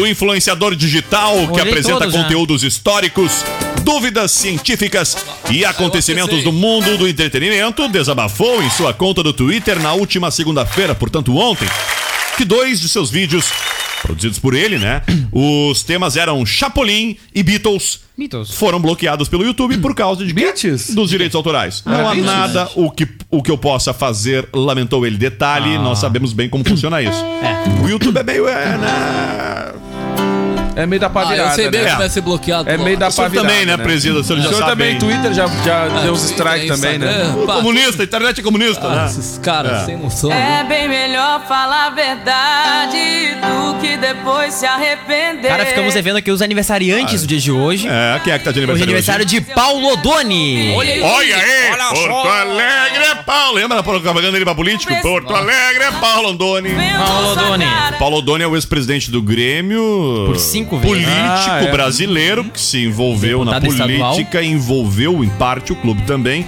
O 0.00 0.06
influenciador 0.06 0.76
digital 0.76 1.34
que 1.48 1.60
Olhei 1.60 1.72
apresenta 1.72 1.98
todos 1.98 2.14
já. 2.14 2.22
conteúdos 2.22 2.62
históricos, 2.62 3.44
dúvidas 3.82 4.30
científicas 4.30 5.16
e 5.50 5.64
acontecimentos 5.64 6.44
do 6.44 6.52
mundo 6.52 6.96
do 6.96 7.08
entretenimento 7.08 7.88
desabafou 7.88 8.62
em 8.62 8.70
sua 8.70 8.94
conta 8.94 9.24
do 9.24 9.32
Twitter 9.32 9.80
na 9.80 9.92
última 9.92 10.30
segunda-feira, 10.30 10.94
portanto 10.94 11.36
ontem, 11.36 11.66
que 12.36 12.44
dois 12.44 12.80
de 12.80 12.88
seus 12.88 13.10
vídeos, 13.10 13.50
produzidos 14.02 14.38
por 14.38 14.54
ele, 14.54 14.78
né? 14.78 15.02
Os 15.32 15.82
temas 15.82 16.16
eram 16.16 16.44
Chapolin 16.44 17.16
e 17.34 17.42
Beatles. 17.42 18.00
Beatles. 18.16 18.50
Foram 18.50 18.80
bloqueados 18.80 19.28
pelo 19.28 19.44
YouTube 19.44 19.78
por 19.78 19.94
causa 19.94 20.24
de 20.24 20.32
Beatles? 20.32 20.94
dos 20.94 21.10
direitos 21.10 21.34
autorais. 21.34 21.82
Não 21.84 22.08
há 22.08 22.14
nada 22.14 22.70
o 22.74 22.90
que, 22.90 23.08
o 23.30 23.42
que 23.42 23.50
eu 23.50 23.58
possa 23.58 23.92
fazer, 23.92 24.48
lamentou 24.52 25.06
ele. 25.06 25.16
Detalhe, 25.16 25.78
nós 25.78 25.98
sabemos 25.98 26.32
bem 26.32 26.48
como 26.48 26.64
funciona 26.64 27.00
isso. 27.00 27.24
O 27.82 27.88
YouTube 27.88 28.18
é 28.18 28.22
meio. 28.22 28.48
É, 28.48 28.76
né? 28.78 29.91
É 30.74 30.86
meio 30.86 31.00
da 31.00 31.06
Ah, 31.06 31.08
eu 31.08 31.12
pavirada, 31.12 31.54
sei 31.54 31.70
bem 31.70 31.82
né? 31.82 31.90
que 31.90 31.96
vai 31.96 32.08
ser 32.08 32.20
bloqueado. 32.22 32.68
É 32.70 32.76
meio 32.78 32.96
da 32.96 33.08
O 33.08 33.10
senhor 33.12 33.24
pavirada, 33.26 33.48
também, 33.48 33.66
né, 33.66 33.76
presida? 33.76 34.18
O 34.20 34.24
senhor 34.24 34.40
já 34.40 34.46
O 34.46 34.48
senhor 34.48 34.58
sabe 34.60 34.70
também, 34.72 34.90
bem. 34.90 34.98
Twitter 34.98 35.32
já, 35.34 35.46
já 35.46 35.88
deu 36.02 36.12
uns 36.12 36.22
Ah, 36.22 36.26
strike 36.26 36.60
tem 36.60 36.68
também, 36.68 36.98
né? 36.98 37.34
Pá. 37.46 37.54
Comunista, 37.56 38.02
a 38.02 38.04
internet 38.04 38.40
é 38.40 38.42
comunista, 38.42 38.86
Ah, 38.86 38.94
né? 38.94 39.06
esses 39.06 39.38
caras 39.38 39.82
É. 39.82 39.84
sem 39.86 39.96
noção. 39.96 40.32
É 40.32 40.64
bem 40.64 40.88
melhor 40.88 41.46
falar 41.46 41.86
a 41.86 41.90
verdade 41.90 43.34
do 43.42 43.78
que 43.80 43.96
depois 43.96 44.54
se 44.54 44.66
arrepender. 44.66 45.48
Cara, 45.48 45.66
ficamos 45.66 45.94
devendo 45.94 46.16
aqui 46.16 46.30
os 46.30 46.40
aniversariantes 46.42 47.20
do 47.22 47.26
dia 47.26 47.38
de 47.38 47.50
hoje. 47.52 47.88
É, 47.88 48.20
quem 48.22 48.32
é 48.32 48.38
que 48.38 48.44
tá 48.44 48.50
de 48.52 48.60
Hoje 48.60 48.70
é 48.70 48.84
aniversário? 48.84 49.22
aniversário 49.22 49.26
de 49.26 49.40
Paulo 49.40 49.92
Odoni. 49.92 50.72
Olha 50.74 50.94
aí. 50.94 51.00
Olha 51.02 51.36
aí! 51.36 51.72
Olha 51.72 51.82
Porto. 51.92 52.28
Alegre 52.28 53.02
é 53.04 53.14
Paulo. 53.16 53.54
Lembra 53.56 53.76
da 53.76 53.82
propaganda 53.82 54.32
dele 54.32 54.44
pra 54.44 54.54
político? 54.54 54.94
Porto 55.02 55.34
Alegre 55.34 55.84
é 55.84 55.90
Paulo 55.92 56.30
Andoni. 56.30 56.70
Paulo 56.98 57.32
Odoni. 57.32 57.64
Paulo 57.98 58.16
Odoni 58.18 58.44
é 58.44 58.46
o 58.46 58.54
ex-presidente 58.56 59.10
do 59.10 59.20
Grêmio. 59.20 60.24
Por 60.26 60.38
cinco 60.38 60.61
vezes. 60.70 60.90
Político 60.90 61.10
Ah, 61.50 61.62
é. 61.62 61.70
brasileiro 61.70 62.44
que 62.44 62.60
se 62.60 62.84
envolveu 62.84 63.44
na 63.44 63.58
Deputado 63.58 63.90
estadual. 63.90 64.12
política 64.12 64.42
e 64.42 64.48
envolveu 64.50 65.22
em 65.24 65.28
parte 65.30 65.72
o 65.72 65.76
clube 65.76 66.02
também. 66.02 66.46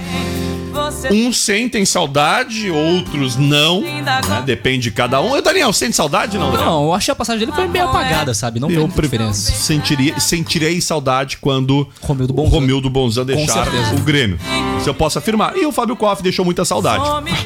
Uns 1.09 1.37
sentem 1.39 1.85
saudade, 1.85 2.69
outros 2.69 3.37
não. 3.37 3.79
né? 3.81 4.03
Depende 4.45 4.83
de 4.83 4.91
cada 4.91 5.21
um. 5.21 5.41
Daniel, 5.41 5.71
sente 5.71 5.95
saudade 5.95 6.37
não? 6.37 6.51
Daniel? 6.51 6.65
Não, 6.69 6.83
eu 6.85 6.93
achei 6.93 7.11
a 7.11 7.15
passagem 7.15 7.39
dele 7.39 7.53
foi 7.53 7.67
meio 7.67 7.85
apagada, 7.85 8.33
sabe? 8.33 8.59
Não 8.59 8.67
tem 8.67 8.75
Eu 8.77 8.81
muita 8.83 8.95
pre- 8.95 9.07
diferença. 9.07 9.51
sentiria, 9.53 10.19
sentirei 10.19 10.81
saudade 10.81 11.37
quando 11.39 11.87
Romildo 12.01 12.33
o 12.33 12.35
Bonzan. 12.35 12.49
Romildo 12.55 12.89
Bonzan 12.89 13.25
deixar 13.25 13.67
o 13.95 13.99
Grêmio. 14.01 14.37
Isso 14.77 14.89
eu 14.89 14.93
posso 14.93 15.17
afirmar. 15.17 15.55
E 15.55 15.65
o 15.65 15.71
Fábio 15.71 15.95
Koff 15.95 16.21
deixou 16.21 16.43
muita 16.43 16.65
saudade. 16.65 17.03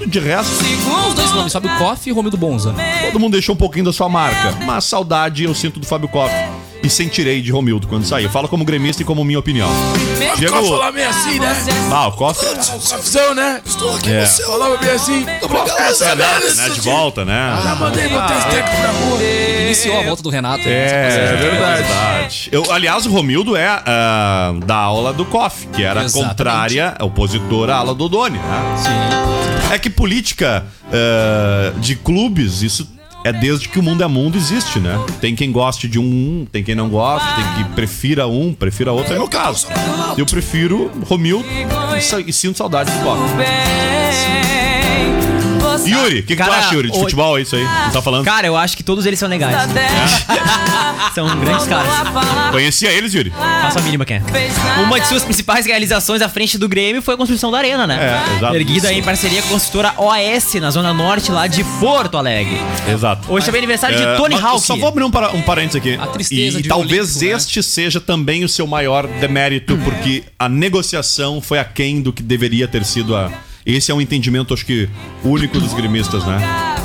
De 0.07 0.20
resto, 0.20 0.51
Os 1.09 1.13
dois 1.13 1.32
nomes, 1.32 1.51
sabe? 1.51 1.67
O 1.67 1.78
Koff 1.78 2.09
e 2.09 2.11
Romildo 2.11 2.36
Bonza. 2.38 2.74
todo 3.11 3.20
mundo 3.20 3.34
deixou 3.34 3.53
um 3.53 3.57
pouquinho 3.57 3.86
da 3.86 3.93
sua 3.93 4.09
marca. 4.09 4.57
Mas 4.65 4.86
saudade 4.86 5.43
eu 5.43 5.53
sinto 5.53 5.80
do 5.80 5.86
Fábio 5.86 6.07
Koff. 6.09 6.34
E 6.82 6.89
sentirei 6.89 7.41
de 7.41 7.51
Romildo 7.51 7.88
quando 7.88 8.05
sair. 8.05 8.23
Eu 8.23 8.30
falo 8.30 8.47
como 8.47 8.63
gremista 8.63 9.01
e 9.01 9.05
como 9.05 9.23
minha 9.23 9.38
opinião. 9.39 9.69
Diego. 10.38 10.91
meio 10.93 11.09
assim, 11.09 11.39
né? 11.39 11.53
Ah, 11.91 12.07
o 12.07 12.11
Koff. 12.13 12.45
Confusão, 12.45 13.36
né? 13.36 13.61
Estou 13.65 13.95
aqui 13.95 14.09
É. 14.11 14.25
você. 14.25 14.43
Falava 14.43 14.77
bem 14.77 14.89
assim. 14.91 15.25
É, 15.27 16.15
né, 16.15 16.39
né, 16.55 16.69
de 16.69 16.82
volta, 16.82 17.25
né? 17.25 17.59
Já 17.63 17.75
mandei 17.75 18.07
botar 18.07 18.38
esse 18.38 18.47
tempo 18.47 18.69
pra 18.69 18.91
rua. 18.91 19.19
Iniciou 19.61 19.99
a 19.99 20.03
volta 20.03 20.23
do 20.23 20.30
Renato. 20.30 20.63
É, 20.65 20.71
É 20.71 21.36
verdade. 21.36 21.84
verdade. 21.84 22.49
Eu, 22.51 22.71
aliás, 22.71 23.05
o 23.05 23.09
Romildo 23.11 23.55
é 23.57 23.67
ah, 23.67 24.53
da 24.65 24.75
aula 24.75 25.11
do 25.11 25.25
Koff, 25.25 25.67
que 25.67 25.84
era 25.84 26.03
Exatamente. 26.03 26.30
contrária, 26.30 26.95
opositora 27.01 27.75
à 27.75 27.77
aula 27.80 27.93
do 27.93 28.07
Doni, 28.07 28.38
né? 28.38 28.75
Sim. 28.77 29.73
É 29.73 29.77
que 29.77 29.89
política 29.89 30.65
ah, 30.91 31.73
de 31.77 31.95
clubes, 31.95 32.61
isso 32.61 32.88
é 33.30 33.34
desde 33.34 33.69
que 33.69 33.80
o 33.80 33.84
mundo 33.84 34.03
é 34.03 34.07
mundo 34.07 34.38
existe, 34.38 34.80
né? 34.80 34.97
Tem 35.21 35.36
quem 35.36 35.51
goste 35.51 35.88
de 35.88 35.99
um, 35.99 36.45
tem 36.51 36.63
quem 36.63 36.75
não 36.75 36.89
goste, 36.89 37.27
tem 37.36 37.45
quem 37.55 37.73
prefira 37.73 38.27
um, 38.27 38.53
prefira 38.53 38.91
outro, 38.91 39.13
é 39.13 39.17
meu 39.17 39.27
caso. 39.27 39.67
Eu 40.17 40.25
prefiro 40.25 40.91
Romildo 41.05 41.47
e, 42.25 42.34
sinto 42.34 42.57
saudade 42.57 42.91
do 42.91 42.99
Koff. 43.03 44.39
Yuri, 45.94 46.20
o 46.20 46.24
que, 46.24 46.36
que 46.36 46.36
tu 46.36 46.38
Cara, 46.38 46.56
acha, 46.58 46.76
Yuri? 46.76 46.90
De 46.92 46.98
oi- 46.98 47.04
futebol, 47.04 47.38
é 47.38 47.42
isso 47.42 47.56
aí? 47.56 47.64
Não 47.64 47.92
tá 47.92 48.02
falando? 48.02 48.26
Cara, 48.26 48.48
eu 48.48 48.56
acho 48.56 48.76
que 48.78 48.84
todos 48.84 49.06
eles 49.06 49.20
são 49.20 49.28
legais. 49.30 49.56
São 51.16 51.40
grandes 51.40 51.68
caras. 51.68 51.90
Conhecia 52.52 52.92
eles, 52.92 53.14
Yuri? 53.14 53.32
Faça 53.62 53.80
a 53.80 53.82
mínima 53.82 54.06
quem 54.06 54.18
é. 54.18 54.82
Uma 54.84 55.00
de 55.00 55.08
suas 55.08 55.24
principais 55.24 55.66
realizações 55.66 56.22
à 56.22 56.30
frente 56.30 56.58
do 56.58 56.68
Grêmio 56.68 57.02
foi 57.02 57.14
a 57.16 57.18
construção 57.18 57.52
da 57.52 57.58
arena, 57.58 57.88
né? 57.88 57.98
É, 58.00 58.38
exato. 58.38 58.56
Erguida 58.56 58.94
em 58.94 59.02
parceria 59.02 59.42
com 59.42 59.48
a 59.50 59.52
construtora 59.52 59.94
OS, 59.98 60.54
na 60.56 60.72
zona 60.72 60.94
norte 60.94 61.32
lá 61.32 61.48
de 61.48 61.64
Porto 61.80 62.18
Alegre. 62.18 62.58
Exato. 62.88 63.32
Hoje 63.32 63.46
também 63.46 63.60
é 63.60 63.64
aniversário 63.64 63.98
É, 63.98 64.12
de 64.12 64.18
Tony 64.18 64.36
mas 64.36 64.44
Hawk. 64.44 64.62
Só 64.62 64.76
vou 64.76 64.88
abrir 64.88 65.04
um, 65.04 65.12
para, 65.12 65.32
um 65.32 65.42
parênteses 65.42 65.78
aqui. 65.78 65.96
A 66.00 66.08
tristeza 66.08 66.60
e 66.60 66.62
de 66.62 66.68
um 66.68 66.70
talvez 66.70 67.00
olímpico, 67.18 67.26
né? 67.26 67.32
este 67.38 67.64
seja 67.64 68.00
também 68.00 68.44
o 68.44 68.50
seu 68.50 68.68
maior 68.68 69.08
demérito, 69.08 69.78
porque 69.84 70.24
a 70.38 70.48
negociação 70.48 71.42
foi 71.42 71.60
aquém 71.60 72.02
do 72.02 72.14
que 72.14 72.22
deveria 72.22 72.68
ter 72.68 72.84
sido 72.86 73.16
a. 73.16 73.32
Esse 73.76 73.91
é 73.91 73.95
um 73.95 74.01
entendimento, 74.01 74.53
acho 74.53 74.65
que, 74.65 74.89
único 75.24 75.59
dos 75.59 75.74
gremistas, 75.74 76.26
né? 76.26 76.39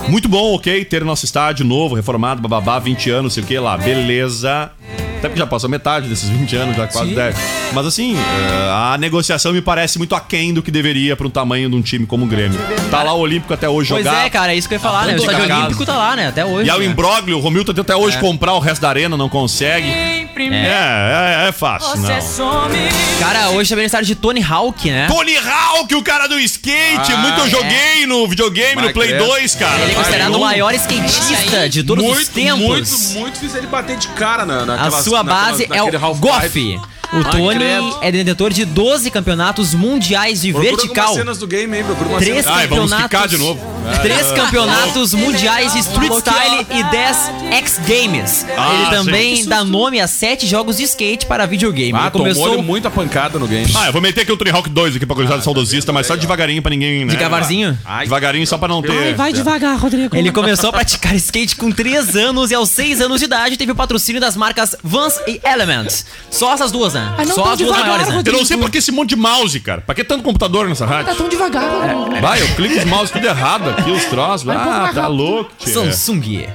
Muito 0.09 0.28
bom, 0.28 0.55
ok, 0.55 0.85
ter 0.85 1.03
nosso 1.05 1.24
estádio 1.24 1.64
novo, 1.64 1.95
reformado, 1.95 2.43
bababá, 2.43 2.78
20 2.78 3.11
anos, 3.11 3.32
sei 3.32 3.43
o 3.43 3.47
que 3.47 3.59
lá, 3.59 3.76
beleza. 3.76 4.70
Até 5.19 5.29
porque 5.29 5.39
já 5.39 5.47
passou 5.47 5.71
metade 5.71 6.09
desses 6.09 6.29
20 6.29 6.57
anos, 6.57 6.77
já 6.77 6.87
quase 6.87 7.09
Sim. 7.11 7.15
10. 7.15 7.37
Mas 7.73 7.87
assim, 7.87 8.17
eh, 8.17 8.71
a 8.93 8.97
negociação 8.99 9.53
me 9.53 9.62
parece 9.62 9.97
muito 9.99 10.15
aquém 10.15 10.53
do 10.53 10.62
que 10.62 10.71
deveria 10.71 11.17
para 11.17 11.27
um 11.27 11.31
tamanho 11.31 11.69
de 11.71 11.77
um 11.77 11.83
time 11.83 12.07
como 12.07 12.25
o 12.25 12.29
Grêmio. 12.29 12.59
Tá 12.91 13.03
lá 13.03 13.12
o 13.15 13.21
Olímpico 13.21 13.53
até 13.55 13.69
hoje 13.69 13.91
Pois 13.91 14.05
jogar. 14.05 14.27
é, 14.27 14.31
cara, 14.31 14.53
é 14.53 14.57
isso 14.57 14.69
que 14.69 14.75
eu 14.75 14.77
ia 14.77 14.81
falar, 14.83 15.07
né? 15.07 15.15
O 15.15 15.17
estádio 15.17 15.57
olímpico 15.57 15.87
tá 15.87 15.97
lá, 15.97 16.15
né? 16.17 16.29
Até 16.29 16.45
hoje. 16.45 16.69
E 16.69 16.71
aí 16.71 16.77
o 16.77 16.81
né? 16.81 16.87
imbróglio, 16.87 17.39
o 17.39 17.41
Romildo 17.41 17.73
tenta 17.73 17.93
até 17.95 17.97
hoje 17.97 18.17
É. 18.17 18.21
comprar 18.21 18.53
o 18.55 18.59
resto 18.59 18.83
da 18.83 18.89
arena, 18.89 19.17
não 19.17 19.29
consegue. 19.29 19.89
É, 19.89 21.45
é, 21.45 21.49
é 21.49 21.53
fácil, 21.53 21.97
não. 21.97 22.09
Cara, 23.21 23.51
hoje 23.51 23.73
é 23.73 23.75
aniversário 23.75 24.07
de 24.07 24.15
Tony 24.15 24.43
Hawk, 24.43 24.91
né? 24.91 25.07
Tony 25.09 25.37
Hawk, 25.37 25.95
o 25.95 26.03
cara 26.03 26.27
do 26.27 26.39
skate, 26.41 27.12
Ah, 27.12 27.17
muito 27.19 27.41
eu 27.41 27.47
é. 27.47 27.51
joguei 27.51 28.07
no 28.07 28.27
videogame, 28.29 28.77
no 28.77 28.83
Vai 28.83 28.93
Play 28.93 29.09
crer. 29.09 29.23
2, 29.23 29.55
cara. 29.55 29.81
Ele 29.83 29.93
é 29.93 29.95
considerado 29.95 30.35
o 30.35 30.41
maior 30.41 30.75
skatista 30.75 31.69
de 31.69 31.83
todos 31.85 32.05
muito, 32.05 32.21
os 32.21 32.29
tempos. 32.29 32.61
Muito, 32.61 33.19
muito 33.21 33.39
fiz 33.39 33.55
ele 33.55 33.67
bater 33.67 33.97
de 33.97 34.09
cara 34.09 34.45
na, 34.45 34.61
A 34.62 34.67
naquelas, 34.67 35.05
sua 35.15 35.23
base 35.23 35.69
é 35.71 35.83
o. 35.83 35.91
Goff. 36.17 36.81
O 37.15 37.19
Ai, 37.19 37.31
Tony 37.31 37.65
é 38.03 38.11
detentor 38.12 38.51
de 38.53 38.65
12 38.65 39.11
campeonatos 39.11 39.73
mundiais 39.75 40.43
de 40.43 40.53
Procura 40.53 40.77
vertical. 40.77 41.15
cenas 41.15 41.39
do 41.39 41.47
game, 41.47 41.77
hein? 41.77 41.85
Procura 41.85 42.09
umas 42.11 42.23
Três 42.23 42.45
cenas. 42.45 42.59
Ai, 42.59 42.67
vamos 42.67 42.91
campeonatos. 42.91 43.05
quicar 43.21 43.29
de 43.29 43.39
novo. 43.39 43.75
Três 44.03 44.33
campeonatos 44.33 45.15
mundiais 45.15 45.73
de 45.75 45.79
Street 45.81 46.12
Style 46.12 46.67
e 46.71 46.83
10 46.85 47.31
X 47.53 47.81
Games. 47.87 48.47
Ah, 48.57 48.75
Ele 48.75 48.97
também 48.97 49.37
sim. 49.37 49.49
dá 49.49 49.62
nome 49.62 50.01
a 50.01 50.07
sete 50.09 50.47
jogos 50.47 50.79
de 50.79 50.85
skate 50.85 51.27
para 51.27 51.47
videogame. 51.47 51.93
Ah, 51.95 52.03
Ele 52.03 52.11
começou 52.11 52.62
muita 52.62 52.91
pancada 52.91 53.39
no 53.39 53.47
game. 53.47 53.71
Ah, 53.77 53.87
eu 53.87 53.93
vou 53.93 54.01
meter 54.03 54.23
aqui 54.23 54.33
o 54.33 54.37
Tony 54.37 54.51
Hawk 54.51 54.69
2 54.71 54.97
aqui 54.97 55.07
pra 55.07 55.15
coisa 55.15 55.41
saudosista, 55.41 55.93
mas 55.93 56.07
só 56.07 56.17
devagarinho 56.17 56.62
pra 56.62 56.71
ninguém, 56.71 57.05
né? 57.05 57.12
de 57.12 57.17
gavarzinho. 57.17 57.79
Devagarinho 58.01 58.47
só 58.47 58.57
pra 58.59 58.69
não 58.69 58.81
ter. 58.83 59.15
devagar, 59.35 59.79
Rodrigo. 59.79 60.17
Ele 60.17 60.33
começou 60.33 60.71
a 60.71 60.73
praticar 60.73 61.15
skate 61.17 61.55
com 61.57 61.71
3 61.71 62.17
anos 62.17 62.51
e 62.51 62.55
aos 62.55 62.71
6 62.71 63.01
anos 63.03 63.19
de 63.21 63.27
idade 63.27 63.57
teve 63.57 63.73
o 63.73 63.75
patrocínio 63.75 64.21
das 64.21 64.37
marcas 64.37 64.75
Vans 64.83 65.21
e 65.27 65.41
Elements. 65.45 66.07
Só 66.31 66.55
essas 66.55 66.73
duas, 66.73 66.95
né? 66.95 67.04
Ah, 67.19 67.25
não, 67.25 67.35
Só 67.35 67.43
as 67.53 67.59
duas 67.59 67.59
devagar, 67.59 67.87
maiores, 67.87 68.09
né? 68.09 68.23
Eu 68.27 68.33
não 68.33 68.45
sei 68.45 68.57
pra 68.57 68.69
que 68.71 68.79
esse 68.79 68.91
monte 68.93 69.11
de 69.11 69.17
mouse, 69.17 69.59
cara. 69.61 69.81
Pra 69.81 69.95
que 69.95 70.03
tanto 70.05 70.23
computador 70.23 70.69
nessa 70.69 70.87
rádio? 70.87 71.07
Tá 71.13 71.15
tão 71.15 71.29
devagar, 71.29 71.65
Rodrigo. 71.95 72.21
Vai, 72.21 72.41
eu 72.43 72.49
clico 72.55 72.77
os 72.79 72.85
mouse 72.85 73.13
tudo 73.13 73.27
errado 73.27 73.71
aqui, 73.71 73.91
os 73.91 74.05
troços. 74.07 74.43
Vai 74.45 74.57
um 74.57 74.61
pouco 74.61 74.75
Ah, 74.77 74.83
mais 74.83 74.95
tá 74.95 75.01
rápido. 75.03 75.17
louco, 75.17 75.51
tio. 75.59 75.73
Samsung. 75.73 76.47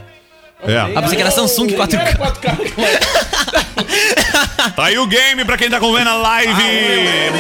É. 0.68 0.78
Ah, 0.96 1.02
pensei 1.02 1.16
que 1.16 1.22
era 1.22 1.32
Samsung 1.32 1.68
4K. 1.68 2.74
Tá 4.76 4.86
aí 4.86 4.98
o 5.00 5.08
game 5.08 5.44
pra 5.46 5.58
quem 5.58 5.70
tá 5.70 5.78
acompanhando 5.78 6.10
a 6.10 6.16
live. 6.16 6.54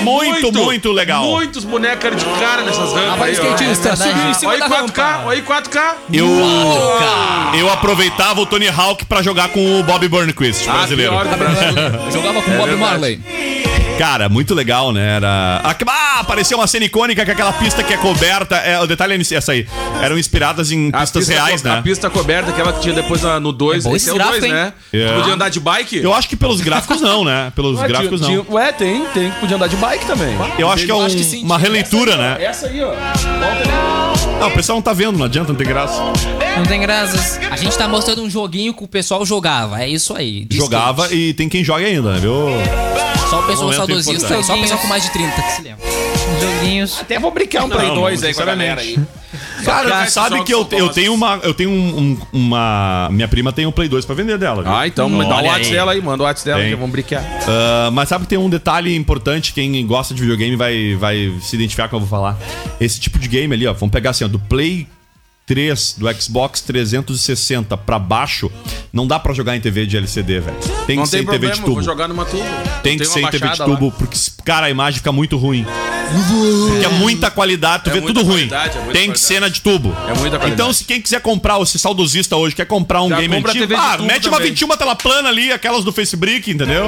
muito, 0.03 0.51
muito, 0.51 0.91
legal. 0.91 1.23
Muitos 1.23 1.63
bonecos 1.63 2.15
de 2.17 2.25
cara 2.39 2.63
nessas 2.63 2.91
rampas. 2.93 3.11
Ah, 3.11 3.15
vai 3.15 3.29
aí, 3.31 3.39
ó. 3.39 3.43
skatista, 3.43 3.95
subiu 3.95 4.29
em 4.29 4.33
cima 4.33 4.51
Olha 4.51 4.59
da 4.59 4.65
aí 4.65 4.71
4K, 4.71 5.01
rampa. 5.03 5.21
olha 5.27 5.37
aí 5.37 5.41
4K. 5.41 5.93
Eu, 6.13 7.59
eu 7.59 7.69
aproveitava 7.71 8.41
o 8.41 8.45
Tony 8.45 8.67
Hawk 8.69 9.05
pra 9.05 9.21
jogar 9.21 9.49
com 9.49 9.79
o 9.79 9.83
Bob 9.83 10.07
Burnquist, 10.07 10.67
Ah, 10.67 10.73
brasileiro. 10.73 11.11
pior 11.11 11.27
que 11.27 11.33
o 11.33 11.37
Brasil. 11.37 11.77
Eu 12.05 12.11
jogava 12.11 12.41
com 12.41 12.51
o 12.51 12.53
É 12.53 12.57
Bob 12.57 12.69
verdade. 12.69 12.79
Marley. 12.91 13.21
Cara, 13.99 14.29
muito 14.29 14.55
legal, 14.55 14.93
né? 14.93 15.17
Era. 15.17 15.61
Ah, 15.61 16.19
apareceu 16.21 16.57
uma 16.57 16.67
cena 16.67 16.85
icônica 16.85 17.25
que 17.25 17.31
aquela 17.31 17.51
pista 17.51 17.83
que 17.83 17.93
é 17.93 17.97
coberta. 17.97 18.55
É, 18.55 18.79
o 18.79 18.87
detalhe 18.87 19.13
é 19.13 19.35
essa 19.35 19.51
aí. 19.51 19.67
Eram 20.01 20.17
inspiradas 20.17 20.71
em 20.71 20.87
A 20.93 21.01
pistas 21.01 21.25
pista 21.27 21.33
reais, 21.33 21.61
co- 21.61 21.67
né? 21.67 21.77
A 21.79 21.81
pista 21.81 22.09
coberta, 22.09 22.49
aquela 22.51 22.71
que 22.71 22.79
tinha 22.79 22.93
depois 22.95 23.21
na- 23.21 23.41
no 23.41 23.51
2. 23.51 23.85
É 23.85 23.91
esse 23.91 24.09
é 24.09 24.13
o 24.13 24.15
2, 24.15 24.25
gráfico, 24.25 24.45
hein? 24.45 24.53
né? 24.53 24.73
É. 24.93 25.13
Podia 25.17 25.33
andar 25.33 25.49
de 25.49 25.59
bike? 25.59 25.97
Eu 25.97 26.13
acho 26.13 26.29
que 26.29 26.37
pelos 26.37 26.61
gráficos 26.61 27.01
não, 27.01 27.25
né? 27.25 27.51
Pelos 27.53 27.77
Ué, 27.77 27.87
gráficos 27.89 28.21
tinha- 28.21 28.37
não. 28.37 28.45
tinha- 28.45 28.55
Ué, 28.55 28.71
tem, 28.71 29.05
tem. 29.13 29.31
Podia 29.31 29.57
andar 29.57 29.67
de 29.67 29.75
bike 29.75 30.05
também. 30.05 30.33
Eu 30.57 30.69
acho 30.71 30.85
que 30.85 30.91
é 30.91 30.95
um- 30.95 31.05
acho 31.05 31.17
que 31.17 31.23
sim, 31.25 31.43
uma 31.43 31.57
releitura, 31.57 32.15
né? 32.15 32.37
Essa 32.41 32.67
aí, 32.67 32.81
ó. 32.81 32.91
Volta 32.91 33.45
ali. 33.61 34.29
Ah, 34.41 34.47
o 34.47 34.51
pessoal 34.51 34.77
não 34.77 34.81
tá 34.83 34.93
vendo, 34.93 35.17
não 35.17 35.25
adianta, 35.25 35.49
não 35.49 35.57
tem 35.57 35.67
graça. 35.67 36.01
Não 36.55 36.63
tem 36.65 36.79
graças. 36.79 37.37
A 37.51 37.57
gente 37.57 37.77
tá 37.77 37.85
mostrando 37.85 38.23
um 38.23 38.29
joguinho 38.29 38.73
que 38.73 38.83
o 38.83 38.87
pessoal 38.87 39.25
jogava. 39.25 39.81
É 39.83 39.89
isso 39.89 40.15
aí. 40.15 40.47
Jogava 40.49 41.03
skate. 41.03 41.21
e 41.21 41.33
tem 41.33 41.49
quem 41.49 41.63
joga 41.65 41.83
ainda, 41.85 42.13
né, 42.13 42.19
viu? 42.21 42.47
Só 43.29 43.39
o 43.39 43.43
pessoal 43.43 43.73
saudosista. 43.73 44.41
Só 44.43 44.55
o 44.55 44.61
pessoal 44.61 44.79
com 44.79 44.87
mais 44.87 45.03
de 45.03 45.11
30 45.11 45.41
que 45.41 45.51
se 45.51 45.61
lembra. 45.61 45.85
Joguinhos. 46.41 46.99
Até 47.01 47.19
vou 47.19 47.31
brincar 47.31 47.63
um 47.65 47.69
Play 47.69 47.87
Não, 47.87 47.95
2 47.95 48.21
não, 48.21 48.27
aí 48.27 48.33
com 48.33 48.41
a 48.41 48.45
galera 48.45 48.81
aí. 48.81 48.97
Cara, 49.63 49.89
Cara, 49.89 50.09
sabe 50.09 50.43
que 50.43 50.53
eu, 50.53 50.67
eu 50.71 50.89
tenho 50.89 51.13
uma. 51.13 51.39
Eu 51.43 51.53
tenho 51.53 51.69
um, 51.69 51.99
um- 51.99 52.17
uma. 52.31 53.09
Minha 53.11 53.27
prima 53.27 53.51
tem 53.51 53.65
um 53.65 53.71
Play 53.71 53.87
2 53.89 54.05
pra 54.05 54.15
vender 54.15 54.37
dela. 54.37 54.63
viu? 54.63 54.71
Ah, 54.73 54.87
então 54.87 55.09
me 55.09 55.23
dá 55.25 55.35
o 55.35 55.37
Olha 55.37 55.47
WhatsApp 55.49 55.65
aí. 55.65 55.71
dela 55.71 55.91
aí, 55.91 56.01
manda 56.01 56.23
o 56.23 56.25
WhatsApp 56.25 56.45
dela 56.49 56.61
Tem. 56.61 56.69
que 56.69 56.75
vamos 56.75 56.91
brincar. 56.91 57.23
Ah, 57.47 57.89
mas 57.91 58.09
sabe 58.09 58.23
que 58.23 58.29
tem 58.29 58.39
um 58.39 58.49
detalhe 58.49 58.95
importante, 58.95 59.53
quem 59.53 59.85
gosta 59.85 60.13
de 60.13 60.21
videogame 60.21 60.55
vai, 60.55 60.95
vai 60.95 61.33
se 61.41 61.55
identificar 61.55 61.83
com 61.89 61.97
o 61.97 61.99
que 61.99 62.03
eu 62.05 62.07
vou 62.07 62.09
falar. 62.19 62.37
Esse 62.79 62.99
tipo 62.99 63.19
de 63.19 63.27
game 63.27 63.53
ali, 63.53 63.67
ó, 63.67 63.73
vamos 63.73 63.91
pegar 63.91 64.11
assim, 64.11 64.23
ó, 64.23 64.27
do 64.27 64.39
Play 64.39 64.87
3, 65.49 65.95
do 65.97 66.13
Xbox 66.21 66.61
360 66.61 67.75
pra 67.75 67.97
baixo, 67.97 68.51
não 68.93 69.07
dá 69.07 69.17
pra 69.17 69.33
jogar 69.33 69.55
em 69.57 69.59
TV 69.59 69.87
de 69.87 69.97
LCD, 69.97 70.41
velho. 70.41 70.57
Tem 70.85 70.95
Não 70.97 71.03
que 71.03 71.09
ser 71.09 71.17
tem 71.17 71.25
em 71.25 71.29
TV 71.31 71.47
de 71.47 71.53
eu 71.53 71.57
vou 71.65 71.65
tubo. 71.73 71.81
jogar 71.81 72.07
numa 72.07 72.23
tubo. 72.23 72.43
Tem 72.83 72.99
que 72.99 73.05
ser 73.05 73.21
em 73.21 73.25
TV 73.25 73.37
de 73.39 73.45
baixada 73.45 73.67
lá. 73.71 73.75
tubo, 73.75 73.91
porque, 73.91 74.15
cara, 74.45 74.67
a 74.67 74.69
imagem 74.69 74.99
fica 74.99 75.11
muito 75.11 75.37
ruim. 75.37 75.65
Porque 76.09 76.85
é 76.85 76.89
muita 76.89 77.29
qualidade, 77.31 77.83
tu 77.85 77.89
É 77.89 77.93
vê 77.93 78.01
tudo 78.01 78.23
ruim. 78.23 78.43
é 78.45 78.47
Tem 78.47 78.69
que 78.69 78.79
qualidade. 78.79 79.19
ser 79.19 79.39
na 79.41 79.49
de 79.49 79.61
tubo. 79.61 79.89
É 80.07 80.13
muita 80.13 80.37
qualidade. 80.37 80.51
Então, 80.51 80.73
se 80.73 80.83
quem 80.83 81.01
quiser 81.01 81.21
comprar, 81.21 81.57
ou 81.57 81.65
se 81.65 81.77
saudosista 81.77 82.35
hoje 82.35 82.55
quer 82.55 82.65
comprar 82.65 83.01
um 83.01 83.09
Já 83.09 83.17
game 83.17 83.35
antigo, 83.35 83.73
ah, 83.75 83.97
mete 83.99 84.27
uma 84.27 84.37
também. 84.37 84.51
21 84.51 84.67
tela 84.77 84.95
plana 84.95 85.29
ali, 85.29 85.51
aquelas 85.51 85.83
do 85.83 85.91
Facebook, 85.91 86.51
entendeu? 86.51 86.85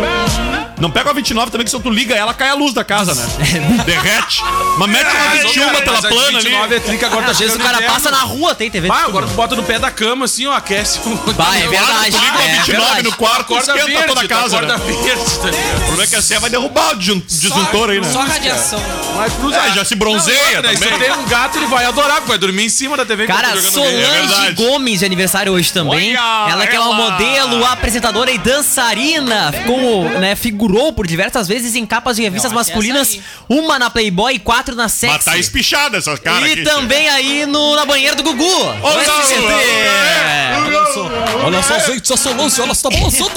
Não 0.80 0.90
pega 0.90 1.08
uma 1.10 1.14
29 1.14 1.52
também, 1.52 1.66
que 1.66 1.72
se 1.72 1.80
tu 1.80 1.90
liga 1.90 2.16
ela, 2.16 2.34
cai 2.34 2.50
a 2.50 2.54
luz 2.56 2.74
da 2.74 2.84
casa, 2.84 3.14
né? 3.14 3.24
Derrete. 3.86 4.44
Mas 4.78 4.90
mete 4.90 5.04
uma 5.04 5.22
Ah, 5.22 5.30
21 5.44 5.66
cara, 5.66 5.82
tela 5.82 6.02
plana 6.02 6.38
ali. 6.40 6.50
29 6.50 6.76
é 6.76 6.80
trica, 6.80 7.06
agora 7.08 7.22
tá 7.28 7.34
vezes 7.34 7.56
o 7.56 7.58
chegando 7.58 7.64
cara 7.74 7.82
passa 7.92 8.12
na 8.12 8.22
rua, 8.22 8.56
tem 8.56 8.70
TV. 8.72 8.90
Ah, 8.92 9.06
agora 9.06 9.28
tu 9.28 9.34
bota 9.34 9.56
no 9.56 9.64
pé 9.64 9.78
da 9.80 9.92
cama 9.92 10.26
assim, 10.26 10.48
ó, 10.48 10.54
aquece. 10.54 11.00
Bah, 11.36 11.58
é 11.58 11.68
verdade. 11.68 12.12
Tu 12.12 12.18
liga 12.20 12.32
uma 12.32 12.42
É 12.44 12.52
29 12.54 12.68
verdade. 12.68 13.04
no 13.04 13.16
quarto, 13.16 13.58
esquenta 13.58 14.04
toda 14.08 14.22
a 14.22 14.28
casa, 14.28 14.58
acorda 14.58 14.78
né? 14.78 14.84
verde, 14.86 15.40
tá 15.40 15.50
ligado? 15.50 15.91
Problema 16.02 16.04
é 16.04 16.08
que 16.08 16.16
a 16.16 16.22
Sé 16.22 16.40
vai 16.40 16.50
derrubar 16.50 16.92
o 16.92 16.96
disjun- 16.98 17.22
disjuntor 17.28 17.90
aí, 17.90 18.00
né? 18.02 18.12
Só 18.12 18.22
radiação. 18.22 18.80
Mas 19.16 19.34
pros 19.34 19.54
É, 19.54 19.72
já 19.74 19.86
se 19.86 19.96
bronzeia 19.96 20.38
Não, 20.40 20.46
outra, 20.56 20.62
né? 20.64 20.74
também. 20.74 20.94
Se 20.94 21.00
tem 21.00 21.12
um 21.14 21.26
gato, 21.28 21.58
ele 21.58 21.66
vai 21.68 21.86
adorar, 21.86 22.22
vai 22.22 22.38
dormir 22.38 22.66
em 22.66 22.70
cima 22.70 22.98
da 22.98 23.06
TV 23.06 23.28
Cara. 23.28 23.50
É 23.50 23.62
Solange 23.62 23.96
verdade. 23.98 24.56
Gomes 24.56 25.00
de 25.00 25.06
aniversário 25.06 25.52
hoje 25.54 25.72
também. 25.72 26.16
Olha 26.18 26.52
ela 26.52 26.68
que 26.68 26.76
é 26.76 26.80
uma 26.80 26.96
ela. 26.96 27.12
modelo, 27.12 27.66
apresentadora 27.66 28.32
e 28.32 28.38
dançarina. 28.38 29.54
Como, 29.66 30.04
né, 30.20 30.36
figurou 30.36 30.92
por 30.94 31.06
diversas 31.06 31.48
vezes 31.48 31.76
em 31.76 31.86
capas 31.86 32.16
de 32.18 32.24
revistas 32.24 32.52
Não, 32.52 32.58
masculinas. 32.58 33.20
Uma 33.48 33.78
na 33.78 33.90
Playboy 33.90 34.36
e 34.36 34.40
quatro 34.40 34.76
na 34.76 34.84
Mas 34.84 34.94
Sexy. 34.94 35.26
tá 35.26 35.38
espichada 35.38 35.98
essas 35.98 36.20
caras 36.20 36.50
e 36.50 36.54
aqui. 36.54 36.64
também 36.64 37.08
aí 37.10 37.46
no, 37.46 37.76
na 37.76 37.86
banheira 37.86 38.16
do 38.16 38.24
Gugu. 38.24 38.44
Olha 38.82 39.02
SBT. 39.02 39.52
Olha 41.44 41.64
só, 41.64 41.80
gente, 41.80 42.14
a 42.14 42.18
Solange, 42.18 42.62
ela 42.62 42.72
está 42.72 42.90
balançando. 42.92 43.30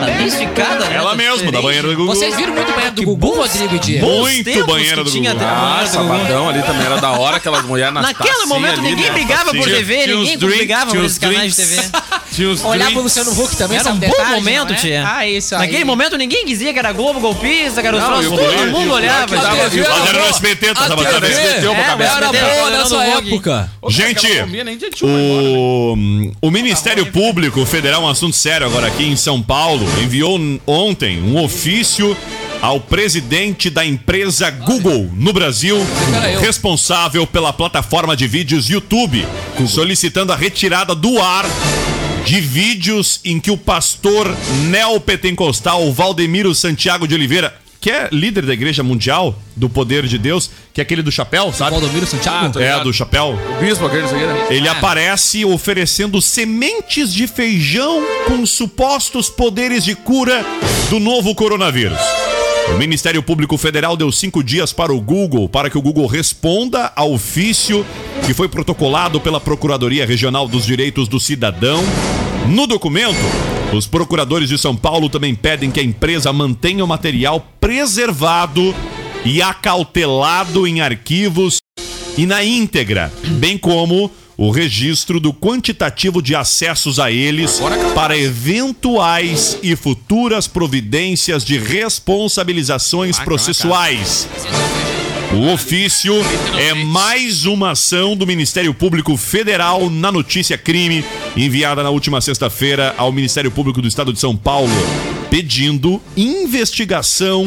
Tá 0.00 0.06
né? 0.54 0.94
Ela 0.96 1.10
Tá 1.10 1.14
mesmo, 1.16 1.50
da 1.52 1.62
banheira 1.62 1.88
do 1.88 1.94
Gugu. 1.96 2.06
Vocês 2.14 2.34
viram 2.36 2.52
muito 2.54 2.72
banheiro 2.72 2.94
do 2.94 3.02
Gugu, 3.02 3.34
Rodrigo 3.36 3.78
e? 3.78 3.98
Bons 3.98 4.20
Muito 4.20 4.50
que 4.50 4.62
do 5.04 5.10
tinha 5.10 5.32
Gugu. 5.32 5.44
Ah, 5.44 5.86
sabadão 5.86 6.48
ali 6.48 6.62
também 6.62 6.86
era 6.86 6.96
da 7.00 7.12
hora, 7.12 7.36
aquelas 7.36 7.64
mulheres 7.64 7.94
nas 7.94 8.02
Naquele 8.06 8.46
momento 8.46 8.80
ali, 8.80 8.90
ninguém 8.90 9.06
né? 9.06 9.12
brigava 9.12 9.54
por 9.54 9.64
TV, 9.64 10.06
ninguém 10.06 10.38
brigava 10.38 10.90
por 10.92 11.04
esses 11.04 11.18
canais 11.18 11.54
de 11.56 11.62
TV. 11.66 11.82
Olhar 12.64 12.90
pro 12.90 13.00
drinks. 13.00 13.16
Luciano 13.16 13.30
Huck 13.42 13.56
também, 13.56 13.78
Era 13.78 13.88
um 13.88 13.92
sabe 13.94 14.06
bom 14.06 14.12
detalhe, 14.12 14.36
momento, 14.36 14.72
é? 14.72 14.76
tia. 14.76 15.04
Ah, 15.08 15.26
isso 15.26 15.54
aí. 15.54 15.60
Naquele 15.62 15.84
momento 15.84 16.18
ninguém 16.18 16.44
dizia 16.44 16.70
que 16.72 16.78
era 16.78 16.92
Globo 16.92 17.18
golpista, 17.18 17.80
que 17.80 17.86
era 17.88 17.96
os 17.96 18.02
o 18.26 18.36
todo 18.36 18.66
mundo 18.72 18.90
o 18.90 18.94
olhava. 18.94 19.34
O- 19.34 19.38
Mas 19.38 20.08
era 20.08 20.18
no 20.20 20.26
SBT, 20.26 20.74
tá 20.74 20.84
A 20.84 20.88
sabendo? 20.88 21.20
TV 21.20 21.26
SBT, 21.32 21.66
uma 21.68 21.80
É, 21.80 21.84
cabeça. 21.84 22.16
era 22.16 22.26
SBT, 22.26 22.44
boa 22.56 22.70
nessa 22.70 23.04
época. 23.04 23.70
Gente, 23.88 24.28
né? 24.28 24.76
o, 25.02 25.94
o 26.42 26.50
Ministério 26.50 27.06
Público 27.06 27.64
Federal, 27.64 28.02
um 28.02 28.08
assunto 28.08 28.36
sério 28.36 28.66
agora 28.66 28.86
aqui 28.88 29.04
em 29.04 29.16
São 29.16 29.40
Paulo, 29.40 29.86
enviou 30.02 30.25
ontem 30.66 31.22
um 31.22 31.42
ofício 31.42 32.16
ao 32.60 32.80
presidente 32.80 33.70
da 33.70 33.84
empresa 33.84 34.50
Google 34.50 35.10
no 35.14 35.32
Brasil, 35.32 35.76
responsável 36.40 37.26
pela 37.26 37.52
plataforma 37.52 38.16
de 38.16 38.26
vídeos 38.26 38.68
YouTube, 38.68 39.26
solicitando 39.68 40.32
a 40.32 40.36
retirada 40.36 40.94
do 40.94 41.20
ar 41.20 41.46
de 42.24 42.40
vídeos 42.40 43.20
em 43.24 43.38
que 43.38 43.52
o 43.52 43.56
pastor 43.56 44.26
neopentecostal 44.68 45.92
Valdemiro 45.92 46.54
Santiago 46.54 47.06
de 47.06 47.14
Oliveira, 47.14 47.54
que 47.86 47.90
é 47.92 48.08
líder 48.10 48.44
da 48.44 48.52
Igreja 48.52 48.82
Mundial 48.82 49.38
do 49.54 49.68
Poder 49.68 50.08
de 50.08 50.18
Deus, 50.18 50.50
que 50.74 50.80
é 50.80 50.82
aquele 50.82 51.02
do 51.02 51.12
chapéu, 51.12 51.52
sabe? 51.52 51.70
Valdomiro 51.70 52.04
Santiago? 52.04 52.58
Ah, 52.58 52.60
É, 52.60 52.82
do 52.82 52.92
chapéu. 52.92 53.38
O 53.56 53.64
bispo, 53.64 53.86
aquele, 53.86 54.02
aqui, 54.02 54.14
né? 54.14 54.46
Ele 54.50 54.68
aparece 54.68 55.44
oferecendo 55.44 56.20
sementes 56.20 57.14
de 57.14 57.28
feijão 57.28 58.02
com 58.26 58.44
supostos 58.44 59.30
poderes 59.30 59.84
de 59.84 59.94
cura 59.94 60.44
do 60.90 60.98
novo 60.98 61.32
coronavírus. 61.32 62.00
O 62.74 62.76
Ministério 62.76 63.22
Público 63.22 63.56
Federal 63.56 63.96
deu 63.96 64.10
cinco 64.10 64.42
dias 64.42 64.72
para 64.72 64.92
o 64.92 65.00
Google 65.00 65.48
para 65.48 65.70
que 65.70 65.78
o 65.78 65.82
Google 65.82 66.08
responda 66.08 66.90
ao 66.96 67.12
ofício 67.12 67.86
que 68.26 68.34
foi 68.34 68.48
protocolado 68.48 69.20
pela 69.20 69.38
Procuradoria 69.38 70.04
Regional 70.04 70.48
dos 70.48 70.66
Direitos 70.66 71.06
do 71.06 71.20
Cidadão. 71.20 71.84
No 72.48 72.66
documento, 72.66 73.14
os 73.72 73.86
procuradores 73.86 74.48
de 74.48 74.58
São 74.58 74.76
Paulo 74.76 75.08
também 75.08 75.34
pedem 75.34 75.70
que 75.70 75.80
a 75.80 75.82
empresa 75.82 76.32
mantenha 76.32 76.84
o 76.84 76.88
material 76.88 77.46
preservado 77.60 78.74
e 79.24 79.42
acautelado 79.42 80.66
em 80.66 80.80
arquivos 80.80 81.58
e 82.16 82.24
na 82.24 82.42
íntegra, 82.44 83.12
bem 83.38 83.58
como 83.58 84.10
o 84.36 84.50
registro 84.50 85.18
do 85.18 85.32
quantitativo 85.32 86.20
de 86.20 86.34
acessos 86.34 86.98
a 86.98 87.10
eles 87.10 87.60
para 87.94 88.16
eventuais 88.16 89.58
e 89.62 89.74
futuras 89.74 90.46
providências 90.46 91.44
de 91.44 91.58
responsabilizações 91.58 93.18
processuais. 93.18 94.28
O 95.32 95.52
ofício 95.52 96.14
é 96.58 96.72
mais 96.72 97.44
uma 97.44 97.72
ação 97.72 98.16
do 98.16 98.26
Ministério 98.26 98.72
Público 98.72 99.16
Federal 99.16 99.90
na 99.90 100.12
notícia 100.12 100.56
crime, 100.56 101.04
enviada 101.36 101.82
na 101.82 101.90
última 101.90 102.20
sexta-feira 102.20 102.94
ao 102.96 103.12
Ministério 103.12 103.50
Público 103.50 103.82
do 103.82 103.88
Estado 103.88 104.12
de 104.12 104.20
São 104.20 104.36
Paulo, 104.36 104.72
pedindo 105.28 106.00
investigação 106.16 107.46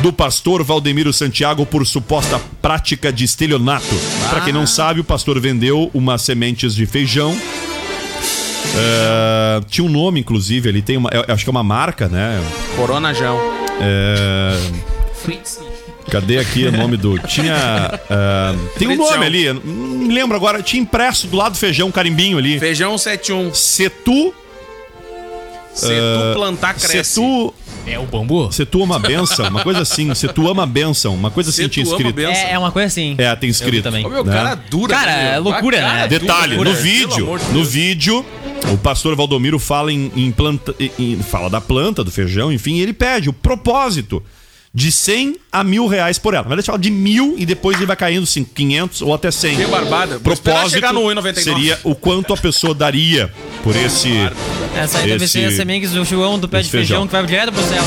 do 0.00 0.12
pastor 0.12 0.64
Valdemiro 0.64 1.12
Santiago 1.12 1.64
por 1.66 1.86
suposta 1.86 2.40
prática 2.60 3.12
de 3.12 3.24
estelionato. 3.24 3.94
Para 4.30 4.40
quem 4.40 4.52
não 4.52 4.66
sabe, 4.66 5.00
o 5.00 5.04
pastor 5.04 5.38
vendeu 5.38 5.90
umas 5.94 6.22
sementes 6.22 6.74
de 6.74 6.86
feijão. 6.86 7.36
É, 8.74 9.60
tinha 9.68 9.84
um 9.84 9.90
nome, 9.90 10.20
inclusive, 10.20 10.68
ele 10.68 10.82
tem 10.82 10.96
uma. 10.96 11.10
acho 11.28 11.44
que 11.44 11.50
é 11.50 11.52
uma 11.52 11.62
marca, 11.62 12.08
né? 12.08 12.42
Coronajão. 12.76 13.38
É. 13.80 14.56
Cadê 16.10 16.38
aqui 16.38 16.64
o 16.66 16.72
nome 16.72 16.96
do. 16.96 17.18
Tinha. 17.18 18.00
ah, 18.10 18.54
tem 18.78 18.88
um 18.88 18.96
nome 18.96 19.24
ali, 19.24 19.52
não 19.52 19.62
me 19.62 20.12
lembro 20.14 20.36
agora. 20.36 20.62
Tinha 20.62 20.82
impresso 20.82 21.26
do 21.26 21.36
lado 21.36 21.52
do 21.52 21.58
feijão, 21.58 21.88
um 21.88 21.92
carimbinho 21.92 22.38
ali. 22.38 22.58
Feijão 22.58 22.96
71. 22.98 23.54
Setu. 23.54 24.34
Se 25.74 25.88
tu 25.88 26.34
plantar, 26.34 26.74
cresce. 26.74 27.14
Setu. 27.14 27.54
É 27.86 27.98
o 27.98 28.04
bambu? 28.04 28.52
Se 28.52 28.64
tu 28.64 28.82
ama 28.84 28.96
a 28.96 28.98
benção, 28.98 29.48
uma 29.48 29.62
coisa 29.64 29.80
assim. 29.80 30.14
Se 30.14 30.28
tu 30.28 30.48
ama 30.48 30.62
a 30.62 30.66
benção, 30.66 31.14
uma 31.14 31.30
coisa 31.30 31.50
assim 31.50 31.64
Se 31.64 31.68
tinha 31.68 31.84
tu 31.84 31.90
escrito. 31.92 32.20
É, 32.20 32.52
é 32.52 32.58
uma 32.58 32.70
coisa 32.70 32.86
assim. 32.86 33.14
É, 33.18 33.34
tem 33.34 33.48
escrito. 33.50 33.82
também. 33.82 34.04
Ô, 34.06 34.08
meu, 34.08 34.22
né? 34.24 34.32
cara 34.32 34.54
dura. 34.54 34.94
Cara, 34.94 35.16
meu. 35.16 35.32
é 35.32 35.38
loucura, 35.38 35.78
Ah, 35.78 35.82
cara 35.82 35.94
né? 36.02 36.08
Detalhe, 36.08 36.54
loucura. 36.56 36.70
no 36.70 36.76
vídeo, 36.76 37.38
de 37.38 37.52
no 37.54 37.64
vídeo, 37.64 38.24
o 38.72 38.78
pastor 38.78 39.16
Valdomiro 39.16 39.58
fala 39.58 39.92
em, 39.92 40.12
em 40.14 40.30
planta, 40.30 40.74
em- 40.78 41.18
fala 41.22 41.50
da 41.50 41.60
planta, 41.60 42.04
do 42.04 42.10
feijão, 42.12 42.52
enfim, 42.52 42.74
e 42.76 42.82
ele 42.82 42.92
pede 42.92 43.28
o 43.30 43.32
propósito 43.32 44.22
de 44.74 44.90
100 44.90 45.36
a 45.52 45.62
mil 45.62 45.86
reais 45.86 46.18
por 46.18 46.32
ela. 46.32 46.44
Vai 46.44 46.56
deixar 46.56 46.72
ela 46.72 46.78
de 46.80 46.90
mil 46.90 47.34
e 47.38 47.44
depois 47.44 47.76
ele 47.76 47.84
vai 47.86 47.94
caindo 47.96 48.22
assim, 48.24 48.42
500 48.42 49.02
ou 49.02 49.12
até 49.14 49.30
100. 49.30 49.56
Que 49.56 49.66
barbada. 49.66 50.18
Propósito 50.20 50.70
chegar 50.70 50.92
no 50.94 51.02
1,99. 51.02 51.34
seria 51.42 51.78
o 51.84 51.94
quanto 51.94 52.32
a 52.32 52.36
pessoa 52.36 52.74
daria 52.74 53.30
por 53.62 53.76
esse... 53.76 54.10
Essa 54.74 54.98
aí 55.00 55.08
deve 55.08 55.24
Esse- 55.26 55.32
ser 55.40 55.44
a 55.46 55.52
sementes 55.52 55.90
do 55.90 56.04
João 56.04 56.38
do 56.38 56.48
pé 56.48 56.62
de 56.62 56.70
feijão, 56.70 56.86
feijão. 57.02 57.06
que 57.06 57.12
vai 57.12 57.26
direto 57.26 57.52
pro 57.52 57.62
céu. 57.62 57.82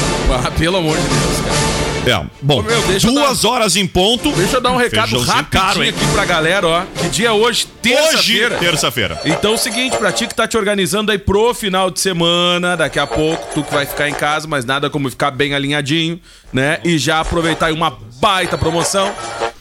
Ah, 0.45 0.51
pelo 0.51 0.77
amor 0.77 0.95
de 0.95 1.03
Deus, 1.03 1.39
cara. 1.45 1.94
É, 2.05 2.23
bom, 2.41 2.59
Ô, 2.59 2.63
meu, 2.63 2.81
duas 3.01 3.43
horas 3.45 3.75
em 3.75 3.87
ponto. 3.87 4.31
Deixa 4.33 4.57
eu 4.57 4.61
dar 4.61 4.71
um 4.71 4.77
recado 4.77 5.19
rapidinho 5.19 5.89
aqui 5.89 6.05
pra 6.13 6.25
galera, 6.25 6.67
ó. 6.67 6.83
Que 7.01 7.09
dia 7.09 7.29
é 7.29 7.31
hoje? 7.31 7.45
Hoje, 7.45 7.67
Terça-feira. 7.81 8.57
terça-feira. 8.57 9.21
Então 9.25 9.51
é 9.51 9.55
o 9.55 9.57
seguinte, 9.57 9.95
pra 9.97 10.11
ti 10.11 10.27
que 10.27 10.33
tá 10.35 10.47
te 10.47 10.57
organizando 10.57 11.11
aí 11.11 11.17
pro 11.17 11.53
final 11.53 11.89
de 11.91 11.99
semana, 11.99 12.75
daqui 12.75 12.99
a 12.99 13.07
pouco, 13.07 13.47
tu 13.53 13.63
que 13.63 13.73
vai 13.73 13.85
ficar 13.85 14.09
em 14.09 14.13
casa, 14.13 14.47
mas 14.47 14.65
nada 14.65 14.89
como 14.89 15.09
ficar 15.09 15.31
bem 15.31 15.53
alinhadinho, 15.53 16.19
né? 16.51 16.79
E 16.83 16.97
já 16.97 17.19
aproveitar 17.19 17.67
aí 17.67 17.73
uma 17.73 17.97
baita 18.19 18.57
promoção. 18.57 19.13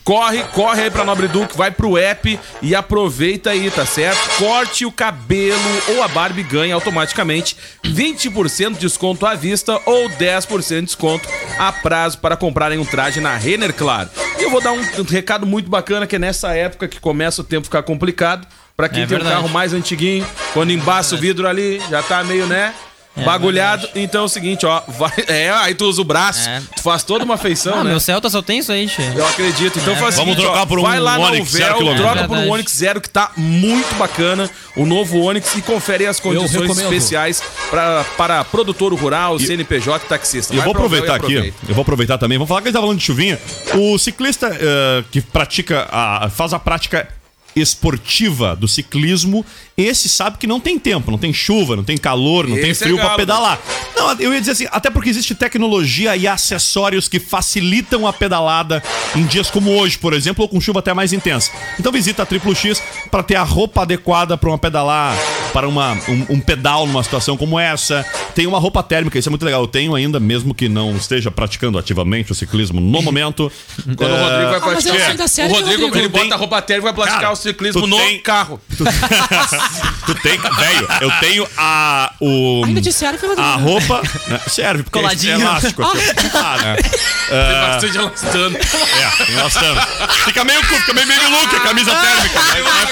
Corre, 0.05 0.43
corre 0.53 0.83
aí 0.83 0.91
pra 0.91 1.03
Nobre 1.03 1.27
Duque, 1.27 1.57
vai 1.57 1.71
pro 1.71 1.97
app 1.97 2.39
e 2.61 2.75
aproveita 2.75 3.51
aí, 3.51 3.71
tá 3.71 3.87
certo? 3.87 4.19
Corte 4.39 4.85
o 4.85 4.93
cabelo 4.93 5.57
ou 5.89 6.03
a 6.03 6.09
Barbie 6.09 6.43
ganha 6.43 6.75
automaticamente 6.75 7.57
20% 7.83 8.75
de 8.75 8.81
desconto 8.81 9.25
à 9.25 9.35
vista 9.35 9.81
ou 9.87 10.11
10% 10.11 10.81
de 10.81 10.83
desconto 10.83 11.27
a 11.59 11.73
prazo 11.73 12.19
para 12.19 12.37
comprarem 12.37 12.79
um 12.79 12.85
traje 12.85 13.19
na 13.19 13.35
Renner, 13.35 13.73
claro. 13.73 14.11
E 14.39 14.43
eu 14.43 14.51
vou 14.51 14.61
dar 14.61 14.73
um, 14.73 14.83
recado 15.09 15.47
muito 15.47 15.71
bacana 15.71 16.07
que 16.07 16.17
é 16.17 16.19
nessa 16.19 16.55
época 16.55 16.87
que 16.87 17.01
começa 17.01 17.41
o 17.41 17.45
tempo 17.45 17.65
ficar 17.65 17.83
complicado. 17.83 18.47
Pra 18.77 18.89
quem 18.89 19.05
É 19.05 19.07
tem 19.07 19.17
verdade. 19.17 19.37
um 19.37 19.43
carro 19.43 19.49
mais 19.55 19.73
antiguinho, 19.73 20.27
quando 20.53 20.73
embaça 20.73 21.15
o 21.15 21.19
vidro 21.19 21.47
ali, 21.49 21.81
já 21.89 22.03
tá 22.03 22.25
meio, 22.25 22.45
né? 22.45 22.75
Bagulhado. 23.17 23.89
Então 23.95 24.23
é 24.23 24.25
o 24.25 24.29
seguinte, 24.29 24.65
ó. 24.67 24.83
Vai, 24.89 25.13
é, 25.29 25.51
aí 25.51 25.75
tu 25.75 25.85
usa 25.87 26.01
o 26.01 26.05
braço, 26.05 26.49
É. 26.49 26.61
tu 26.77 26.83
faz 26.83 27.03
toda 27.03 27.25
uma 27.25 27.37
feição, 27.37 27.75
Ah, 27.81 27.85
né? 27.85 27.91
meu 27.91 28.01
Celta 28.01 28.29
só 28.31 28.43
tem 28.43 28.59
isso 28.59 28.73
aí, 28.73 28.89
che. 28.89 29.03
Eu 29.15 29.27
acredito. 29.27 29.79
Então 29.79 29.95
É, 29.95 29.97
faz 29.97 30.15
o 30.15 30.19
vamos 30.19 30.35
seguinte, 30.35 30.45
trocar 30.47 30.63
ó, 30.63 30.67
por 30.67 30.79
um 30.79 30.83
vai 30.83 30.99
lá 30.99 31.19
na 31.19 31.27
Onix 31.27 31.55
Uvel, 31.55 31.97
troca 31.97 32.21
É 32.21 32.27
por 32.27 32.37
um. 32.37 32.51
Onix 32.51 32.73
Zero 32.73 33.01
que 33.01 33.09
tá 33.09 33.31
muito 33.37 33.95
bacana, 33.97 34.51
o 34.77 34.85
novo 34.87 35.21
Onix 35.21 35.55
e 35.55 35.63
confere 35.63 36.07
as 36.07 36.19
condições 36.19 36.79
especiais 36.79 37.43
pra, 37.71 38.05
para 38.17 38.45
produtor 38.45 38.93
rural, 38.95 39.39
CNPJ 39.39 40.05
e 40.05 40.09
taxista. 40.09 40.53
Eu 40.53 40.59
Vai 40.59 40.65
vou 40.67 40.75
pro 40.75 40.87
Uvel 40.87 41.05
e 41.05 41.09
aproveitar 41.09 41.47
aqui, 41.49 41.55
eu 41.69 41.75
vou 41.75 41.83
aproveitar 41.83 42.19
também. 42.19 42.39
Vamos 42.39 42.49
falar 42.49 42.63
que 42.63 42.69
a 42.69 42.71
gente 42.71 42.77
tá 42.77 42.81
falando 42.81 42.99
de 42.99 43.05
chuvinha. 43.05 43.39
O 43.75 43.99
ciclista 43.99 44.47
eh, 44.61 45.05
que 45.11 45.21
pratica, 45.21 45.87
a, 45.91 46.29
faz 46.31 46.53
a 46.53 46.59
prática 46.59 47.09
esportiva 47.57 48.57
do 48.57 48.67
ciclismo, 48.67 49.45
esse 49.77 50.09
sabe 50.09 50.39
que 50.39 50.47
não 50.47 50.61
tem 50.61 50.79
tempo, 50.79 51.11
não 51.11 51.19
tem 51.19 51.33
chuva, 51.33 51.77
não 51.77 51.85
tem 51.85 51.97
calor, 51.97 52.47
não 52.47 52.57
tem 52.57 52.71
Esse 52.71 52.85
é 52.85 52.87
frio 52.87 52.97
pra 52.97 53.07
galo. 53.07 53.17
pedalar. 53.19 53.61
Não, 53.97 54.13
eu 54.21 54.33
ia 54.33 54.41
dizer 54.41 54.53
assim, 54.53 54.67
até 54.71 54.91
porque 54.91 55.11
existe 55.11 55.35
tecnologia 55.35 56.17
e 56.17 56.27
acessórios 56.27 57.09
que 57.09 57.19
facilitam 57.19 58.07
a 58.07 58.13
pedalada 58.13 58.83
em 59.15 59.25
dias 59.27 59.51
como 59.51 59.71
hoje, 59.73 59.99
por 59.99 60.13
exemplo, 60.13 60.43
ou 60.43 60.49
com 60.49 60.61
chuva 60.61 60.79
até 60.81 60.93
mais 60.95 61.13
intensa. 61.13 61.51
Então 61.79 61.91
visita 61.93 62.23
a 62.23 62.27
Triplo 62.27 62.55
X 62.55 62.83
para 63.11 63.23
ter 63.23 63.37
a 63.37 63.43
roupa 63.43 63.83
adequada 63.83 64.37
para 64.37 64.49
uma 64.49 64.59
pedalar, 64.59 65.17
para 65.55 65.69
uma, 65.69 65.93
um, 66.09 66.27
um 66.31 66.41
pedal 66.41 66.85
numa 66.85 67.03
situação 67.05 67.37
como 67.37 67.59
essa. 67.59 68.05
Tem 68.35 68.45
uma 68.47 68.59
roupa 68.59 68.83
térmica, 68.83 69.17
isso 69.17 69.29
é 69.29 69.31
muito 69.31 69.45
legal. 69.45 69.61
Eu 69.63 69.69
tenho 69.69 69.95
ainda, 69.95 70.19
mesmo 70.19 70.53
que 70.53 70.69
não 70.69 70.97
esteja 70.97 71.31
praticando 71.31 71.79
ativamente 71.79 72.33
o 72.33 72.35
ciclismo 72.35 72.81
no 72.81 73.01
momento. 73.03 73.51
Quando 73.97 74.13
o 74.13 74.17
Rodrigo 74.21 74.51
vai 74.51 74.57
Ah, 74.57 74.61
mas 74.61 74.85
praticar. 74.85 74.97
é 75.01 75.07
ainda 75.13 75.29
sério, 75.29 75.53
o 75.53 75.55
Rodrigo, 75.55 75.83
Rodrigo? 75.85 75.97
ele 75.99 76.09
Tu 76.09 76.13
tem- 76.13 76.23
bota 76.25 76.35
a 76.35 76.39
roupa 76.39 76.61
térmica 76.63 76.89
e 76.89 76.93
vai 76.93 76.93
praticar 76.93 77.21
Cara, 77.21 77.33
o 77.33 77.37
ciclismo 77.37 77.81
tu 77.83 77.87
no 77.87 77.97
tem- 77.97 78.19
carro. 78.21 78.61
Tu 80.07 80.15
tem, 80.17 80.39
velho, 80.39 80.89
eu 81.01 81.11
tenho 81.21 81.49
a 81.57 82.13
o 82.21 82.63
Ainda 82.67 82.81
te 82.83 82.93
serve, 82.93 83.19
Rodrigo? 83.27 83.41
a 83.41 83.55
roupa, 83.57 84.03
né, 84.29 84.41
serve 84.49 84.83
porque 84.83 84.99
Coladinho. 84.99 85.39
é 85.39 85.41
elástico. 85.41 85.83
assim. 85.83 86.03
Ah, 86.35 86.57
né? 86.59 86.77
Tem 87.25 87.61
bastante 87.71 87.97
elastano. 87.97 88.57
É, 88.57 89.25
tem 89.25 89.35
elastano. 89.37 89.81
Fica 90.27 90.45
meio 90.45 90.63
fica 90.63 90.93
meio 90.93 91.31
look 91.31 91.57
a 91.57 91.61
camisa 91.61 91.91
térmica, 91.95 92.41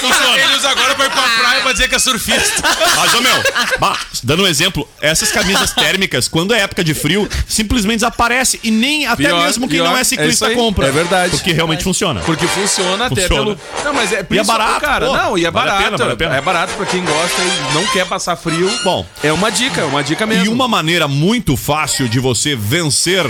funciona. 0.01 0.39
Ele 0.39 0.57
usa 0.57 0.71
agora 0.71 0.95
pra 0.95 1.05
ir 1.07 1.11
pra 1.11 1.23
praia 1.23 1.61
pra 1.61 1.73
dizer 1.73 1.89
que 1.89 1.95
é 1.95 1.99
surfista. 1.99 2.52
Mas, 2.97 3.15
ô 3.15 3.21
meu, 3.21 3.43
bah, 3.79 3.99
dando 4.23 4.43
um 4.43 4.47
exemplo, 4.47 4.89
essas 5.01 5.31
camisas 5.31 5.73
térmicas, 5.75 6.29
quando 6.29 6.55
é 6.55 6.61
época 6.61 6.85
de 6.85 6.95
frio, 6.95 7.29
simplesmente 7.49 7.97
desaparece. 8.01 8.61
E 8.63 8.71
nem 8.71 9.07
até 9.07 9.25
Pior, 9.25 9.43
mesmo 9.45 9.69
quem 9.69 9.79
pior, 9.79 9.89
não 9.89 9.97
é 9.97 10.01
é 10.01 10.03
isso 10.03 10.11
ciclista 10.11 10.47
aí. 10.49 10.55
compra. 10.55 10.87
É 10.89 10.91
verdade. 10.91 11.31
Porque 11.33 11.53
realmente 11.53 11.83
funciona. 11.85 12.21
Porque 12.21 12.47
funciona 12.47 13.07
até 13.07 13.23
Funciona. 13.23 13.57
pelo. 13.57 13.61
Não, 13.85 13.95
mas 13.95 14.13
é 14.13 14.27
E 14.31 14.39
é 14.39 14.45
barato, 14.45 14.81
cara. 14.81 15.07
pô. 15.07 15.17
não, 15.17 15.39
e 15.39 15.45
é 15.47 15.51
Vale 15.51 15.69
a 15.69 15.73
barato. 15.73 15.85
pena, 15.85 15.97
vale 15.99 16.13
a 16.13 16.17
pena. 16.17 16.37
É 16.37 16.41
barato 16.41 16.75
pra 16.75 16.87
quem 16.87 17.05
gosta 17.05 17.43
e 17.43 17.75
não 17.75 17.87
quer 17.89 18.07
passar 18.07 18.37
frio. 18.37 18.71
Bom. 18.85 19.07
É 19.23 19.33
uma 19.33 19.51
dica, 19.51 19.81
é 19.81 19.85
uma 19.85 20.03
dica 20.03 20.27
mesmo. 20.27 20.45
E 20.45 20.49
uma 20.49 20.69
maneira 20.69 21.07
muito 21.09 21.57
fácil 21.57 22.09
de 22.09 22.19
você 22.21 22.55
vencer 22.57 23.25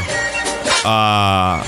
a, 0.84 1.62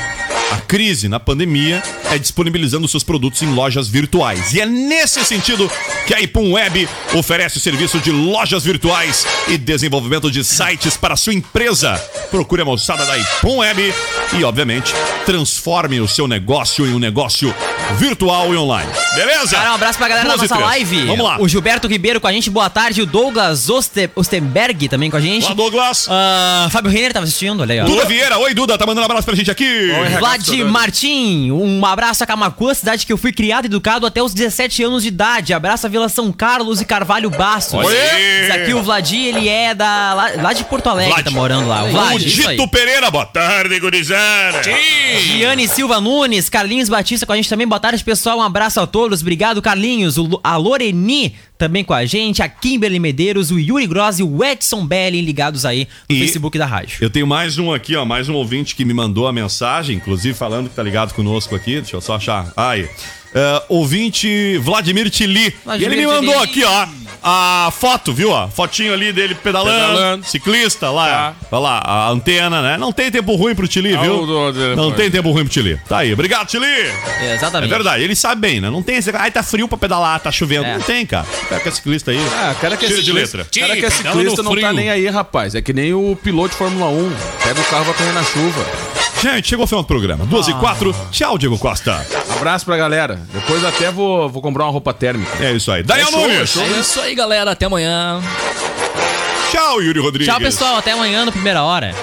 a 0.55 0.59
crise 0.61 1.09
na 1.09 1.19
pandemia 1.19 1.83
é 2.13 2.19
disponibilizando 2.19 2.87
seus 2.87 3.03
produtos 3.03 3.43
em 3.43 3.47
lojas 3.53 3.89
virtuais. 3.89 4.53
E 4.53 4.61
é 4.61 4.67
nesse 4.67 5.25
sentido 5.25 5.69
que 6.07 6.15
a 6.15 6.21
Ipum 6.21 6.53
Web 6.53 6.89
oferece 7.15 7.57
o 7.57 7.61
serviço 7.61 7.99
de 7.99 8.11
lojas 8.13 8.63
virtuais 8.65 9.27
e 9.49 9.59
desenvolvimento 9.59 10.31
de 10.31 10.45
sites 10.45 10.97
para 10.97 11.15
a 11.15 11.17
sua 11.17 11.35
empresa. 11.35 11.95
Procure 12.31 12.63
a 12.63 12.65
moçada 12.65 13.05
da 13.05 13.19
Ipum 13.19 13.59
Web 13.59 13.93
e, 14.39 14.45
obviamente, 14.45 14.93
transforme 15.27 16.01
o 16.01 16.07
seu 16.07 16.29
negócio 16.29 16.87
em 16.87 16.95
um 16.95 16.99
negócio 16.99 17.53
virtual 17.99 18.55
e 18.55 18.57
online. 18.57 18.91
Beleza? 19.15 19.57
Cara, 19.57 19.73
um 19.73 19.75
abraço 19.75 19.99
pra 19.99 20.09
galera 20.09 20.29
da 20.29 20.37
Duas 20.37 20.49
nossa 20.51 20.63
live. 20.65 21.05
Vamos 21.07 21.25
lá. 21.25 21.41
O 21.41 21.49
Gilberto 21.49 21.87
Ribeiro 21.89 22.21
com 22.21 22.27
a 22.29 22.33
gente, 22.33 22.49
boa 22.49 22.71
tarde. 22.71 23.03
O 23.03 23.07
Douglas 23.07 23.69
Oste- 23.69 24.11
Ostenberg 24.15 24.89
também 24.89 25.11
com 25.11 25.17
a 25.17 25.21
gente. 25.21 25.45
Olá, 25.47 25.55
Douglas. 25.55 26.07
Ah, 26.09 26.69
Fábio 26.71 26.91
Renner 26.91 27.13
tava 27.13 27.25
assistindo, 27.25 27.61
olha 27.61 27.73
aí, 27.75 27.81
ó. 27.81 27.85
Duda 27.85 28.05
Vieira. 28.05 28.39
Oi, 28.39 28.55
Duda. 28.55 28.79
Tá 28.79 28.87
mandando 28.87 29.03
um 29.03 29.05
abraço 29.11 29.25
pra 29.27 29.35
gente 29.35 29.51
aqui. 29.51 29.89
Vlad 30.19 30.44
Martim, 30.65 31.51
um 31.51 31.85
abraço 31.85 32.23
a 32.23 32.27
Camacuã, 32.27 32.75
cidade 32.75 33.07
que 33.07 33.13
eu 33.13 33.17
fui 33.17 33.33
criado 33.33 33.65
e 33.65 33.67
educado 33.67 34.07
até 34.07 34.23
os 34.23 34.35
17 34.35 34.83
anos 34.83 35.03
de 35.03 35.09
idade. 35.09 35.53
Abraço 35.53 35.87
a 35.87 35.89
Vila 35.89 36.09
São 36.09 36.33
Carlos 36.33 36.81
e 36.81 36.85
Carvalho 36.85 37.31
Bastos. 37.31 37.81
Diz 37.87 38.51
aqui 38.51 38.75
o 38.75 38.83
Vladi, 38.83 39.27
ele 39.27 39.49
é 39.49 39.75
da, 39.75 40.15
lá, 40.15 40.31
lá 40.43 40.53
de 40.53 40.65
Porto 40.65 40.89
Alegre, 40.89 41.13
Vlad. 41.13 41.25
tá 41.25 41.31
morando 41.31 41.69
lá. 41.69 41.85
O 41.85 41.91
Vlad, 41.91 42.23
O. 42.23 42.25
Dito 42.27 42.69
Pereira. 42.69 43.11
Boa 43.11 43.27
tarde, 43.27 43.79
gurizada. 43.81 44.61
Giane 45.21 45.69
Silva 45.69 46.01
Nunes, 46.01 46.49
Carlinhos 46.49 46.89
Batista 46.89 47.27
com 47.27 47.33
a 47.33 47.37
gente 47.37 47.49
também. 47.49 47.67
Boa 47.67 47.81
tarde, 47.81 48.03
pessoal. 48.03 48.39
Um 48.39 48.43
abraço 48.43 48.81
a 48.81 48.87
todos. 48.87 49.21
Obrigado, 49.21 49.63
Carlinhos. 49.63 50.19
O 50.19 50.41
a 50.43 50.57
Loreni 50.57 51.35
também 51.57 51.85
com 51.85 51.95
a 51.95 52.05
gente. 52.05 52.43
A 52.43 52.49
Kimberly 52.49 52.99
Medeiros, 52.99 53.51
o 53.51 53.59
Yuri 53.59 53.87
Gross 53.87 54.19
e 54.19 54.23
o 54.23 54.45
Edson 54.45 54.87
Belli 54.87 55.21
ligados 55.21 55.65
aí 55.65 55.87
no 56.09 56.17
E- 56.17 56.21
Facebook 56.21 56.59
da 56.59 56.67
rádio. 56.67 56.99
Eu 57.01 57.11
tenho 57.11 57.27
mais 57.27 57.59
um 57.59 57.73
aqui, 57.73 57.95
ó, 57.97 58.05
mais 58.05 58.29
um 58.29 58.35
ouvinte 58.35 58.75
que 58.75 58.85
me 58.85 58.95
mandou 58.95 59.27
a 59.27 59.33
mensagem, 59.33 59.97
inclusive 59.97 60.35
falando 60.37 60.69
que 60.69 60.75
tá 60.75 60.83
ligado 60.83 61.15
conosco 61.15 61.55
aqui. 61.55 61.77
Deixa 61.81 61.97
eu 61.97 62.01
só 62.01 62.17
achar. 62.17 62.53
Aí. 62.57 62.89
É, 63.35 63.63
ouvinte 63.69 64.59
Vladimir 64.59 65.11
Tili. 65.11 65.55
Vladimir 65.65 65.91
e 65.91 65.95
ele 65.95 66.07
me 66.07 66.13
Tili. 66.13 66.27
mandou 66.27 66.43
aqui, 66.43 66.63
ó, 66.65 66.87
a 67.23 67.71
foto, 67.77 68.13
viu? 68.13 68.31
Ó, 68.31 68.47
fotinho 68.49 68.93
ali 68.93 69.13
dele 69.13 69.35
pedalando, 69.35 69.79
Pedalando. 69.89 70.27
ciclista 70.27 70.91
lá. 70.91 71.35
Tá. 71.41 71.47
Olha 71.57 71.61
lá, 71.63 71.79
a 71.85 72.09
antena, 72.11 72.63
né? 72.63 72.77
Não 72.77 72.93
tem 72.93 73.11
tempo 73.11 73.35
ruim 73.35 73.55
pro 73.55 73.67
Tili, 73.67 73.97
Ah, 73.97 74.01
viu? 74.03 74.25
Não 74.77 74.93
tem 74.93 75.11
tempo 75.11 75.31
ruim 75.33 75.45
pro 75.45 75.53
Tili. 75.53 75.81
Tá 75.89 75.99
aí. 75.99 76.13
Obrigado, 76.13 76.47
Tili. 76.47 76.65
É, 76.67 76.93
É 77.23 77.35
exatamente. 77.35 77.71
verdade, 77.71 78.05
ele 78.05 78.15
sabe 78.15 78.41
bem, 78.41 78.61
né? 78.61 78.71
Não 78.71 78.83
tem 78.83 78.97
esse. 78.97 79.11
Ai, 79.17 79.31
tá 79.31 79.43
frio 79.43 79.67
pra 79.67 79.79
pedalar, 79.79 80.21
tá 80.21 80.31
chovendo. 80.31 80.67
É. 80.67 80.75
Não 80.75 80.81
tem, 80.81 81.05
cara. 81.05 81.27
O 81.43 81.47
cara 81.49 81.61
que 81.61 81.69
é 81.69 81.73
ciclista 81.73 82.11
aí. 82.13 82.19
Ah, 82.37 82.55
cara 82.61 82.77
que 82.77 82.85
é 82.85 82.89
Tira 82.89 83.01
de 83.01 83.07
ciclista, 83.07 83.39
letra. 83.39 83.61
cara 83.61 83.77
que 83.77 83.85
é 83.87 83.91
ciclista 83.91 84.43
não 84.43 84.55
tá 84.61 84.73
nem 84.73 84.91
aí, 84.91 85.09
rapaz. 85.09 85.55
É 85.57 85.63
que 85.63 85.73
nem 85.73 85.93
o 85.93 86.15
piloto 86.23 86.51
de 86.51 86.57
Fórmula 86.57 86.87
1. 86.89 87.13
Pega 87.43 87.61
o 87.61 87.65
carro 87.65 87.83
e 87.83 87.87
vai 87.87 87.95
correr 87.95 88.13
na 88.13 88.23
chuva. 88.23 88.65
Gente, 89.23 89.49
chegou 89.49 89.65
o 89.65 89.67
final 89.67 89.83
do 89.83 89.87
programa. 89.87 90.27
2 90.27 90.49
Ah. 90.49 90.51
e 90.51 90.55
4. 90.55 90.95
Tchau, 91.11 91.39
Diego 91.39 91.57
Costa. 91.59 92.05
Abraço 92.37 92.65
pra 92.67 92.77
galera. 92.77 93.21
Depois 93.33 93.65
até 93.65 93.91
vou, 93.91 94.29
vou 94.29 94.41
comprar 94.43 94.65
uma 94.65 94.71
roupa 94.73 94.93
térmica. 94.95 95.45
É 95.45 95.53
isso 95.53 95.71
aí. 95.71 95.83
Daniel 95.83 96.11
Nunes. 96.11 96.37
é 96.41 96.47
show. 96.47 96.63
É 96.63 96.81
isso 96.81 97.01
aí, 97.01 97.15
galera. 97.15 97.51
Até 97.53 97.67
amanhã. 97.67 98.21
Tchau, 99.51 99.83
Yuri 99.83 100.01
Rodrigues. 100.01 100.27
Tchau, 100.33 100.41
pessoal. 100.41 100.77
Até 100.77 100.93
amanhã 100.93 101.25
no 101.25 101.33
Primeira 101.33 101.63
Hora. 101.63 101.95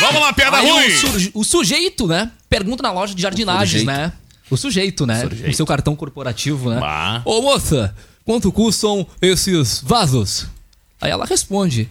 Vamos 0.00 0.20
lá, 0.20 0.32
piada 0.32 0.58
Aí 0.58 0.70
ruim. 0.70 0.86
o, 0.86 0.98
surge- 0.98 1.30
o 1.34 1.44
sujeito, 1.44 2.06
né? 2.06 2.30
Pergunta 2.48 2.82
na 2.82 2.92
loja 2.92 3.14
de 3.14 3.20
jardinagens, 3.20 3.84
né? 3.84 4.12
O 4.50 4.56
sujeito, 4.56 5.04
né? 5.04 5.28
O 5.48 5.52
seu 5.52 5.66
cartão 5.66 5.94
corporativo, 5.96 6.70
né? 6.70 6.80
Bah. 6.80 7.20
Ô 7.24 7.42
moça, 7.42 7.94
quanto 8.24 8.50
custam 8.52 9.06
esses 9.20 9.80
vasos? 9.84 10.46
Aí 11.00 11.10
ela 11.10 11.26
responde: 11.26 11.88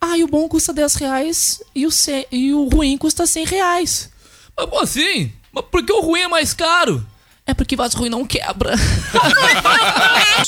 Ah, 0.00 0.16
e 0.16 0.22
o 0.22 0.28
bom 0.28 0.46
custa 0.48 0.72
10 0.72 0.94
reais 0.96 1.60
e 1.74 1.86
o, 1.86 1.90
e 2.30 2.52
o 2.54 2.68
ruim 2.68 2.96
custa 2.98 3.26
100 3.26 3.44
reais. 3.46 4.10
Mas 4.56 4.66
como 4.68 4.82
assim? 4.82 5.32
Mas 5.52 5.64
por 5.70 5.84
que 5.84 5.92
o 5.92 6.00
ruim 6.00 6.20
é 6.20 6.28
mais 6.28 6.52
caro? 6.52 7.04
É 7.46 7.54
porque 7.54 7.76
vaso 7.76 7.96
ruim 7.96 8.10
não 8.10 8.26
quebra. 8.26 8.74